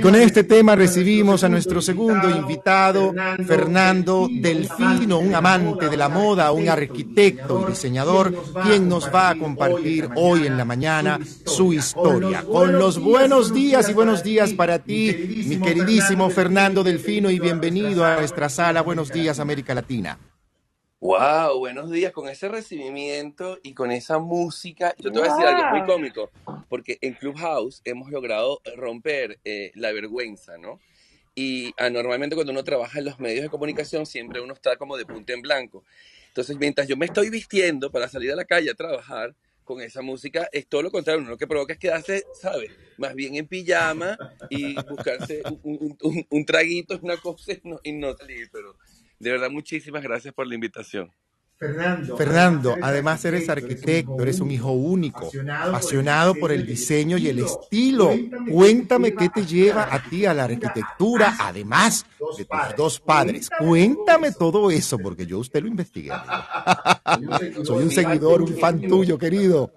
[0.00, 3.12] Y con este tema recibimos a nuestro segundo invitado,
[3.46, 9.38] Fernando Delfino, un amante de la moda, un arquitecto y diseñador, quien nos va a
[9.38, 12.42] compartir hoy en la mañana su historia.
[12.44, 18.02] Con los buenos días y buenos días para ti, mi queridísimo Fernando Delfino, y bienvenido
[18.02, 18.80] a nuestra sala.
[18.80, 20.18] Buenos días, América Latina.
[21.00, 24.94] Wow, buenos días con ese recibimiento y con esa música.
[24.98, 26.30] Yo te voy a decir algo muy cómico,
[26.68, 30.80] porque en Clubhouse hemos logrado romper eh, la vergüenza, ¿no?
[31.34, 34.98] Y ah, normalmente cuando uno trabaja en los medios de comunicación siempre uno está como
[34.98, 35.84] de punta en blanco.
[36.28, 40.02] Entonces, mientras yo me estoy vistiendo para salir a la calle a trabajar con esa
[40.02, 41.20] música, es todo lo contrario.
[41.22, 42.72] Uno lo que provoca es quedarse, ¿sabes?
[42.98, 44.18] Más bien en pijama
[44.50, 48.50] y buscarse un, un- un- un traguito, una cosa y no, y no salir.
[48.52, 48.76] Pero
[49.20, 51.10] de verdad, muchísimas gracias por la invitación.
[52.16, 55.30] Fernando, además eres arquitecto, eres un hijo único,
[55.68, 58.10] apasionado por el diseño y el estilo.
[58.48, 62.04] Cuéntame qué te lleva a ti a la arquitectura, además
[62.36, 63.50] de tus dos padres.
[63.58, 66.10] Cuéntame todo eso, porque yo a usted lo investigué.
[67.64, 69.72] Soy un seguidor, un fan tuyo, querido.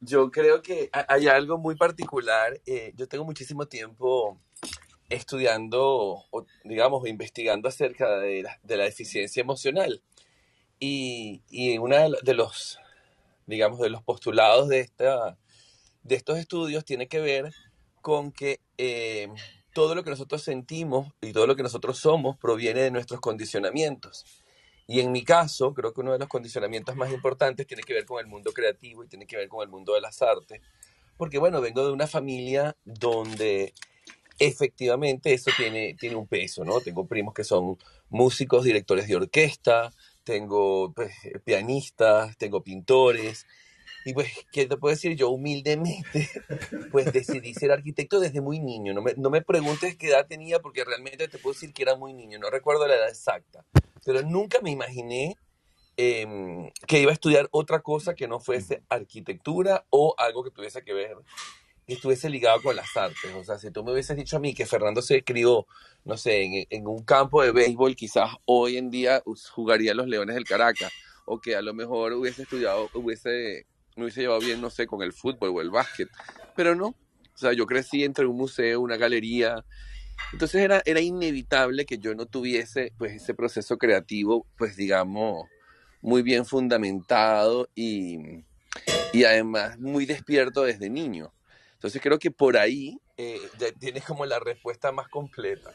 [0.00, 2.60] Yo creo que ha- hay algo muy particular.
[2.66, 4.40] eh, yo tengo muchísimo tiempo
[5.08, 10.02] estudiando, o, digamos, investigando acerca de la, de deficiencia emocional.
[10.78, 12.78] Y, y uno de los,
[13.46, 15.38] digamos, de los postulados de, esta,
[16.02, 17.52] de estos estudios tiene que ver
[18.02, 19.28] con que eh,
[19.72, 24.24] todo lo que nosotros sentimos y todo lo que nosotros somos proviene de nuestros condicionamientos.
[24.86, 28.06] Y en mi caso, creo que uno de los condicionamientos más importantes tiene que ver
[28.06, 30.62] con el mundo creativo y tiene que ver con el mundo de las artes.
[31.16, 33.74] Porque, bueno, vengo de una familia donde
[34.38, 36.80] efectivamente eso tiene, tiene un peso, ¿no?
[36.80, 37.78] Tengo primos que son
[38.10, 39.92] músicos, directores de orquesta,
[40.24, 41.14] tengo pues,
[41.44, 43.46] pianistas, tengo pintores.
[44.04, 45.16] Y pues, ¿qué te puedo decir?
[45.16, 46.28] Yo humildemente,
[46.92, 48.94] pues decidí ser arquitecto desde muy niño.
[48.94, 51.96] No me, no me preguntes qué edad tenía porque realmente te puedo decir que era
[51.96, 52.38] muy niño.
[52.38, 53.64] No recuerdo la edad exacta.
[54.04, 55.36] Pero nunca me imaginé
[55.96, 60.84] em, que iba a estudiar otra cosa que no fuese arquitectura o algo que tuviese
[60.84, 61.16] que ver,
[61.94, 63.32] estuviese ligado con las artes.
[63.34, 65.66] O sea, si tú me hubieses dicho a mí que Fernando se crió,
[66.04, 69.22] no sé, en, en un campo de béisbol, quizás hoy en día
[69.52, 70.92] jugaría en los Leones del Caracas,
[71.26, 75.02] o que a lo mejor hubiese estudiado, hubiese, me hubiese llevado bien, no sé, con
[75.02, 76.08] el fútbol o el básquet.
[76.54, 76.88] Pero no.
[76.88, 79.64] O sea, yo crecí entre un museo, una galería,
[80.32, 85.46] entonces era, era inevitable que yo no tuviese pues ese proceso creativo, pues digamos,
[86.00, 88.44] muy bien fundamentado y,
[89.12, 91.32] y además muy despierto desde niño.
[91.86, 95.70] Entonces creo que por ahí eh, ya tienes como la respuesta más completa.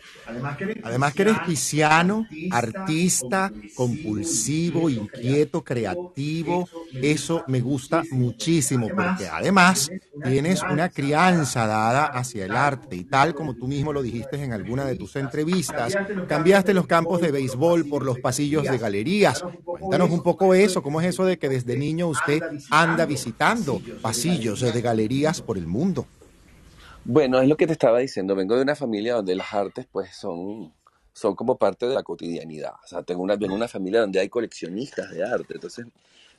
[0.83, 6.69] Además que eres pisciano, artista, compulsivo, inquieto, creativo.
[6.93, 9.89] Eso me gusta muchísimo porque además
[10.23, 14.53] tienes una crianza dada hacia el arte y tal como tú mismo lo dijiste en
[14.53, 15.97] alguna de tus entrevistas,
[16.27, 19.43] cambiaste los campos de béisbol por los pasillos de galerías.
[19.65, 22.39] Cuéntanos un poco eso, cómo es eso de que desde niño usted
[22.69, 26.05] anda visitando pasillos de galerías por el mundo.
[27.03, 28.35] Bueno, es lo que te estaba diciendo.
[28.35, 30.73] Vengo de una familia donde las artes, pues, son,
[31.13, 32.73] son como parte de la cotidianidad.
[32.83, 35.55] O sea, tengo una, vengo de una familia donde hay coleccionistas de arte.
[35.55, 35.87] Entonces,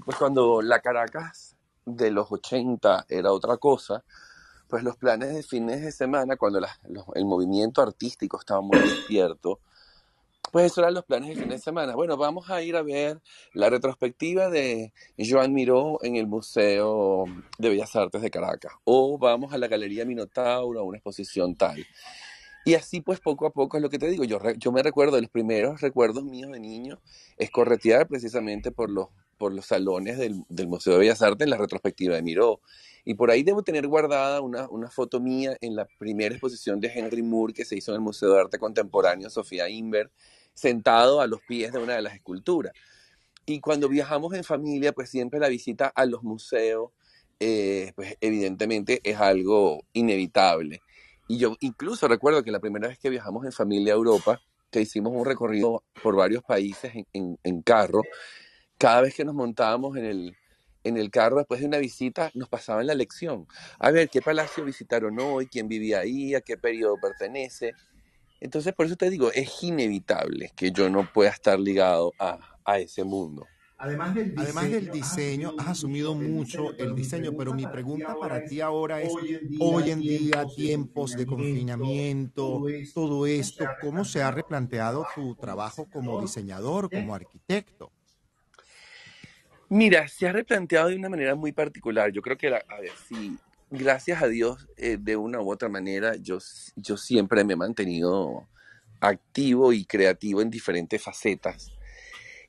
[0.05, 4.05] pues, cuando la Caracas de los 80 era otra cosa,
[4.69, 6.61] pues los planes de fines de semana, cuando
[7.15, 9.61] el movimiento artístico estaba muy despierto,
[10.51, 11.95] pues esos eran los planes de fin de semana.
[11.95, 13.21] Bueno, vamos a ir a ver
[13.55, 17.25] la retrospectiva de Joan Miró en el Museo
[17.59, 18.73] de Bellas Artes de Caracas.
[18.85, 21.87] O vamos a la Galería Minotauro a una exposición tal.
[22.65, 25.31] Y así pues poco a poco es lo que te digo, yo me recuerdo, los
[25.31, 27.01] primeros recuerdos míos de niño
[27.37, 31.51] es corretear precisamente por los, por los salones del, del Museo de Bellas Artes en
[31.51, 32.61] la retrospectiva de Miró.
[33.05, 36.89] Y por ahí debo tener guardada una, una foto mía en la primera exposición de
[36.95, 40.11] Henry Moore que se hizo en el Museo de Arte Contemporáneo Sofía Inver,
[40.55, 42.73] sentado a los pies de una de las esculturas.
[43.45, 46.91] Y cuando viajamos en familia, pues siempre la visita a los museos,
[47.41, 50.81] eh, pues evidentemente es algo inevitable.
[51.27, 54.81] Y yo incluso recuerdo que la primera vez que viajamos en familia a Europa, que
[54.81, 58.03] hicimos un recorrido por varios países en, en- en carro,
[58.79, 60.37] cada vez que nos montábamos en el,
[60.85, 63.47] en el carro después de una visita, nos pasaban la lección.
[63.79, 65.47] A ver, ¿qué palacio visitaron hoy?
[65.47, 66.35] ¿Quién vivía ahí?
[66.35, 67.77] ¿A qué periodo pertenece?
[68.41, 72.79] Entonces, por eso te digo, es inevitable que yo no pueda estar ligado a, a
[72.79, 73.51] ese mundo.
[73.79, 78.61] Además del, Además del diseño, has asumido mucho el diseño, pero mi pregunta para ti
[78.61, 79.19] ahora es,
[79.59, 86.19] hoy en día, tiempos de confinamiento, todo esto, ¿cómo se ha replanteado tu trabajo como
[86.19, 87.93] diseñador, como arquitecto?
[89.73, 92.13] Mira, se ha replanteado de una manera muy particular.
[92.13, 93.39] Yo creo que, la- a ver, si
[93.71, 96.37] gracias a Dios, eh, de una u otra manera, yo,
[96.77, 98.47] yo siempre me he mantenido
[99.01, 101.73] activo y creativo en diferentes facetas.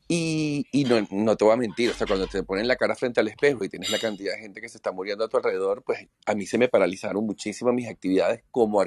[0.09, 2.93] Y, y no, no te voy a mentir, o sea, cuando te ponen la cara
[2.93, 5.37] frente al espejo y tienes la cantidad de gente que se está muriendo a tu
[5.37, 8.83] alrededor, pues a mí se me paralizaron muchísimo mis actividades como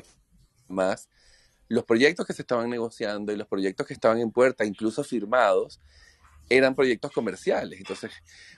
[0.69, 1.09] más
[1.69, 5.81] los proyectos que se estaban negociando y los proyectos que estaban en puerta, incluso firmados,
[6.49, 7.79] eran proyectos comerciales.
[7.79, 8.13] Entonces,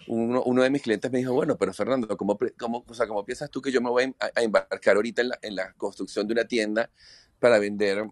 [0.06, 3.24] uno, uno de mis clientes me dijo, bueno, pero Fernando, ¿cómo, cómo, o sea, ¿cómo
[3.24, 6.26] piensas tú que yo me voy a, a embarcar ahorita en la, en la construcción
[6.26, 6.90] de una tienda
[7.38, 8.04] para vender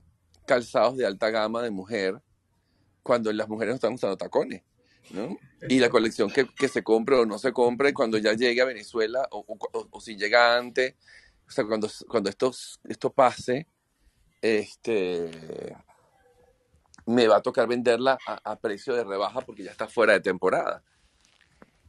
[0.47, 2.20] calzados de alta gama de mujer
[3.03, 4.62] cuando las mujeres no están usando tacones?
[5.11, 5.36] ¿no?
[5.69, 8.65] Y la colección que, que se compre o no se compre cuando ya llegue a
[8.65, 10.94] Venezuela o, o- o- o si llega antes,
[11.47, 12.51] o sea, cuando, cuando esto,
[12.89, 13.69] esto pase,
[14.43, 15.77] este,
[17.07, 20.20] me va a tocar venderla a, a precio de rebaja porque ya está fuera de
[20.20, 20.83] temporada.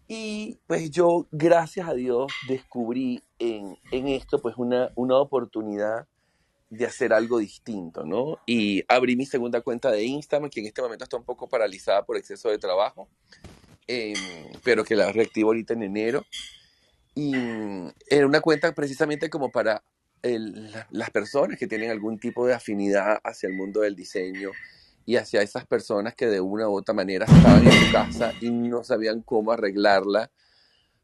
[0.07, 6.07] Y pues yo, gracias a Dios, descubrí en, en esto pues una, una oportunidad
[6.69, 8.37] de hacer algo distinto, ¿no?
[8.45, 12.05] Y abrí mi segunda cuenta de Instagram, que en este momento está un poco paralizada
[12.05, 13.09] por exceso de trabajo,
[13.87, 14.15] em,
[14.63, 16.25] pero que la reactivo ahorita en enero.
[17.13, 17.33] Y
[18.09, 19.83] era una cuenta precisamente como para
[20.21, 24.51] las personas que tienen algún tipo de afinidad hacia el mundo del diseño
[25.07, 28.49] y hacia esas personas que de una u otra manera estaban en su casa y
[28.49, 30.29] no sabían cómo arreglarla.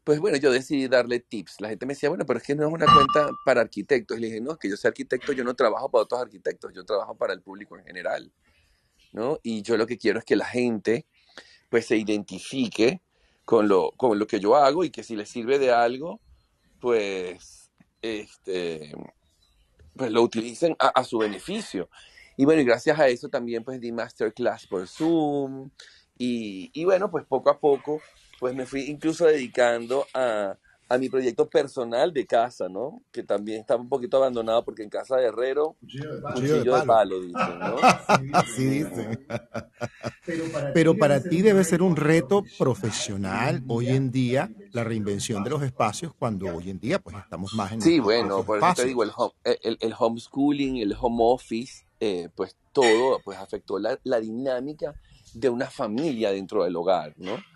[0.04, 1.62] Pues bueno, yo decidí darle tips.
[1.62, 4.18] La gente me decía, bueno, pero es que no es una cuenta para arquitectos.
[4.18, 6.74] Y le dije, no, es que yo soy arquitecto, yo no trabajo para otros arquitectos,
[6.74, 8.30] yo trabajo para el público en general,
[9.12, 9.38] ¿no?
[9.42, 11.06] Y yo lo que quiero es que la gente,
[11.70, 13.00] pues, se identifique
[13.46, 16.20] con lo, con lo que yo hago y que si les sirve de algo,
[16.78, 17.70] pues,
[18.02, 18.94] este,
[19.96, 21.88] pues lo utilicen a su beneficio.
[22.36, 25.70] Y bueno, y gracias a eso también pues di masterclass por Zoom
[26.18, 28.00] y, y bueno, pues poco a poco
[28.40, 30.56] pues me fui incluso dedicando a,
[30.88, 33.02] a mi proyecto personal de casa, ¿no?
[33.12, 35.76] Que también estaba un poquito abandonado porque en casa de herrero,
[36.34, 37.76] cuchillo de palo, dicen, ¿no?
[38.32, 39.18] Así dicen.
[40.74, 45.62] Pero para ti debe ser un reto profesional hoy en día la reinvención de los
[45.62, 49.04] espacios cuando hoy en día pues estamos más en Sí, bueno, por eso te digo,
[49.04, 54.20] el, home- el, el homeschooling, el home office, eh, pues todo pues afectó la, la
[54.20, 54.96] dinámica
[55.32, 57.46] de una familia dentro del hogar, ¿no?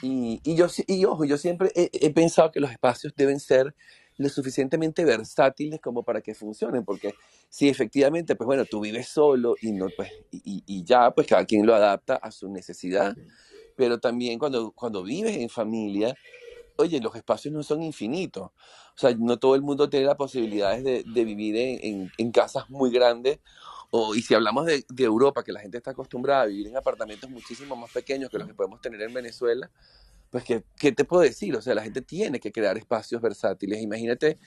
[0.00, 3.74] Y, y yo, y ojo, yo siempre he, he pensado que los espacios deben ser
[4.16, 7.16] lo suficientemente versátiles como para que funcionen, porque
[7.48, 11.26] si efectivamente, pues bueno, tú vives solo y, no, pues, y, y- y ya, pues
[11.26, 13.16] cada quien lo adapta a su necesidad,
[13.76, 16.18] pero también cuando, cuando vives en familia,
[16.76, 18.44] oye, los espacios no son infinitos.
[18.46, 18.52] O
[18.96, 22.70] sea, no todo el mundo tiene las posibilidades de, de vivir en, en- en casas
[22.70, 23.40] muy grandes.
[23.90, 26.76] O, y si hablamos de, de Europa, que la gente está acostumbrada a vivir en
[26.76, 29.70] apartamentos muchísimo más pequeños que los que podemos tener en Venezuela,
[30.30, 31.56] pues, ¿qué, qué te puedo decir?
[31.56, 33.80] O sea, la gente tiene que crear espacios versátiles.
[33.80, 34.38] Imagínate,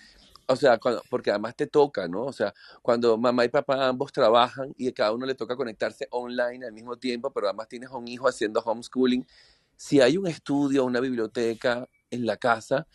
[0.47, 2.23] o sea, cuando- porque además te toca, ¿no?
[2.25, 6.07] O sea, cuando mamá y papá ambos trabajan y a cada uno le toca conectarse
[6.11, 9.25] online al mismo tiempo, pero además tienes a un hijo haciendo homeschooling,
[9.75, 12.87] si hay un estudio, una biblioteca en la casa,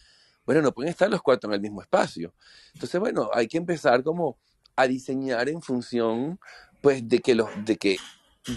[0.44, 2.32] bueno, no pueden estar los cuatro en el mismo espacio.
[2.74, 4.39] Entonces, bueno, hay que empezar como
[4.77, 6.39] a diseñar en función,
[6.82, 7.97] pues, de que los, de que,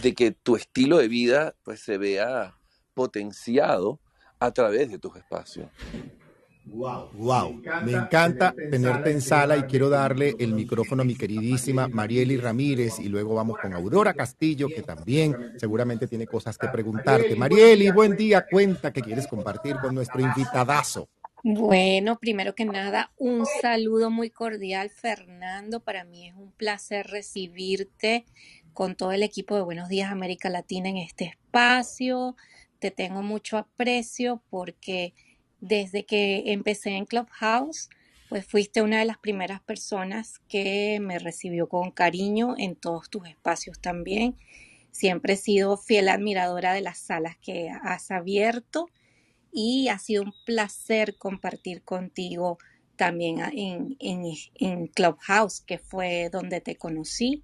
[0.01, 2.55] de que tu estilo de vida, pues, se vea
[2.93, 3.99] potenciado
[4.39, 5.69] a través de tus espacios.
[6.71, 12.37] Wow, me encanta tenerte en sala y quiero darle el micrófono a mi queridísima Marieli
[12.37, 17.35] Ramírez y luego vamos con Aurora Castillo que también seguramente tiene cosas que preguntarte.
[17.35, 21.09] Marieli, buen día, cuenta que quieres compartir con nuestro invitadazo.
[21.41, 25.79] Bueno, primero que nada, un saludo muy cordial, Fernando.
[25.79, 28.25] Para mí es un placer recibirte
[28.73, 32.35] con todo el equipo de Buenos Días América Latina en este espacio.
[32.79, 35.13] Te tengo mucho aprecio porque
[35.61, 37.89] desde que empecé en Clubhouse,
[38.27, 43.25] pues fuiste una de las primeras personas que me recibió con cariño en todos tus
[43.29, 44.35] espacios también.
[44.91, 48.89] Siempre he sido fiel admiradora de las salas que has abierto
[49.51, 52.57] y ha sido un placer compartir contigo
[52.97, 54.23] también en, en,
[54.55, 57.43] en Clubhouse, que fue donde te conocí.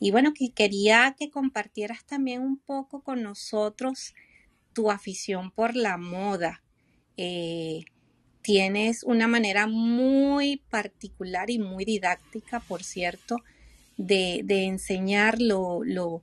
[0.00, 4.14] Y bueno, que quería que compartieras también un poco con nosotros
[4.72, 6.62] tu afición por la moda.
[7.16, 7.82] Eh,
[8.42, 13.38] tienes una manera muy particular y muy didáctica, por cierto,
[13.96, 16.22] de, de enseñar lo, lo-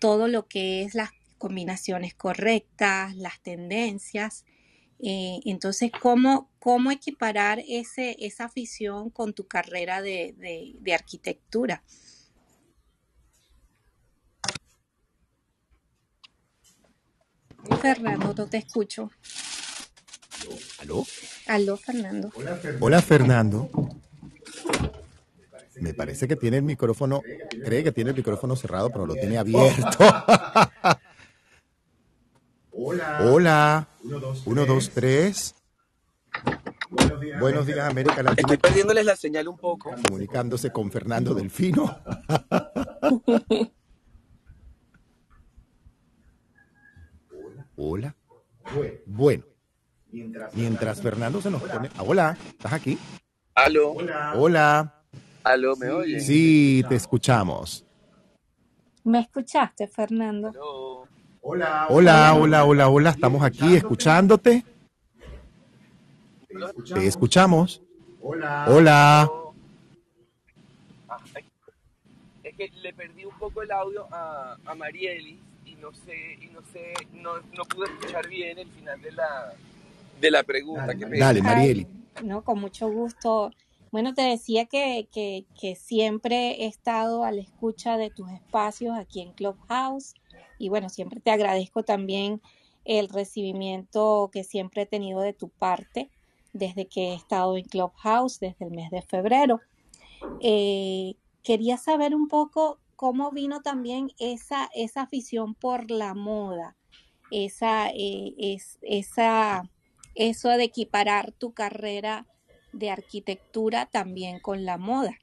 [0.00, 4.44] todo lo que es las combinaciones correctas, las tendencias.
[5.02, 11.82] Eh, entonces, ¿cómo, cómo equiparar ese, esa afición con tu carrera de, de- de arquitectura?
[17.80, 19.10] Fernando, no te escucho.
[20.78, 21.06] ¿Aló?
[21.46, 22.30] Aló, Fernando.
[22.80, 23.70] Hola, Fernando.
[25.78, 27.22] Me parece que tiene el micrófono,
[27.64, 29.98] cree que tiene el micrófono cerrado, pero lo tiene abierto.
[32.82, 33.88] Hola.
[34.46, 35.54] Uno, dos, tres.
[37.38, 38.40] Buenos días, América Latina.
[38.40, 39.90] Estoy perdiéndoles la señal un poco.
[40.08, 42.00] Comunicándose con Fernando Delfino.
[47.76, 48.16] Hola.
[49.04, 49.44] Bueno,
[50.54, 51.90] mientras Fernando se nos pone.
[51.96, 52.98] Ah, Hola, ¿estás aquí?
[53.54, 53.92] Aló,
[54.36, 55.04] Hola.
[55.44, 56.20] aló, ¿me oyen?
[56.20, 57.84] Sí, te escuchamos.
[59.04, 60.48] ¿Me escuchaste, Fernando?
[60.48, 61.19] Aló.
[61.42, 63.10] Hola, hola, hola, hola.
[63.10, 64.64] Estamos aquí escuchándote.
[66.94, 67.82] Te escuchamos.
[68.20, 69.30] Hola.
[71.08, 71.44] Ay,
[72.42, 76.46] es que le perdí un poco el audio a, a Marieli y no sé, y
[76.48, 79.54] no sé, no, no pude escuchar bien el final de la,
[80.20, 80.94] de la pregunta.
[80.94, 81.26] Qué pena.
[81.26, 81.86] Dale, Marieli.
[82.16, 83.50] Ay, no, con mucho gusto.
[83.92, 89.20] Bueno, te decía que, que, siempre he estado a la escucha de tus espacios aquí
[89.20, 90.14] en Clubhouse
[90.58, 92.40] y bueno, siempre te agradezco también
[92.84, 96.08] el recibimiento que siempre he tenido de tu parte
[96.52, 99.60] desde que he estado en Clubhouse desde el mes de febrero.
[100.40, 106.76] Eh, quería saber un poco cómo vino también esa, esa afición por la moda,
[107.30, 109.62] esa, eh, es, esa,
[110.14, 112.26] eso de equiparar tu carrera
[112.72, 115.16] de arquitectura también con la moda.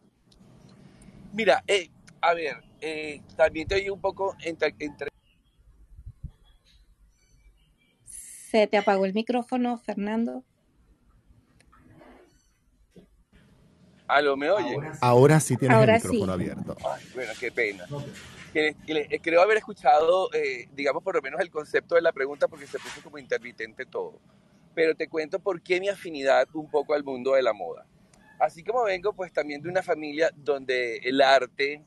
[1.34, 1.90] Mira, eh,
[2.22, 5.10] a ver, eh, también te oí un poco entre, entre-
[8.06, 10.44] Se te apagó el micrófono, Fernando.
[14.08, 14.78] Aló, ¿me oye?
[15.02, 16.32] Ahora sí tienes Ahora el micrófono sí.
[16.32, 16.76] abierto.
[16.90, 17.86] Ay, bueno, qué pena.
[18.54, 22.66] Le- creo haber escuchado, eh, digamos, por lo menos el concepto de la pregunta porque
[22.66, 24.20] se puso como intermitente todo.
[24.78, 27.88] Pero te cuento por qué mi afinidad un poco al mundo de la moda.
[28.40, 31.84] Así como vengo, pues también de una familia donde el arte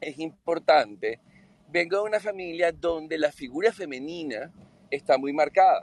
[0.00, 1.20] es importante,
[1.68, 4.52] vengo de una familia donde la figura femenina
[4.90, 5.82] está muy marcada.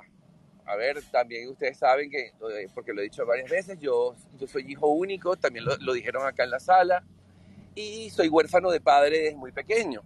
[0.66, 4.48] A ver, también ustedes saben que, eh, porque lo he dicho varias veces, yo, yo
[4.48, 7.06] soy hijo único, también lo, lo dijeron acá en la sala,
[7.74, 10.02] y soy huérfano de padre desde muy pequeño.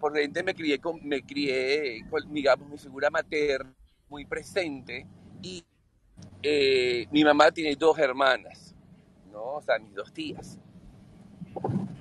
[0.00, 3.77] Por ende me crié con, me crié con, digamos, mi figura materna
[4.08, 5.06] muy presente
[5.42, 5.64] y
[6.42, 8.74] eh, mi mamá tiene dos hermanas,
[9.32, 9.54] ¿no?
[9.56, 10.58] O sea, mis dos tías.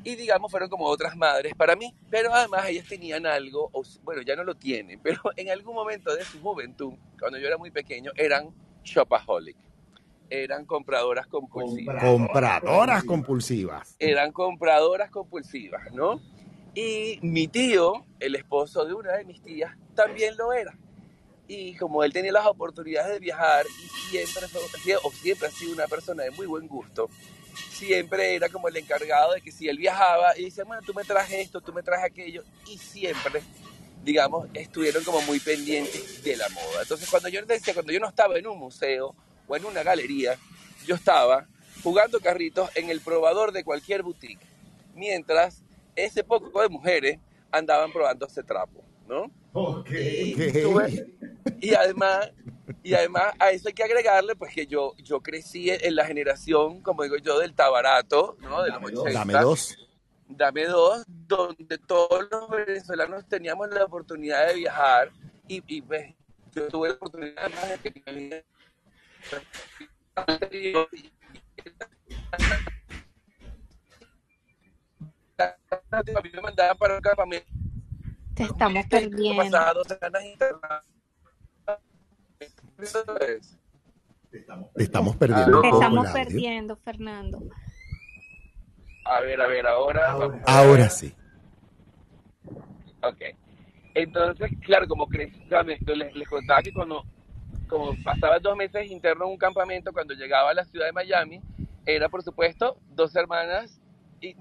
[0.04, 4.22] Y digamos, fueron como otras madres para mí, pero además ellas tenían algo, o bueno,
[4.22, 7.72] ya no lo tienen, pero en algún momento de su juventud, cuando yo era muy
[7.72, 8.50] pequeño, eran
[8.84, 9.58] shopaholic,
[10.30, 13.96] eran compradoras compulsivas Compradoras compulsivas.
[14.00, 16.22] eran compradoras compulsivas, ¿no?
[16.74, 20.78] Y mi tío, el esposo de una de mis tías, también lo era.
[21.48, 24.46] Y como él tenía las oportunidades de viajar y siempre
[25.04, 27.10] o siempre ha sido una persona de muy buen gusto,
[27.72, 31.04] siempre era como el encargado de que si él viajaba y decía, bueno, tú me
[31.04, 33.42] traes esto, tú me traes aquello, y siempre,
[34.04, 36.82] digamos, estuvieron como muy pendientes de la moda.
[36.82, 39.16] Entonces, cuando yo decía, cuando yo no estaba en un museo
[39.48, 40.38] o en una galería,
[40.86, 41.48] yo estaba
[41.84, 44.46] jugando carritos en el probador de cualquier boutique,
[44.96, 45.64] mientras
[45.96, 47.20] ese poco de mujeres
[47.52, 49.32] andaban probando ese trapo, ¿no?
[49.90, 51.14] Y, tuve-
[51.60, 52.32] y además,
[52.84, 56.82] y además a eso hay que agregarle pues que yo, yo crecí en la generación,
[56.82, 58.62] como digo yo, del tabarato, ¿no?
[58.64, 59.12] De los 80.
[59.20, 59.78] Dame dos.
[60.30, 65.12] Dame dos, donde todos los venezolanos teníamos la oportunidad de viajar
[65.48, 66.14] y, y pues,
[66.54, 68.44] yo tuve la oportunidad además de
[75.92, 77.48] A mí me mandaban para un campamento.
[78.38, 79.42] Te estamos perdiendo.
[84.76, 87.40] Te estamos perdiendo Te estamos perdiendo, Fernando.
[89.06, 90.16] A ver, a ver, ahora.
[90.46, 91.16] Ahora sí.
[93.02, 93.22] Ok.
[93.96, 97.04] Entonces, claro, como crecí, les, les contaba que cuando
[97.68, 101.42] como pasaba dos meses interno en un campamento, cuando llegaba a la ciudad de Miami,
[101.86, 103.82] era por supuesto dos hermanas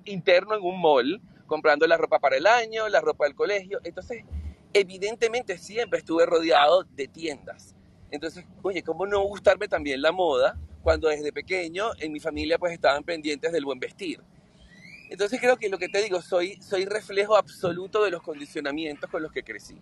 [0.04, 3.80] interno en un mall, comprando la ropa para el año, la ropa del colegio.
[3.84, 4.24] Entonces,
[4.72, 7.74] evidentemente siempre estuve rodeado de tiendas.
[8.10, 12.72] Entonces, oye, ¿cómo no gustarme también la moda cuando desde pequeño en mi familia pues
[12.72, 14.20] estaban pendientes del buen vestir?
[15.08, 19.22] Entonces creo que lo que te digo, soy, soy reflejo absoluto de los condicionamientos con
[19.22, 19.78] los que crecí.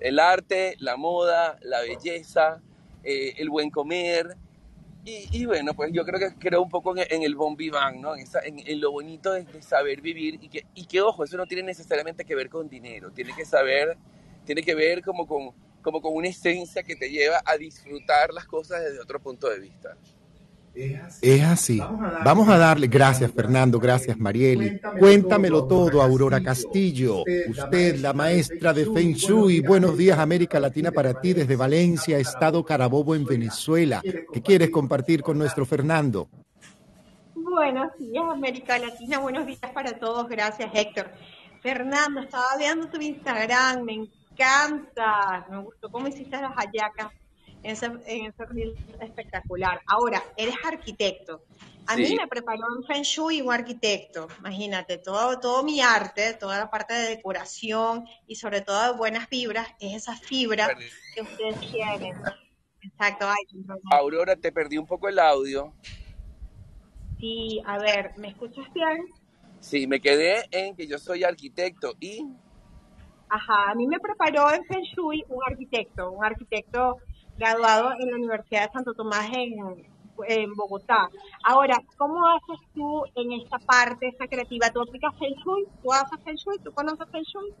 [0.00, 2.60] El arte, la moda, la belleza,
[3.04, 4.36] eh, el buen comer.
[5.04, 7.96] Y, y bueno, pues yo creo que creo un poco en, en el bon vivant,
[7.98, 8.14] ¿no?
[8.14, 11.24] En, esa- en- en lo bonito de, de saber vivir y que, y que, ojo,
[11.24, 13.96] eso no tiene necesariamente que ver con dinero, tiene que saber,
[14.44, 15.50] tiene que ver como con,
[15.82, 19.58] como con una esencia que te lleva a disfrutar las cosas desde otro punto de
[19.58, 19.96] vista.
[20.74, 21.80] Es así.
[22.24, 24.80] Vamos a darle, gracias Fernando, gracias Marieli.
[24.98, 27.24] Cuéntamelo todo, Aurora Castillo.
[27.48, 29.60] Usted, la maestra de Feng Shui.
[29.60, 34.00] Buenos días, América Latina para ti desde Valencia, Estado Carabobo en Venezuela.
[34.02, 36.28] ¿Qué quieres compartir con nuestro Fernando?
[37.34, 39.18] Buenos días, América Latina.
[39.18, 40.26] Buenos días para todos.
[40.28, 41.10] Gracias, Héctor.
[41.60, 43.82] Fernando, estaba viendo tu Instagram.
[43.82, 45.46] Me encanta.
[45.50, 47.12] Me gustó cómo hiciste las hallacas
[47.62, 49.80] ese, en ese reel espectacular.
[49.86, 51.42] Ahora, eres arquitecto.
[51.86, 52.16] A mí Sí.
[52.16, 54.28] me preparó en Feng Shui un arquitecto.
[54.38, 59.28] Imagínate, todo, todo mi arte, toda la parte de decoración y sobre todo de buenas
[59.28, 60.68] fibras, es esa fibra
[61.14, 62.12] que ustedes tienen.
[62.82, 63.26] Exacto.
[63.28, 65.72] Ay, Aurora, te perdí un poco el audio.
[67.18, 68.98] sí, a ver, ¿me escuchas bien?
[69.60, 72.26] Sí, me quedé en que yo soy arquitecto y
[73.28, 76.98] Ajá, a mí me preparó en Feng Shui un arquitecto, un arquitecto
[77.42, 81.08] graduado en la Universidad de Santo Tomás en, Bogotá.
[81.42, 84.70] Ahora, ¿cómo haces tú en esta parte, esta creativa?
[84.70, 85.66] ¿Tú aplicas Feng Shui?
[85.82, 86.58] ¿Tú haces Feng Shui?
[86.60, 87.52] ¿Tú conoces Feng Shui?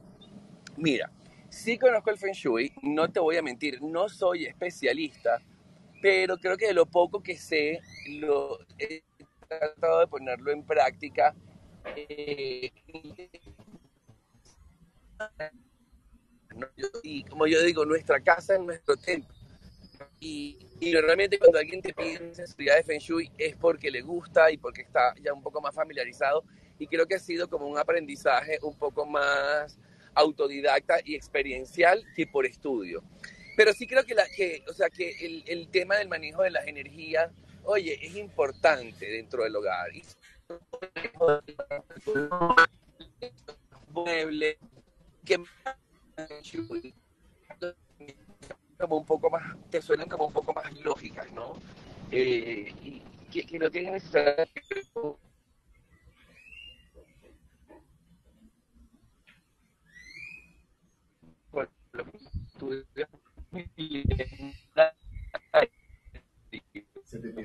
[0.76, 1.10] Mira,
[1.48, 5.40] sí conozco el Feng Shui, no te voy a mentir, no soy especialista,
[6.00, 7.80] pero creo que de lo poco que sé,
[8.20, 9.02] lo he
[9.48, 11.34] tratado de ponerlo en práctica.
[11.96, 12.70] eh,
[17.02, 19.41] y como yo digo, nuestra casa es nuestro templo.
[20.20, 24.50] Y, y normalmente cuando alguien te pide asesoría de Feng Shui es porque le gusta
[24.50, 26.44] y porque está ya un poco más familiarizado.
[26.78, 29.78] Y creo que ha sido como un aprendizaje un poco más
[30.14, 33.02] autodidacta y experiencial que por estudio.
[33.56, 36.50] Pero sí creo que, la, que, o sea, que el, el tema del manejo de
[36.50, 37.30] las energías,
[37.64, 39.94] oye, es importante dentro del hogar.
[39.94, 40.02] Y
[45.24, 45.40] que
[48.82, 51.54] como un poco más, te suenan como un poco más lógicas, ¿no?
[52.10, 53.00] Eh, y
[53.30, 54.60] que, que no tienen necesariamente
[54.94, 55.32] lo que.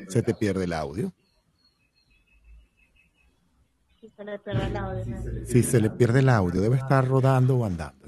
[0.08, 1.14] Se te pierde el audio.
[4.00, 5.06] Sí, se le pierde el audio.
[5.06, 5.46] ¿no?
[5.46, 8.07] Si se le pierde el audio, debe estar rodando o andando.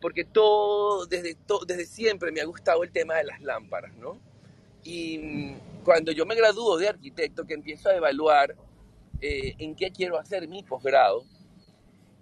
[0.02, 4.20] porque todo, desde, to- desde siempre me ha gustado el tema de las lámparas, ¿no?
[4.84, 8.56] Y mm, cuando yo me gradúo de arquitecto, que empiezo a evaluar
[9.22, 11.26] eh, en qué quiero hacer mi posgrado,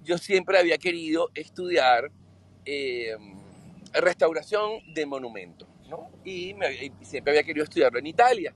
[0.04, 2.12] yo siempre había querido estudiar
[2.66, 3.16] eh,
[3.94, 6.12] restauración de monumentos, ¿no?
[6.26, 8.56] Y, me- y siempre había querido estudiarlo en Italia.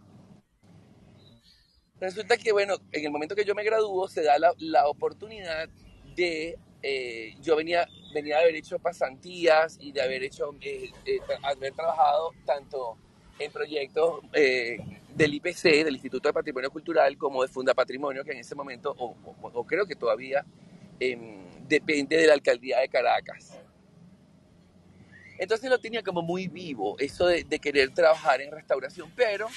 [1.99, 5.69] Resulta que, bueno, en el momento que yo me gradúo, se da la, la oportunidad
[6.15, 6.59] de.
[6.83, 10.53] Eh, yo venía, venía de haber hecho pasantías y de haber hecho.
[10.61, 12.97] eh, eh, haber trabajado tanto
[13.39, 18.39] en proyectos del IPC, del Instituto de Patrimonio Cultural, como de Funda Patrimonio, que en
[18.39, 20.45] ese momento, o, creo que todavía,
[20.99, 23.57] em, depende de la alcaldía de Caracas.
[25.39, 29.47] Entonces lo tenía como muy vivo, eso de, querer trabajar en restauración, pero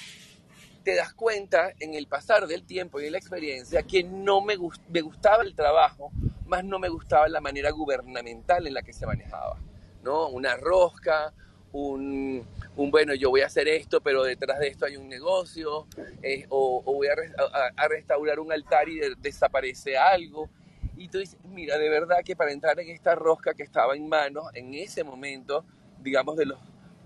[0.83, 4.57] te das cuenta en el pasar del tiempo y de la experiencia que no me,
[4.57, 6.11] gus- me gustaba el trabajo,
[6.47, 9.59] más no me gustaba la manera gubernamental en la que se manejaba,
[10.03, 10.29] ¿no?
[10.29, 11.33] Una rosca,
[11.73, 12.47] un,
[12.77, 15.87] un, bueno, yo voy a hacer esto, pero detrás de esto hay un negocio,
[16.23, 20.49] eh, o, voy a, res- a- a restaurar un altar y de- desaparece algo.
[20.97, 24.09] Y tú dices, mira, de verdad que para entrar en esta rosca que estaba en
[24.09, 25.65] manos, en ese momento,
[26.01, 26.59] digamos, de los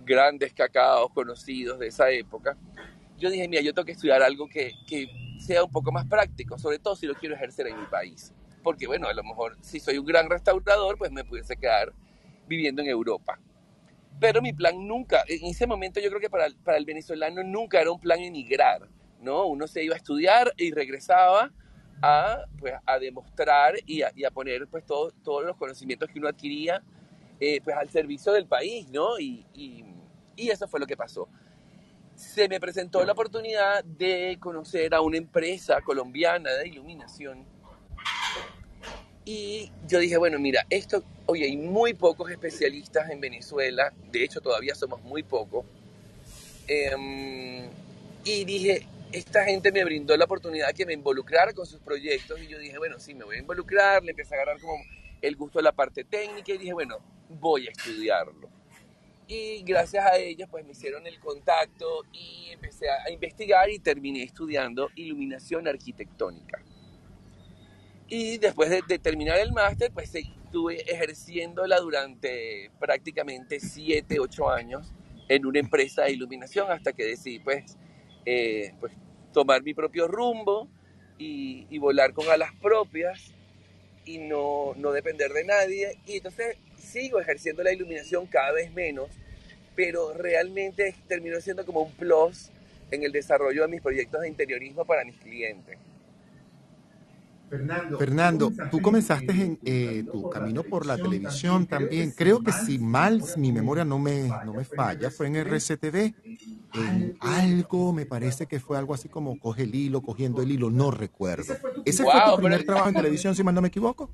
[0.04, 2.56] grandes cacaos conocidos de esa época,
[3.18, 5.08] yo dije, mira, yo tengo que estudiar algo que, que
[5.38, 8.32] sea un poco más práctico, sobre todo si lo quiero ejercer en mi país.
[8.62, 11.92] Porque, bueno, a lo mejor si soy un gran restaurador, pues me pudiese quedar
[12.46, 13.38] viviendo en Europa.
[14.18, 17.80] Pero mi plan nunca, en ese momento yo creo que para, para el venezolano nunca
[17.80, 18.86] era un plan emigrar,
[19.20, 19.46] ¿no?
[19.46, 21.50] Uno se iba a estudiar y regresaba
[22.02, 26.18] a, pues, a demostrar y a, y a poner pues, todo- todos los conocimientos que
[26.18, 26.82] uno adquiría
[27.38, 29.18] eh, pues, al servicio del país, ¿no?
[29.18, 29.84] Y, y,
[30.36, 31.28] y eso fue lo que pasó
[32.14, 37.46] se me presentó la oportunidad de conocer a una empresa colombiana de iluminación.
[39.24, 44.40] Y yo dije, bueno, mira, esto, oye, hay muy pocos especialistas en Venezuela, de hecho
[44.40, 45.64] todavía somos muy pocos.
[46.66, 47.68] Em,
[48.24, 52.48] y dije, esta gente me brindó la oportunidad que me involucrara con sus proyectos y
[52.48, 54.82] yo dije, bueno, sí, me voy a involucrar, le empecé a agarrar como
[55.20, 56.98] el gusto de la parte técnica y dije, bueno,
[57.28, 58.48] voy a estudiarlo.
[59.28, 63.78] Y gracias a ellos, pues me hicieron el contacto y empecé a, a investigar y
[63.78, 66.60] terminé estudiando iluminación arquitectónica.
[68.10, 74.92] Y después de, de terminar el máster, pues estuve ejerciéndola durante prácticamente 7, 8 años
[75.28, 77.76] en una empresa de iluminación hasta que decidí, pues,
[78.26, 78.92] eh, pues
[79.32, 80.68] tomar mi propio rumbo
[81.18, 83.32] y, y volar con alas propias
[84.04, 85.98] y no, no depender de nadie.
[86.04, 89.08] Y entonces sigo ejerciendo la iluminación cada vez menos,
[89.76, 92.50] pero realmente terminó siendo como un plus
[92.90, 95.78] en el desarrollo de mis proyectos de interiorismo para mis clientes.
[97.98, 102.12] Fernando, tú comenzaste en eh, tu camino por la televisión también.
[102.12, 106.14] Creo que si mal mi memoria no me, no me falla, fue en RCTV.
[106.72, 110.70] En algo, me parece que fue algo así como coge el hilo, cogiendo el hilo,
[110.70, 111.56] no recuerdo.
[111.84, 114.08] ¿Ese fue tu primer trabajo en televisión, si mal no me equivoco?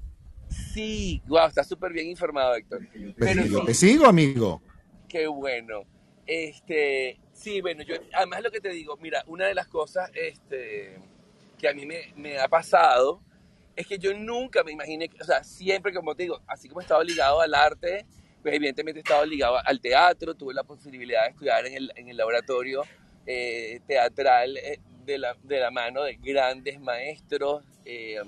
[0.48, 2.88] Sí, wow, estás súper bien informado, Héctor.
[2.92, 4.62] Pero Pero yo sí, te sigo, amigo.
[5.08, 5.82] Qué bueno.
[6.26, 10.98] Este, sí, bueno, yo, además lo que te digo, mira, una de las cosas este,
[11.58, 13.20] que a mí me, me ha pasado
[13.76, 16.80] es que yo nunca me imaginé, que- o sea, siempre, como te digo, así como
[16.80, 18.06] he estado ligado al arte,
[18.42, 22.08] pues evidentemente he estado ligado al teatro, tuve la posibilidad de estudiar en el, en
[22.08, 22.82] el laboratorio
[23.26, 27.64] eh, teatral eh, de, la, de la mano de grandes maestros.
[27.84, 28.18] eh,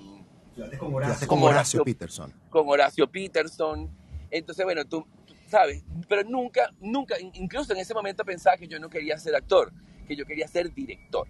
[0.77, 2.33] con Horacio, con Horacio Peterson.
[2.49, 3.89] con Horacio Peterson.
[4.29, 8.67] Entonces, bueno, tú, tú sabes, pero nunca, nunca, in- incluso en ese momento pensaba que
[8.67, 9.71] yo no quería ser actor,
[10.07, 11.27] que yo quería ser director.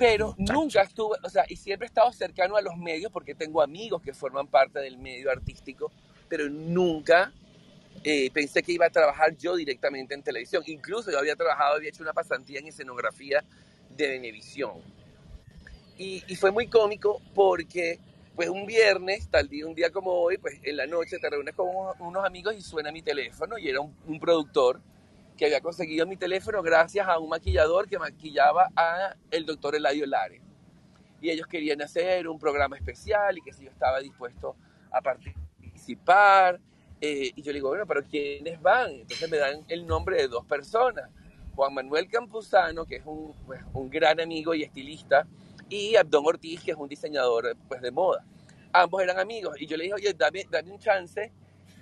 [0.00, 3.60] Pero nunca estuve, o sea, y siempre he estado cercano a los medios porque tengo
[3.60, 5.92] amigos que forman parte del medio artístico,
[6.26, 7.34] pero nunca
[8.02, 10.62] eh, pensé que iba a trabajar yo directamente en televisión.
[10.68, 13.44] Incluso yo había trabajado, había hecho una pasantía en escenografía
[13.94, 14.72] de Venevisión.
[15.98, 17.98] Y, y fue muy cómico porque
[18.34, 21.54] pues un viernes, tal día, un día como hoy, pues en la noche te reúnes
[21.54, 24.80] con unos, unos amigos y suena mi teléfono y era un, un productor
[25.40, 30.04] que había conseguido mi teléfono gracias a un maquillador que maquillaba a el doctor Eladio
[30.04, 30.42] Lare.
[31.22, 34.54] Y ellos querían hacer un programa especial y que si yo estaba dispuesto
[34.92, 36.60] a participar.
[37.00, 38.90] eh, y yo le digo, bueno, pero ¿quiénes van?
[38.90, 41.08] Entonces me dan el nombre de dos personas.
[41.54, 45.26] Juan Manuel Campuzano, que es un, pues, un gran amigo y estilista,
[45.70, 48.26] y Abdón Ortiz, que es un diseñador pues, de moda.
[48.74, 49.58] Ambos eran amigos.
[49.58, 51.32] Y yo le dije, oye, dame, dame un chance,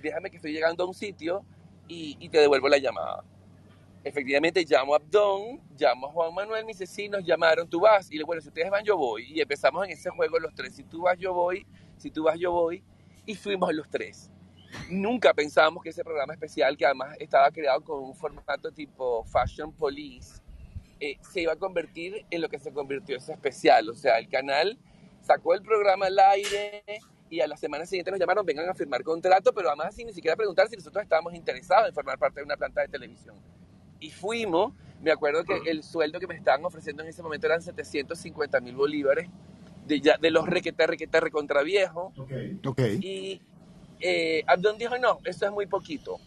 [0.01, 1.44] déjame que estoy llegando a un sitio
[1.89, 3.24] y, y te devuelvo la llamada.
[4.09, 8.06] Efectivamente, llamo a Abdón, llamo a Juan Manuel, me dice, sí, nos llamaron, tú vas.
[8.06, 9.30] Y le digo, bueno, si ustedes van, yo voy.
[9.30, 11.66] Y empezamos en ese juego los tres, si tú vas, yo voy,
[11.98, 12.82] si tú vas, yo voy.
[13.26, 14.30] Y fuimos los tres.
[14.89, 19.72] Nunca pensábamos que ese programa especial, que además estaba creado con un formato tipo Fashion
[19.72, 20.40] Police,
[21.01, 23.90] eh, se iba a convertir en lo que se convirtió ese especial.
[23.90, 24.78] O sea, el canal
[25.20, 26.82] sacó el programa al aire
[27.28, 30.14] y a la semana siguiente nos llamaron, vengan a firmar contrato, pero además sin ni
[30.14, 33.36] siquiera preguntar si nosotros estábamos interesados en formar parte de una planta de televisión.
[34.01, 34.73] Y fuimos,
[35.03, 38.77] me acuerdo que el sueldo que me estaban ofreciendo en ese momento eran 750 mil
[38.77, 39.29] bolívares,
[39.87, 42.12] de, ya, de los requete, requete, recontra viejo.
[42.65, 42.81] Ok.
[43.01, 43.41] Y
[44.01, 46.19] eh, Abdón dijo, no, eso es muy poquito.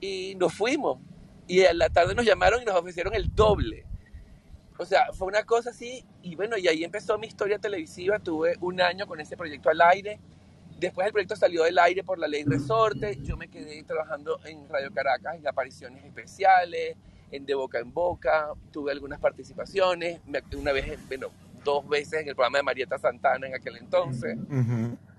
[0.00, 0.98] Y nos fuimos.
[1.46, 3.84] Y a la tarde nos llamaron y nos ofrecieron el doble.
[4.78, 6.04] O sea, fue una cosa así.
[6.22, 8.18] Y bueno, y ahí empezó mi historia televisiva.
[8.18, 10.20] Tuve un año con ese proyecto al aire.
[10.78, 13.18] Después el proyecto salió del aire por la ley Resorte.
[13.22, 16.96] Yo me quedé trabajando en Radio Caracas en apariciones especiales,
[17.32, 18.50] en De Boca en Boca.
[18.72, 20.20] Tuve algunas participaciones.
[20.56, 21.28] Una vez, bueno,
[21.64, 24.38] dos veces en el programa de Marieta Santana en aquel entonces.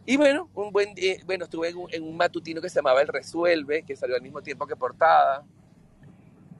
[0.06, 3.02] Y bueno, un buen día- bueno, estuve en un, en un matutino que se llamaba
[3.02, 5.44] El Resuelve, que salió al mismo tiempo que Portada.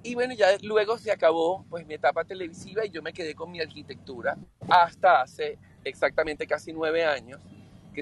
[0.04, 3.50] Y bueno, ya luego se acabó pues mi etapa televisiva y yo me quedé con
[3.50, 4.38] mi arquitectura
[4.70, 7.40] hasta hace exactamente casi nueve años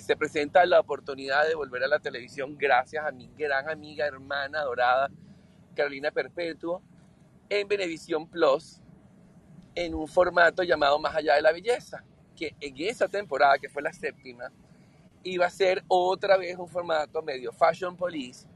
[0.01, 4.61] se presenta la oportunidad de volver a la televisión gracias a mi gran amiga, hermana,
[4.61, 5.09] adorada,
[5.75, 6.81] Carolina Perpetuo,
[7.49, 8.81] en Venevisión Plus,
[9.75, 12.03] en un formato llamado Más allá de la belleza,
[12.35, 14.51] que en esa temporada, que fue la séptima,
[15.23, 18.47] iba a ser otra vez un formato medio Fashion Police,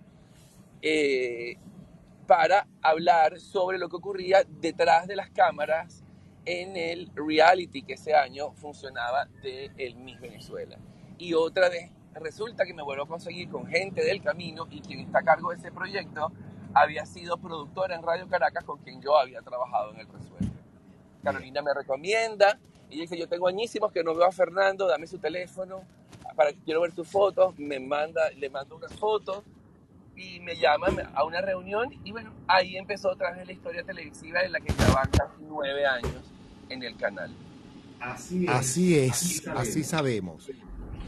[0.81, 1.57] eh,
[2.27, 6.03] para hablar sobre lo que ocurría detrás de las cámaras
[6.45, 10.77] en el reality que ese año funcionaba de el Miss Venezuela.
[11.21, 15.01] Y otra vez resulta que me vuelvo a conseguir con gente del camino y quien
[15.01, 16.31] está a cargo de ese proyecto
[16.73, 20.51] había sido productora en Radio Caracas con quien yo había trabajado en el Resuelve.
[21.23, 22.57] Carolina me recomienda
[22.89, 25.83] y dice, yo tengo añísimos que no veo a Fernando, dame su teléfono,
[26.35, 29.43] para quiero ver tus fotos, me manda, le mando unas fotos
[30.15, 34.41] y me llaman a una reunión y bueno, ahí empezó otra vez la historia televisiva
[34.41, 36.23] en la que van casi nueve años
[36.69, 37.31] en el canal.
[37.99, 40.49] Así es, así sabemos.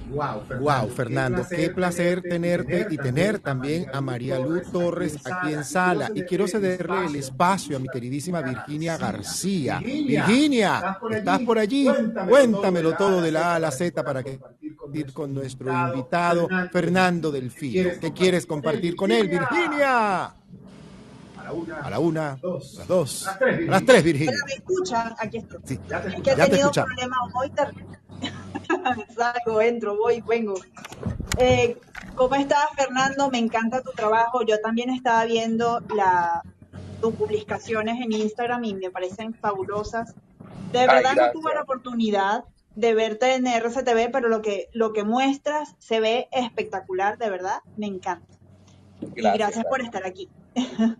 [0.09, 6.11] Wow, Fernando, qué placer tenerte y tener también a María Luz Torres aquí en sala.
[6.13, 9.79] Y quiero cederle el espacio a mi queridísima Virginia García.
[9.79, 11.87] Virginia, ¿estás por allí?
[12.29, 17.31] Cuéntamelo todo de la A a la Z para que compartir con nuestro invitado Fernando
[17.31, 17.89] Delfino.
[17.99, 20.25] ¿Qué quieres compartir con él, Virginia?
[20.25, 24.33] A la una, las dos, a las tres, Virginia.
[24.45, 25.13] ¿Me escuchan?
[25.19, 25.59] Aquí estoy.
[25.65, 26.87] Sí, Es que he ya te tenido un escuchamos.
[26.87, 27.49] problema hoy.
[27.49, 27.73] ter-
[29.15, 30.55] Salgo, entro, voy, vengo.
[31.37, 31.77] Eh,
[32.15, 33.29] ¿Cómo estás, Fernando?
[33.29, 34.43] Me encanta tu trabajo.
[34.45, 36.43] Yo también estaba viendo la,
[37.01, 40.13] tus publicaciones en Instagram y me parecen fabulosas.
[40.71, 41.33] De Ay, verdad no gracias.
[41.33, 42.43] tuve la oportunidad
[42.75, 47.59] de verte en RCTV, pero lo que, lo que muestras se ve espectacular, de verdad,
[47.77, 48.35] me encanta.
[49.15, 49.95] y Gracias, gracias por gracias.
[49.95, 50.29] estar aquí.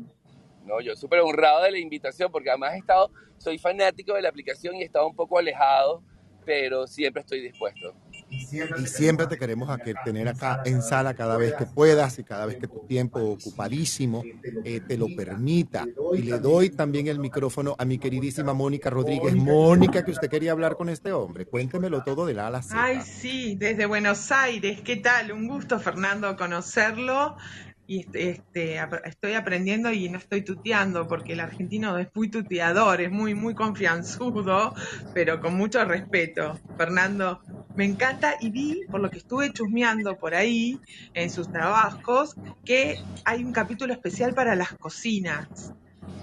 [0.65, 4.29] No, yo súper honrado de la invitación porque además he estado, soy fanático de la
[4.29, 6.01] aplicación y he estado un poco alejado,
[6.45, 7.93] pero siempre estoy dispuesto.
[8.29, 12.45] Y siempre te queremos aquí- tener acá en sala cada vez que puedas y cada
[12.47, 14.23] vez que tu tiempo ocupadísimo
[14.63, 15.85] eh, te lo permita.
[16.13, 19.35] Y le doy también el micrófono a mi queridísima Mónica Rodríguez.
[19.35, 21.45] Mónica, que usted quería hablar con este hombre.
[21.45, 22.75] Cuéntemelo todo de la a la Z.
[22.83, 24.81] Ay, sí, desde Buenos Aires.
[24.81, 25.31] ¿Qué tal?
[25.31, 27.37] Un gusto, Fernando, conocerlo.
[27.85, 33.01] Y este, este, estoy aprendiendo y no estoy tuteando porque el argentino es muy tuteador,
[33.01, 34.73] es muy, muy confianzudo,
[35.14, 36.57] pero con mucho respeto.
[36.77, 37.41] Fernando,
[37.76, 40.80] me encanta y vi, por lo que estuve chusmeando por ahí
[41.14, 45.73] en sus trabajos, que hay un capítulo especial para las cocinas.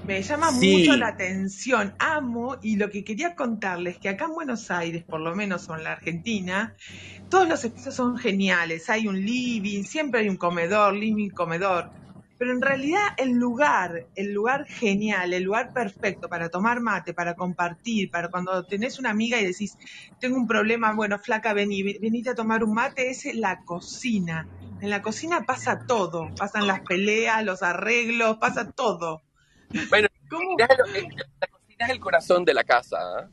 [0.02, 0.50] Me llama Sí.
[0.50, 5.20] mucho la atención, amo, y lo que quería contarles que acá en Buenos Aires, por
[5.20, 6.74] lo menos o en la Argentina,
[7.28, 8.88] todos los espacios son geniales.
[8.90, 11.90] Hay un living, siempre hay un comedor, living, comedor.
[12.38, 17.34] Pero en realidad el lugar, el lugar genial, el lugar perfecto para tomar mate, para
[17.34, 19.76] compartir, para cuando tenés una amiga y decís,
[20.18, 24.50] tengo un problema, bueno, flaca, vení, venite a tomar un mate, es la cocina.
[24.80, 29.24] En la cocina pasa todo, pasan las peleas, los arreglos, pasa todo.
[29.88, 30.56] Bueno, ¿Cómo?
[30.58, 30.68] la
[31.48, 32.98] cocina es el corazón de la casa.
[33.00, 33.28] ¿ah?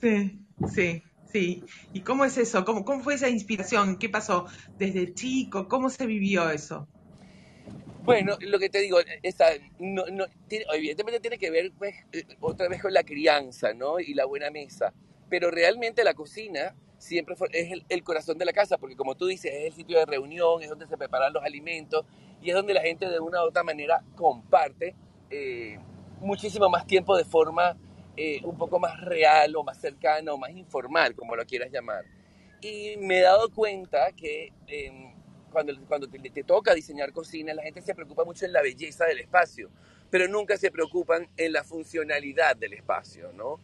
[0.00, 0.38] Sí,
[0.72, 1.02] sí,
[1.32, 1.64] sí.
[1.92, 2.64] ¿Y cómo es eso?
[2.64, 3.98] ¿Cómo, cómo fue esa inspiración?
[3.98, 4.46] ¿Qué pasó
[4.78, 5.68] desde chico?
[5.68, 6.86] ¿Cómo se vivió eso?
[8.02, 9.46] Bueno, lo que te digo, esa,
[9.78, 14.00] no, no, tiene- evidentemente tiene que ver pues, eh, otra vez con la crianza, ¿no?
[14.00, 14.92] Y la buena mesa.
[15.28, 19.16] Pero realmente la cocina siempre fue- es el, el corazón de la casa, porque como
[19.16, 22.04] tú dices, es el sitio de reunión, es donde se preparan los alimentos
[22.42, 24.94] y es donde la gente de una u otra manera comparte
[25.30, 25.78] eh,
[26.20, 27.76] muchísimo más tiempo de forma
[28.16, 32.04] eh, un poco más real o más cercana o más informal, como lo quieras llamar.
[32.60, 35.14] Y me he dado cuenta que em,
[35.50, 39.20] cuando, cuando te, toca diseñar cocina, la gente se preocupa mucho en la belleza del
[39.20, 39.70] espacio,
[40.10, 43.60] pero nunca se preocupan en la funcionalidad del espacio, ¿no?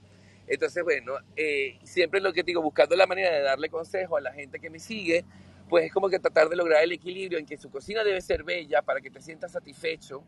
[0.46, 4.32] Entonces, bueno, eh, siempre lo que digo, buscando la manera de darle consejo a la
[4.32, 5.24] gente que me sigue,
[5.68, 8.44] pues es como que tratar de lograr el equilibrio en que su cocina debe ser
[8.44, 10.22] bella para que te sientas satisfecho,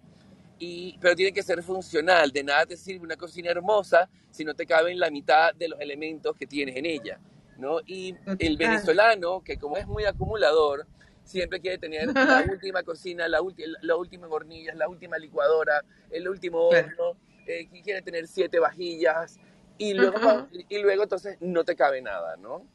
[0.59, 2.30] y, pero tiene que ser funcional.
[2.30, 5.80] De nada te sirve una cocina hermosa si no te caben la mitad de los
[5.80, 7.18] elementos que tienes en ella,
[7.56, 7.80] ¿no?
[7.86, 10.86] Y el venezolano, que como es muy acumulador,
[11.24, 13.40] siempre quiere tener la última cocina, la,
[13.82, 17.16] la última hornilla, la última licuadora, el último horno,
[17.47, 19.39] eh, quiere tener siete vajillas
[19.78, 20.48] y luego, Ajá.
[20.68, 22.66] y luego entonces no te cabe nada, ¿no?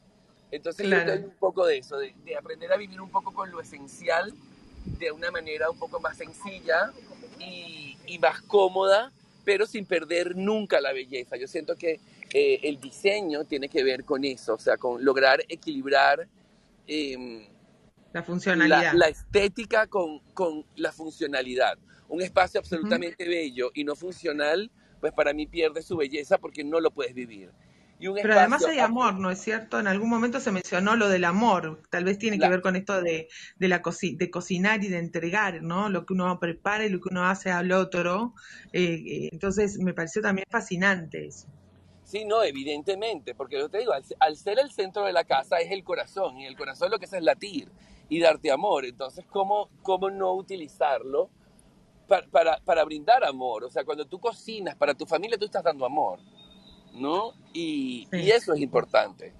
[0.50, 1.12] Entonces Claro.
[1.12, 4.32] hay un poco de eso, de, de aprender a vivir un poco con lo esencial
[4.84, 6.92] de una manera un poco más sencilla
[7.46, 9.12] y, y más cómoda,
[9.44, 11.36] pero sin perder nunca la belleza.
[11.36, 12.00] Yo siento que
[12.32, 16.26] eh, el diseño tiene que ver con eso, o sea, con lograr equilibrar
[16.86, 17.46] em,
[18.12, 18.92] La la, funcionalidad.
[18.94, 21.78] la estética con, con la funcionalidad.
[22.08, 26.80] Un espacio absolutamente bello y no funcional, pues para mí pierde su belleza porque no
[26.80, 27.50] lo puedes vivir.
[28.04, 29.80] Y un Pero además hay amor, ¿no es cierto?
[29.80, 33.00] En algún momento se mencionó lo del amor, tal vez tiene que ver con esto
[33.00, 35.88] de, de, la coci- de cocinar y de entregar, ¿no?
[35.88, 38.34] Lo que uno prepara y lo que uno hace al otro.
[38.74, 41.46] Eh, eh, entonces me pareció también fascinante eso.
[42.04, 45.58] Sí, no, evidentemente, porque yo te digo, al, al ser el centro de la casa
[45.60, 47.68] es el corazón, y el corazón lo que hace es latir
[48.10, 48.84] y darte amor.
[48.84, 51.30] Entonces, ¿cómo, cómo no utilizarlo
[52.06, 53.64] para, para, para brindar amor?
[53.64, 56.20] O sea, cuando tú cocinas para tu familia, tú estás dando amor,
[56.94, 57.32] ¿no?
[57.52, 59.32] Y, y eso es importante.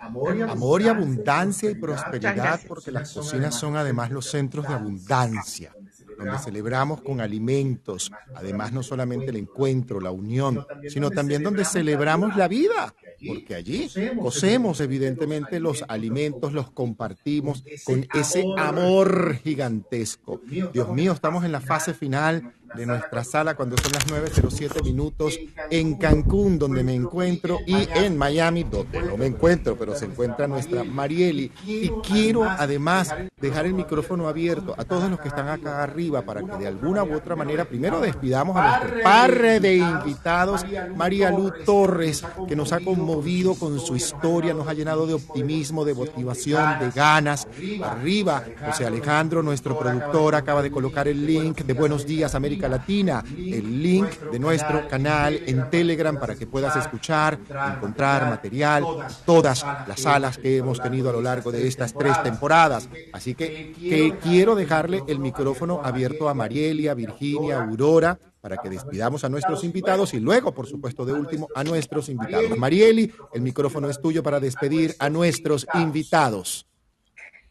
[0.00, 2.68] Amor y abundancia y Muchas prosperidad, gracias.
[2.68, 5.74] porque las cocinas son además los centros de abundancia,
[6.16, 12.36] donde celebramos con alimentos, además no solamente el encuentro, la unión, sino también donde celebramos
[12.36, 12.94] la vida,
[13.26, 13.90] porque allí
[14.20, 20.40] cocemos evidentemente los alimentos, los compartimos con ese amor gigantesco.
[20.72, 25.38] Dios mío, estamos en la fase final de nuestra sala cuando son las 9.07 minutos
[25.70, 30.46] en Cancún, donde me encuentro, y en Miami, donde no me encuentro, pero se encuentra
[30.46, 31.52] nuestra Marieli.
[31.66, 36.42] Y quiero además dejar el micrófono abierto a todos los que están acá arriba para
[36.42, 40.64] que de alguna u otra manera primero despidamos a nuestro par de invitados,
[40.96, 45.84] María Lu Torres, que nos ha conmovido con su historia, nos ha llenado de optimismo,
[45.84, 47.46] de motivación, de ganas.
[47.82, 53.22] Arriba, José Alejandro, nuestro productor, acaba de colocar el link de Buenos Días América Latina,
[53.36, 57.38] el link de nuestro canal en Telegram para que puedas escuchar,
[57.76, 58.84] encontrar material,
[59.26, 62.88] todas las salas que hemos tenido a lo largo de estas tres temporadas.
[63.12, 69.24] Así que, que quiero dejarle el micrófono abierto a Marielia, Virginia, Aurora, para que despidamos
[69.24, 72.56] a nuestros invitados y luego, por supuesto, de último, a nuestros invitados.
[72.56, 76.67] Marieli, el micrófono es tuyo para despedir a nuestros invitados.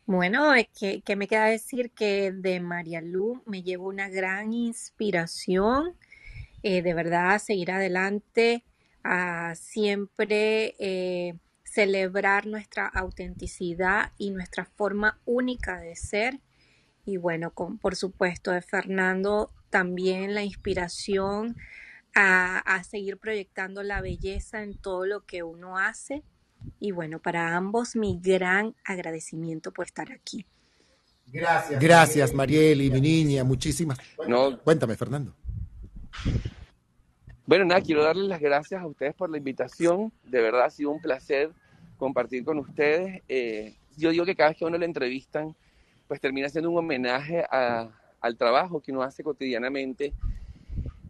[0.08, 4.54] Bueno, es que, que me queda decir que de María Lu me llevo una gran
[4.54, 5.98] inspiración,
[6.64, 8.64] eh, de verdad, a seguir adelante,
[9.04, 16.40] a siempre eh, celebrar nuestra autenticidad y nuestra forma única de ser.
[17.06, 21.58] Y bueno, con, por supuesto, de Fernando también la inspiración
[22.16, 26.24] a, a seguir proyectando la belleza en todo lo que uno hace.
[26.80, 30.46] Y bueno, para ambos mi gran agradecimiento por estar aquí.
[31.28, 31.82] Gracias.
[31.82, 33.98] Gracias, Marieli, mi niña, muchísimas.
[34.28, 35.34] No, Cuéntame, Fernando.
[37.46, 40.12] Bueno, nada, quiero darles las gracias a ustedes por la invitación.
[40.24, 41.52] De verdad ha sido un placer
[41.98, 43.22] compartir con ustedes.
[43.30, 45.56] Eh, yo digo que cada vez que a uno le entrevistan,
[46.08, 47.90] pues termina siendo un homenaje a-
[48.20, 50.14] al trabajo que uno hace cotidianamente.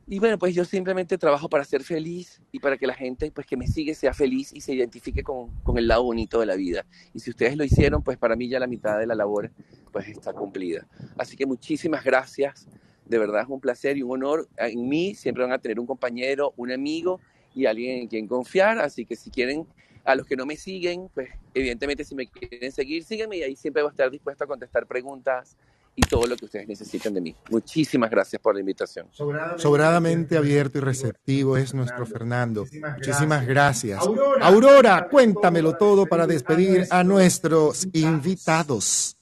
[0.09, 3.45] Y bueno, pues yo simplemente trabajo para ser feliz y para que la gente pues
[3.45, 6.55] que me sigue sea feliz y se identifique con, con el lado bonito de la
[6.55, 6.85] vida.
[7.13, 9.51] Y si ustedes lo hicieron, pues para mí ya la mitad de la labor
[9.91, 10.87] pues está cumplida.
[11.17, 12.69] Así que muchísimas gracias.
[13.05, 14.47] De verdad es un placer y un honor.
[14.55, 17.19] En mí siempre van a tener un compañero, un amigo
[17.53, 18.79] y alguien en quien confiar.
[18.79, 19.67] Así que si quieren,
[20.05, 23.57] a los que no me siguen, pues evidentemente si me quieren seguir, sígueme y ahí
[23.57, 25.57] siempre voy a estar dispuesto a contestar preguntas
[25.99, 27.35] y todo lo que ustedes necesiten de mí.
[27.49, 29.09] Muchísimas gracias por la invitación.
[29.57, 32.65] Sobradamente abierto y receptivo es nuestro Fernando.
[32.95, 33.99] Muchísimas gracias.
[34.41, 39.17] Aurora, cuéntamelo todo para despedir a nuestros invitados.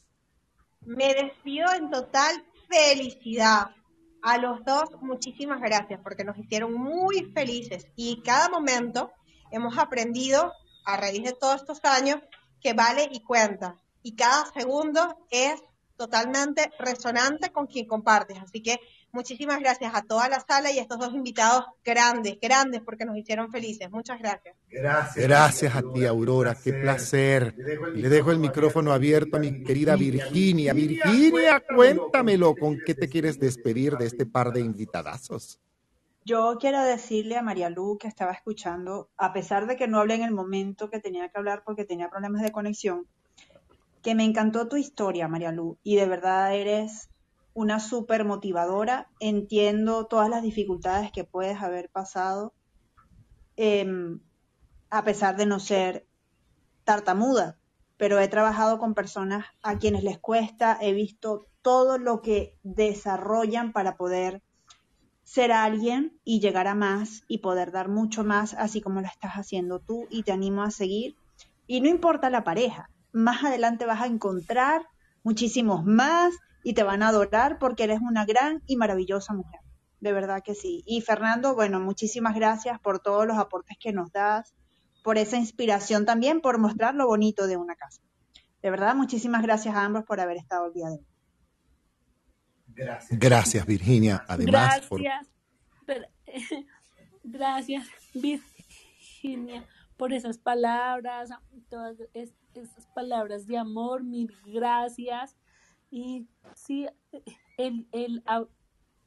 [0.81, 3.68] Me despido en total felicidad.
[4.22, 9.11] A los dos, muchísimas gracias porque nos hicieron muy felices y cada momento
[9.49, 10.52] hemos aprendido
[10.84, 12.18] a raíz de todos estos años
[12.60, 13.77] que vale y cuenta.
[14.02, 15.61] Y cada segundo es
[15.95, 18.38] totalmente resonante con quien compartes.
[18.39, 18.80] Así que
[19.11, 23.17] muchísimas gracias a toda la sala y a estos dos invitados grandes, grandes porque nos
[23.17, 23.89] hicieron felices.
[23.91, 24.55] Muchas gracias.
[24.69, 26.55] Gracias a ti, Aurora.
[26.61, 27.55] Qué placer.
[27.95, 30.73] Y le dejo el micrófono abierto a mi querida Virginia.
[30.73, 32.55] Virginia, cuéntamelo.
[32.55, 35.59] ¿Con qué te quieres despedir de este par de invitadazos?
[36.27, 40.15] Yo quiero decirle a María Lu que estaba escuchando, a pesar de que no hablé
[40.15, 43.07] en el momento que tenía que hablar porque tenía problemas de conexión,
[44.06, 47.10] que me encantó tu historia, María Lu, y de verdad eres
[47.56, 49.10] una súper motivadora.
[49.19, 52.53] Entiendo todas las dificultades que puedes haber pasado,
[53.56, 54.19] em,
[54.91, 56.07] a pesar de no ser
[56.84, 57.57] tartamuda,
[57.98, 63.73] pero he trabajado con personas a quienes les cuesta, he visto todo lo que desarrollan
[63.73, 64.44] para poder
[65.23, 69.34] ser alguien y llegar a más y poder dar mucho más, así como lo estás
[69.34, 71.18] haciendo tú, y te animo a seguir
[71.65, 74.81] Y no importa la pareja, más adelante vas a encontrar
[75.23, 79.61] muchísimos más y te van a adorar porque eres una gran y maravillosa mujer.
[80.01, 80.83] De verdad que sí.
[80.85, 84.53] Y Fernando, bueno, muchísimas gracias por todos los aportes que nos das,
[85.03, 88.01] por esa inspiración también, por mostrar lo bonito de una casa.
[88.61, 91.07] De verdad, muchísimas gracias a ambos por haber estado el día de hoy.
[92.67, 94.25] Gracias, gracias Virginia.
[94.27, 95.29] Además, gracias,
[95.85, 96.07] por...
[97.23, 99.65] gracias Virginia
[99.97, 101.29] por esas palabras,
[101.69, 101.97] todas
[102.61, 105.36] esas palabras de amor, mil gracias.
[105.90, 106.88] Y sí,
[107.57, 108.23] el, el,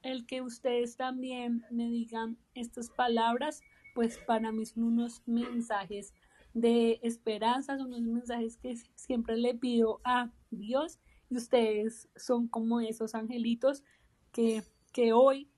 [0.03, 3.61] el que ustedes también me digan estas palabras,
[3.95, 6.15] pues para mí son unos mensajes
[6.55, 10.99] de esperanza, son unos mensajes que siempre le pido a Dios
[11.31, 13.85] y ustedes son como esos angelitos
[14.33, 14.63] que,
[14.93, 15.51] que hoy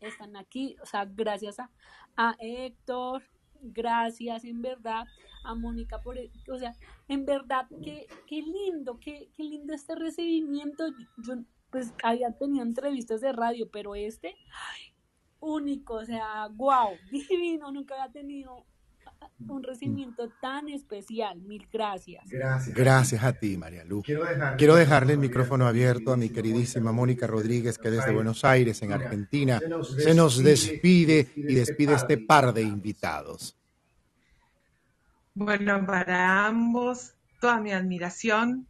[0.00, 1.70] están aquí, o sea, gracias a,
[2.16, 3.22] a Héctor,
[3.62, 5.06] gracias en verdad
[5.44, 6.74] a Mónica por, e, o sea,
[7.08, 10.84] en verdad, qué, qué lindo, qué, qué lindo este recibimiento.
[11.18, 11.34] Yo
[11.70, 14.36] pues había tenido entrevistas de radio, pero este,
[15.40, 18.66] único, o sea, wow, divino, nunca había tenido
[19.48, 21.40] un recibimiento tan especial.
[21.40, 22.24] Mil gracias.
[22.28, 22.76] Gracias.
[22.76, 24.02] Gracias a ti, María Lu.
[24.02, 28.92] Quiero, dejarle el micrófono abierto a mi queridísima Mónica Rodríguez, que desde Buenos Aires, en
[28.92, 29.60] Argentina,
[29.98, 33.56] se nos despide y despide este par de invitados.
[35.34, 38.66] Bueno, para ambos, toda mi admiración,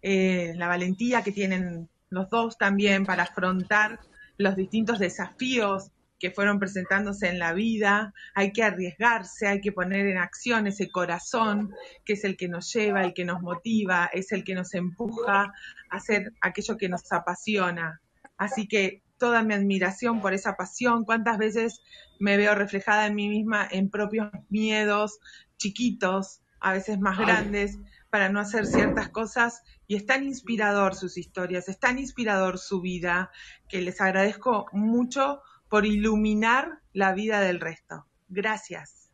[0.00, 4.00] eh, la valentía que tienen los dos también para afrontar
[4.38, 10.06] los distintos desafíos que fueron presentándose en la vida, hay que arriesgarse, hay que poner
[10.06, 11.74] en acción ese corazón
[12.04, 15.42] que es el que nos lleva, el que nos motiva, es el que nos empuja
[15.90, 18.00] a hacer aquello que nos apasiona.
[18.36, 21.80] Así que toda mi admiración por esa pasión, cuántas veces
[22.18, 25.18] me veo reflejada en mí misma en propios miedos
[25.56, 27.78] chiquitos, a veces más grandes,
[28.10, 32.80] para no hacer ciertas cosas y es tan inspirador sus historias, es tan inspirador su
[32.80, 33.30] vida,
[33.68, 38.06] que les agradezco mucho por iluminar la vida del resto.
[38.28, 39.10] Gracias.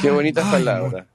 [0.00, 1.06] Qué bonitas palabras.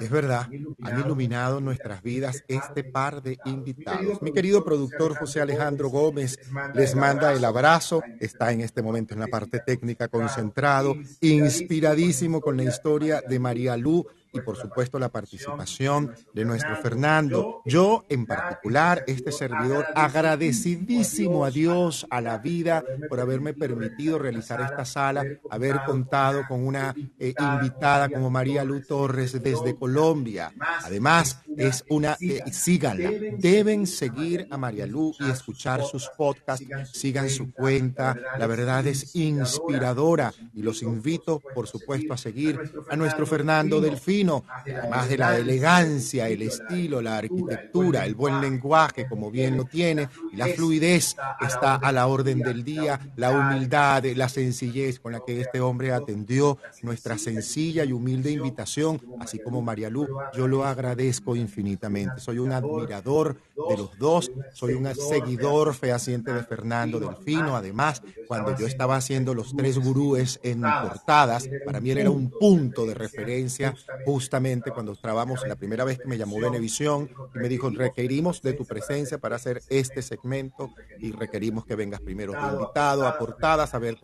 [0.00, 0.48] Es verdad,
[0.82, 4.20] han iluminado nuestras vidas este par de invitados.
[4.20, 6.38] Mi querido productor José Alejandro Gómez
[6.74, 12.56] les manda el abrazo, está en este momento en la parte técnica concentrado, inspiradísimo con
[12.56, 17.62] la historia de María Lu y por supuesto la participación de nuestro Fernando.
[17.64, 24.60] Yo en particular, este servidor, agradecidísimo a Dios, a la vida, por haberme permitido realizar
[24.60, 30.52] esta sala, haber contado con una eh, invitada como María Lu Torres desde Colombia.
[30.84, 37.28] Además, es una, eh, síganla, deben seguir a María Lu y escuchar sus podcasts, sigan
[37.28, 40.32] su cuenta, la verdad es inspiradora.
[40.54, 46.28] y los invito, por supuesto, a seguir a nuestro Fernando Delfín además de la elegancia,
[46.28, 51.74] el estilo, la arquitectura, el buen lenguaje, como bien lo tiene, y la fluidez está
[51.74, 56.58] a la orden del día, la humildad, la sencillez con la que este hombre atendió
[56.82, 62.20] nuestra sencilla y humilde invitación, así como María Lu, yo lo agradezco infinitamente.
[62.20, 63.36] Soy un admirador
[63.68, 67.56] de los dos, soy un seguidor fehaciente de Fernando Delfino.
[67.56, 72.86] Además, cuando yo estaba haciendo los tres gurúes en portadas, para mí era un punto
[72.86, 73.74] de referencia
[74.12, 78.52] justamente cuando trabamos la primera vez que me llamó Venevisión y me dijo, requerimos de
[78.52, 83.72] tu presencia para hacer este segmento y requerimos que vengas primero de invitado a portadas,
[83.74, 83.96] a ver,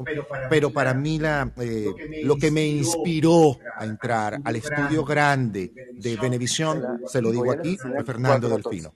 [0.49, 6.17] pero para mí la, eh, lo que me inspiró a entrar al estudio grande de
[6.17, 8.91] Venevisión, se lo digo aquí, fue Fernando Delfino.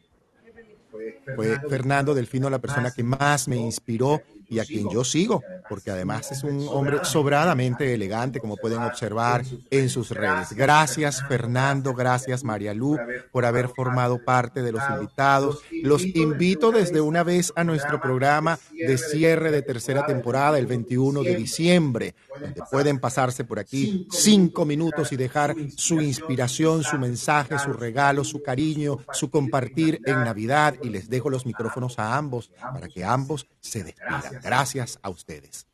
[1.37, 4.23] Fue Fernando Delfino la persona que más me inspiró
[4.53, 9.43] y a quien yo sigo, porque además es un hombre sobradamente elegante, como pueden observar
[9.71, 10.53] en sus redes.
[10.53, 12.99] Gracias Fernando, gracias María Lu
[13.31, 15.61] por haber formado parte de los invitados.
[15.83, 21.23] Los invito desde una vez a nuestro programa de cierre de tercera temporada el 21
[21.23, 27.59] de diciembre, donde pueden pasarse por aquí cinco minutos y dejar su inspiración, su mensaje,
[27.59, 30.75] su regalo, su cariño, su compartir en Navidad.
[30.83, 34.42] Y les dejo los micrófonos a ambos para que ambos se despidan.
[34.43, 35.67] Gracias a ustedes.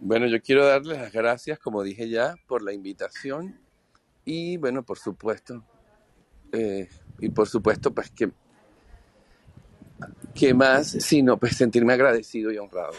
[0.00, 3.58] Bueno, yo quiero darles las gracias, como dije ya, por la invitación
[4.24, 5.64] y bueno, por supuesto,
[6.52, 6.88] eh,
[7.18, 8.30] y por supuesto, pues que,
[10.34, 12.94] que más, sino pues sentirme agradecido y honrado.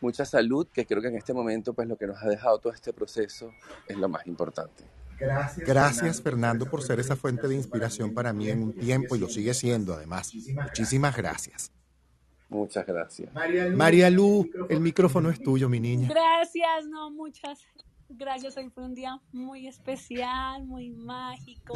[0.00, 2.72] Mucha salud, que creo que en este momento, pues lo que nos ha dejado todo
[2.72, 3.52] este proceso
[3.86, 4.84] es lo más importante.
[5.18, 9.18] Gracias, Gracias Fernando, por ser esa fuente de inspiración para mí en un tiempo y
[9.18, 10.32] lo sigue siendo además.
[10.34, 11.70] Muchísimas gracias.
[12.50, 13.32] Muchas gracias.
[13.74, 16.08] María Lu, el micrófono es tuyo, mi niña.
[16.08, 17.60] Gracias, no, muchas,
[18.08, 18.56] gracias.
[18.56, 21.74] Hoy fue un día muy especial, muy mágico,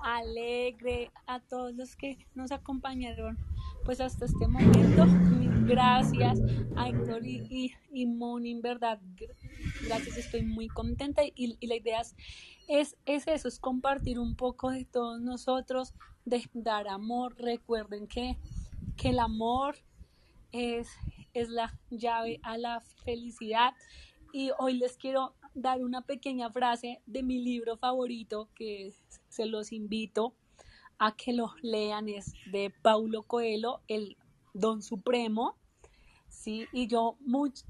[0.00, 1.10] alegre.
[1.26, 3.36] A todos los que nos acompañaron,
[3.84, 6.38] pues hasta este momento, mil gracias
[6.76, 9.34] a Héctor y, y, y Moni, en verdad, gr-
[9.86, 10.18] gracias.
[10.18, 12.14] Estoy muy contenta y, y la idea es,
[12.68, 15.94] es, es eso, es compartir un poco de todos nosotros,
[16.24, 17.34] de dar amor.
[17.38, 18.36] Recuerden que,
[18.96, 19.74] que el amor
[20.52, 20.88] es,
[21.34, 23.74] es la llave a la felicidad.
[24.32, 28.94] Y hoy les quiero dar una pequeña frase de mi libro favorito que
[29.28, 30.34] se los invito
[30.98, 32.08] a que lo lean.
[32.08, 34.16] Es de Paulo Coelho, El
[34.54, 35.56] Don Supremo.
[36.28, 37.64] Sí, y yo much-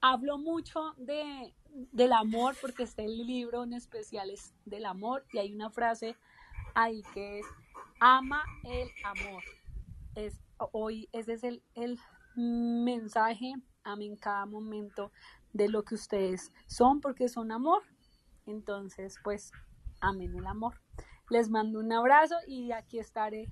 [0.00, 1.52] hablo mucho de,
[1.92, 6.14] del amor porque este libro en especial es del amor y hay una frase
[6.74, 7.46] ahí que es
[7.98, 9.42] ama el amor.
[10.14, 10.38] Es,
[10.72, 11.62] hoy ese es el
[12.36, 15.12] mensaje, amen cada momento
[15.52, 17.82] de lo que ustedes son porque son amor.
[18.46, 19.52] Entonces, pues,
[20.00, 20.80] amen el amor.
[21.30, 23.50] Les mando un abrazo y aquí estaré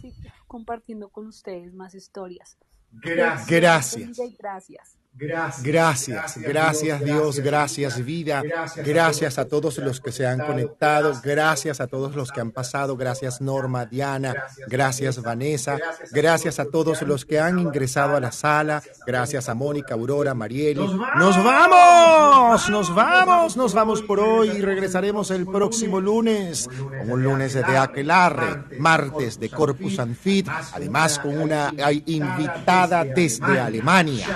[0.00, 0.14] sí,
[0.46, 2.58] compartiendo con ustedes más historias.
[2.90, 4.18] Gracias.
[4.38, 5.01] Gracias.
[5.14, 5.62] Gracias.
[5.62, 8.42] Gracias, gracias Dios, gracias vida,
[8.76, 12.96] gracias a todos los que se han conectado, gracias a todos los que han pasado,
[12.96, 14.34] gracias Norma, Diana,
[14.68, 15.78] gracias Vanessa,
[16.12, 20.80] gracias a todos los que han ingresado a la sala, gracias a Mónica, Aurora, Marieli.
[20.80, 27.22] Nos vamos, nos vamos, nos vamos por hoy y regresaremos el próximo lunes, con un
[27.22, 31.70] lunes de Aquelarre, martes de Corpus Anfit, además con una
[32.06, 34.26] invitada desde Alemania,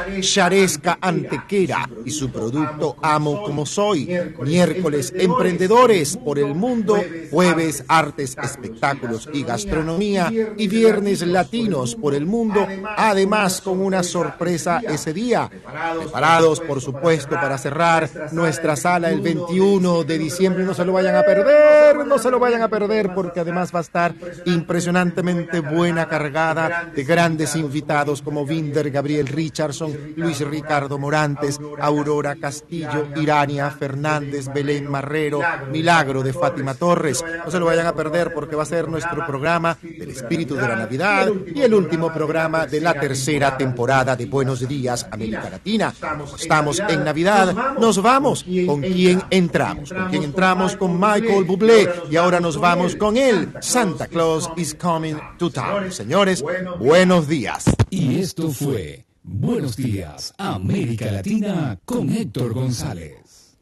[1.01, 4.09] Antequera y su producto Amo como soy,
[4.41, 6.99] miércoles Emprendedores por el mundo,
[7.31, 12.67] jueves Artes, Espectáculos y Gastronomía y viernes Latinos por el mundo,
[12.97, 15.49] además con una sorpresa ese día.
[15.49, 20.65] Preparados, por supuesto, para cerrar nuestra sala el 21 de diciembre.
[20.65, 23.81] No se lo vayan a perder, no se lo vayan a perder, porque además va
[23.81, 31.61] a estar impresionantemente buena, cargada de grandes invitados como Vinder, Gabriel Richardson, Luis Ricardo Morantes,
[31.79, 37.23] Aurora Castillo, Irania Fernández, Belén Marrero, Milagro de Fátima Torres.
[37.45, 40.63] No se lo vayan a perder porque va a ser nuestro programa del espíritu de
[40.63, 45.93] la Navidad y el último programa de la tercera temporada de Buenos Días América Latina.
[46.39, 48.47] Estamos en Navidad, nos vamos.
[48.67, 49.93] ¿Con quién entramos?
[49.93, 50.75] ¿Con quién entramos?
[50.77, 53.53] Con Michael Bublé y ahora nos vamos con él.
[53.61, 55.93] Santa Claus is coming to town.
[55.93, 56.43] Señores,
[56.79, 57.65] buenos días.
[57.91, 63.59] Y esto fue Buenos Días, América Latina con Héctor González.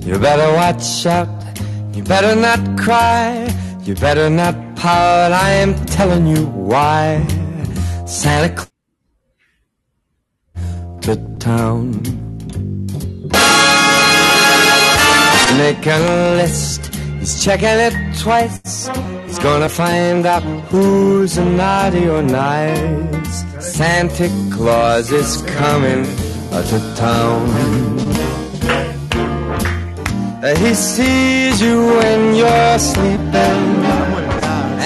[0.00, 1.28] You better watch out,
[1.94, 3.46] you better not cry,
[3.84, 7.22] you better not pout, I am telling you why.
[8.06, 8.72] Santa Claus
[11.02, 12.27] to town.
[15.58, 15.98] Make a
[16.36, 18.88] list, he's checking it twice.
[19.26, 23.44] He's gonna find out who's naughty or nice.
[23.58, 26.04] Santa Claus is coming
[26.70, 27.42] to town.
[30.44, 33.64] Uh, He sees you when you're sleeping,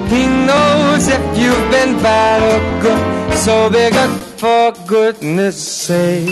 [0.08, 6.28] He knows if you've been bad or good, so be good for goodness sake.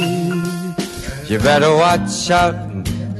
[1.28, 2.54] You better watch out,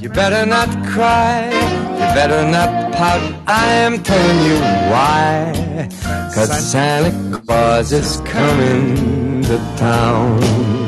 [0.00, 4.58] you better not cry, you better not pout, I am telling you
[4.92, 5.88] why.
[6.34, 10.85] Cause Santa Claus is coming to town.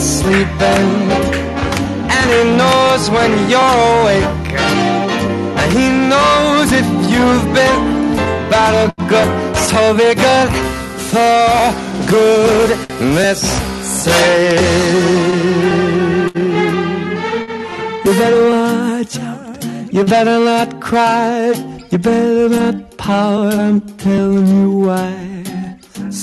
[0.00, 0.88] Sleeping,
[2.16, 4.48] and he knows when you're awake,
[5.60, 8.00] and he knows if you've been
[8.74, 9.56] or good.
[9.56, 10.50] So be good
[11.10, 11.72] for
[12.08, 13.40] goodness
[13.82, 14.60] sake.
[18.04, 19.64] You better watch out.
[19.92, 21.52] You better not cry.
[21.90, 23.54] You better not pout.
[23.54, 25.49] I'm telling you why.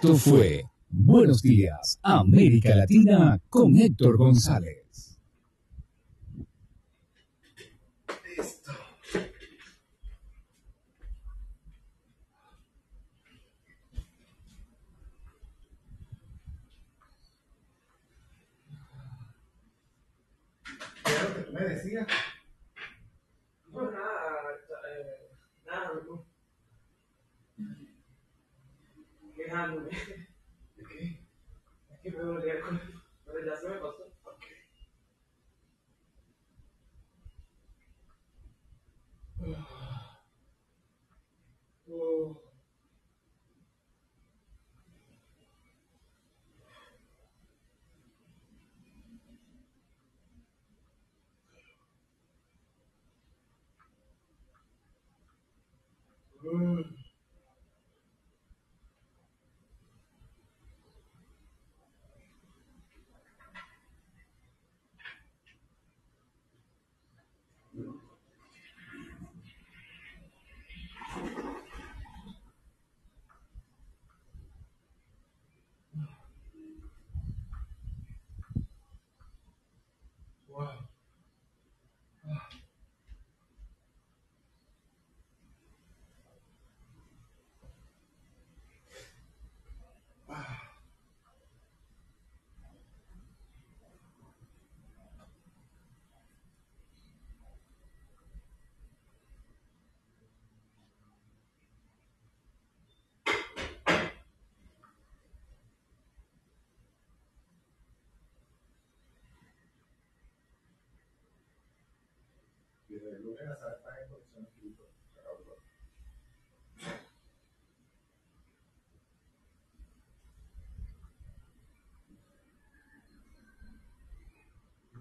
[0.00, 5.18] esto fue Buenos Días, América Latina con Héctor González.
[23.72, 24.04] No, nada,
[24.92, 25.28] eh,
[25.66, 26.24] nada, no.
[29.48, 29.88] Quejándome.
[30.76, 31.26] ¿De qué?
[31.88, 32.78] Es que me dolía con
[33.24, 34.12] pero ya se me pasó.
[41.90, 42.42] Oh.
[56.44, 56.97] Mm.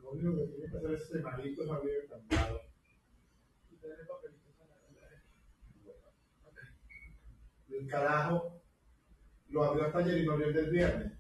[0.04, 2.62] Lo único que tiene que hacer es semanito es abrir el candado.
[7.70, 8.62] El carajo
[9.50, 11.17] lo abrió hasta ayer y no abrió el viernes.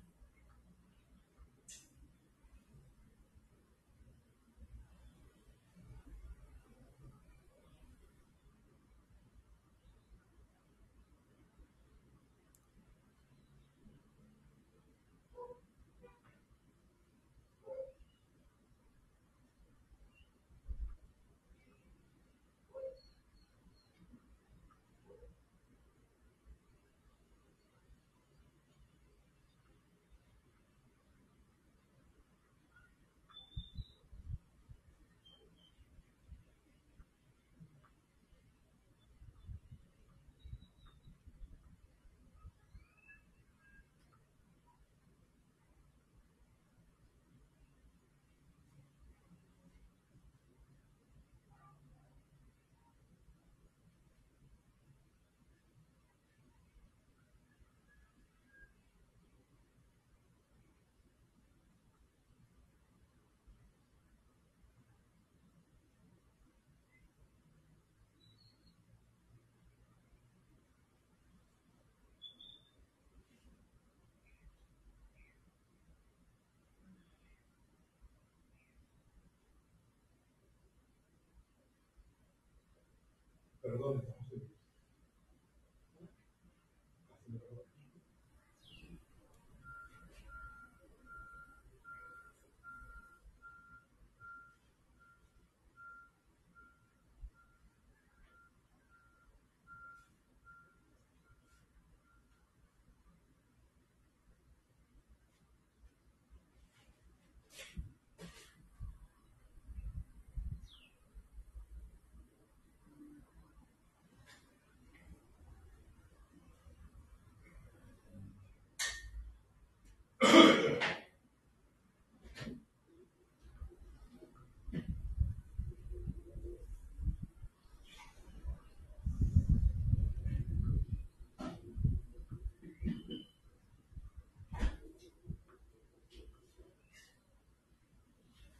[83.67, 84.46] Perdón, estamos en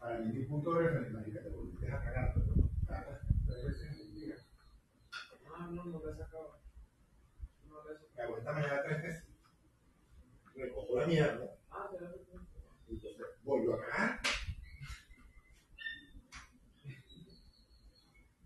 [0.07, 3.65] para mí mi punto de referencia es que te volviste a cagar, pero cagas tres
[3.65, 4.35] veces en el día.
[5.53, 6.61] Ah, no, no le he sacado.
[7.67, 8.13] No le he sacado.
[8.15, 9.23] Me hago esta mañana tres veces.
[10.55, 11.57] Recojo la mierda.
[11.71, 12.11] Ah, te la
[12.87, 14.19] Entonces, volvió a cagar.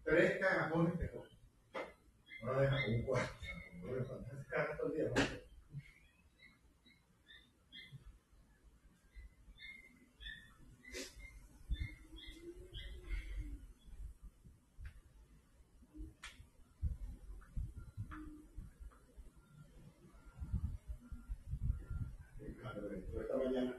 [0.03, 1.27] Tres cagajones te cojo.
[2.43, 3.33] No la deja con un cuarto.
[3.83, 5.41] No le falta cagar todo el día, ¿no?
[22.61, 23.75] Claro, pero esta mañana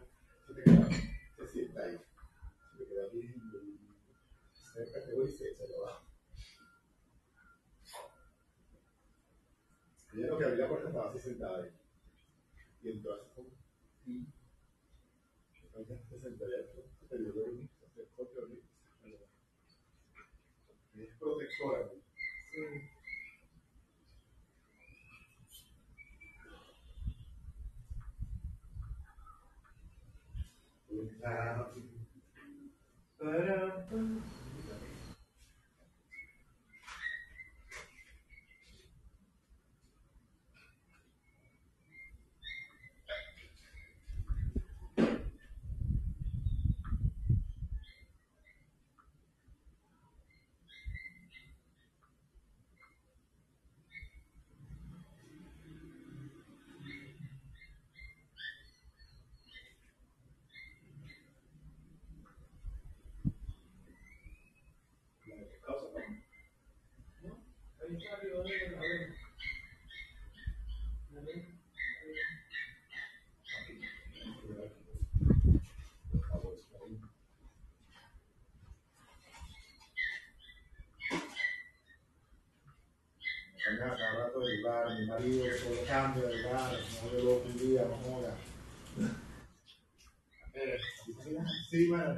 [0.47, 0.89] se te queda,
[1.36, 3.35] se sienta ahí, se te queda bien,
[4.75, 6.07] cerca te voy y se echa de abajo.
[10.23, 11.70] Ella que abría la puerta estaba así sentada ahí.
[12.83, 13.49] Y entró así como,
[14.07, 14.26] y
[15.75, 18.60] ella se dormir, se dormir,
[20.94, 21.91] Es protectora.
[22.51, 22.59] Sí
[83.92, 87.84] cada rato de lugar, mi marido solo cambia de lugar, no de loco un día,
[87.84, 88.36] no joda.
[90.55, 91.47] Eh, si te miras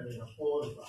[0.04, 0.84] encima de mi porfa.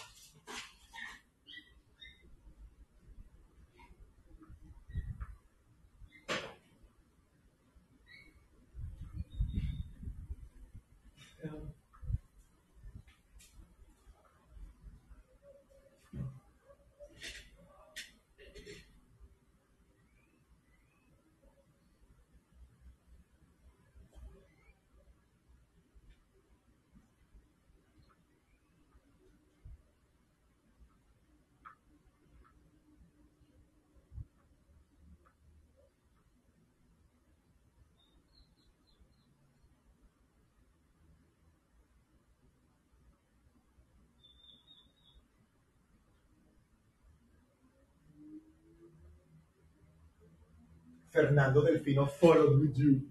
[51.16, 53.10] Fernando Delfino followed with you.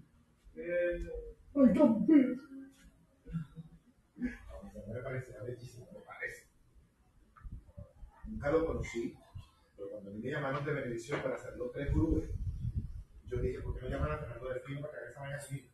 [0.55, 2.39] Ay, campeón.
[4.15, 6.47] No me parecía bellísimo, me parece.
[8.25, 9.17] Nunca lo conocí,
[9.75, 12.29] pero cuando me llamaron de Benedicción para hacer los tres gurúes,
[13.25, 15.71] yo dije, ¿por qué no llaman a Fernando Delfino para que haga esa vaina así?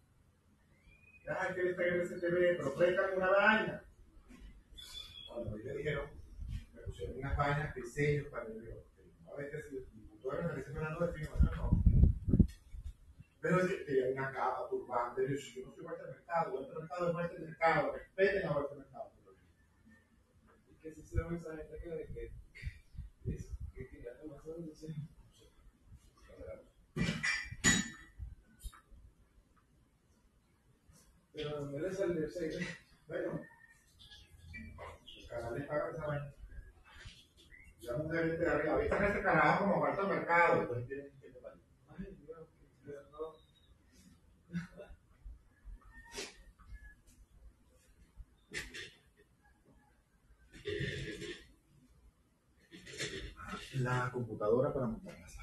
[1.27, 3.83] Ay, que él está en el STV, pero tráigame una vaina.
[5.27, 6.09] Cuando me dijeron,
[6.73, 8.75] me pusieron unas vainas de sellos para el río.
[9.29, 11.80] A veces, si tú eres el Fernando Delfino, no.
[13.41, 17.13] Pero tenía una capa, turbante, yo, yo no soy parte del mercado, del mercado es
[17.15, 19.11] parte del mercado, respeten a del mercado.
[20.69, 22.31] Y que si se ve esa gente que de que
[23.25, 24.93] es que quería tomar esa decisión.
[31.33, 32.67] Pero no le salió ese.
[33.07, 33.41] Bueno,
[35.15, 36.33] los canales pagan esa vaina.
[37.79, 41.41] Ya no deben de arriba, ahorita este carajo como al mercado, entonces tienen que que
[41.41, 42.50] no.
[53.75, 55.35] La computadora para montar las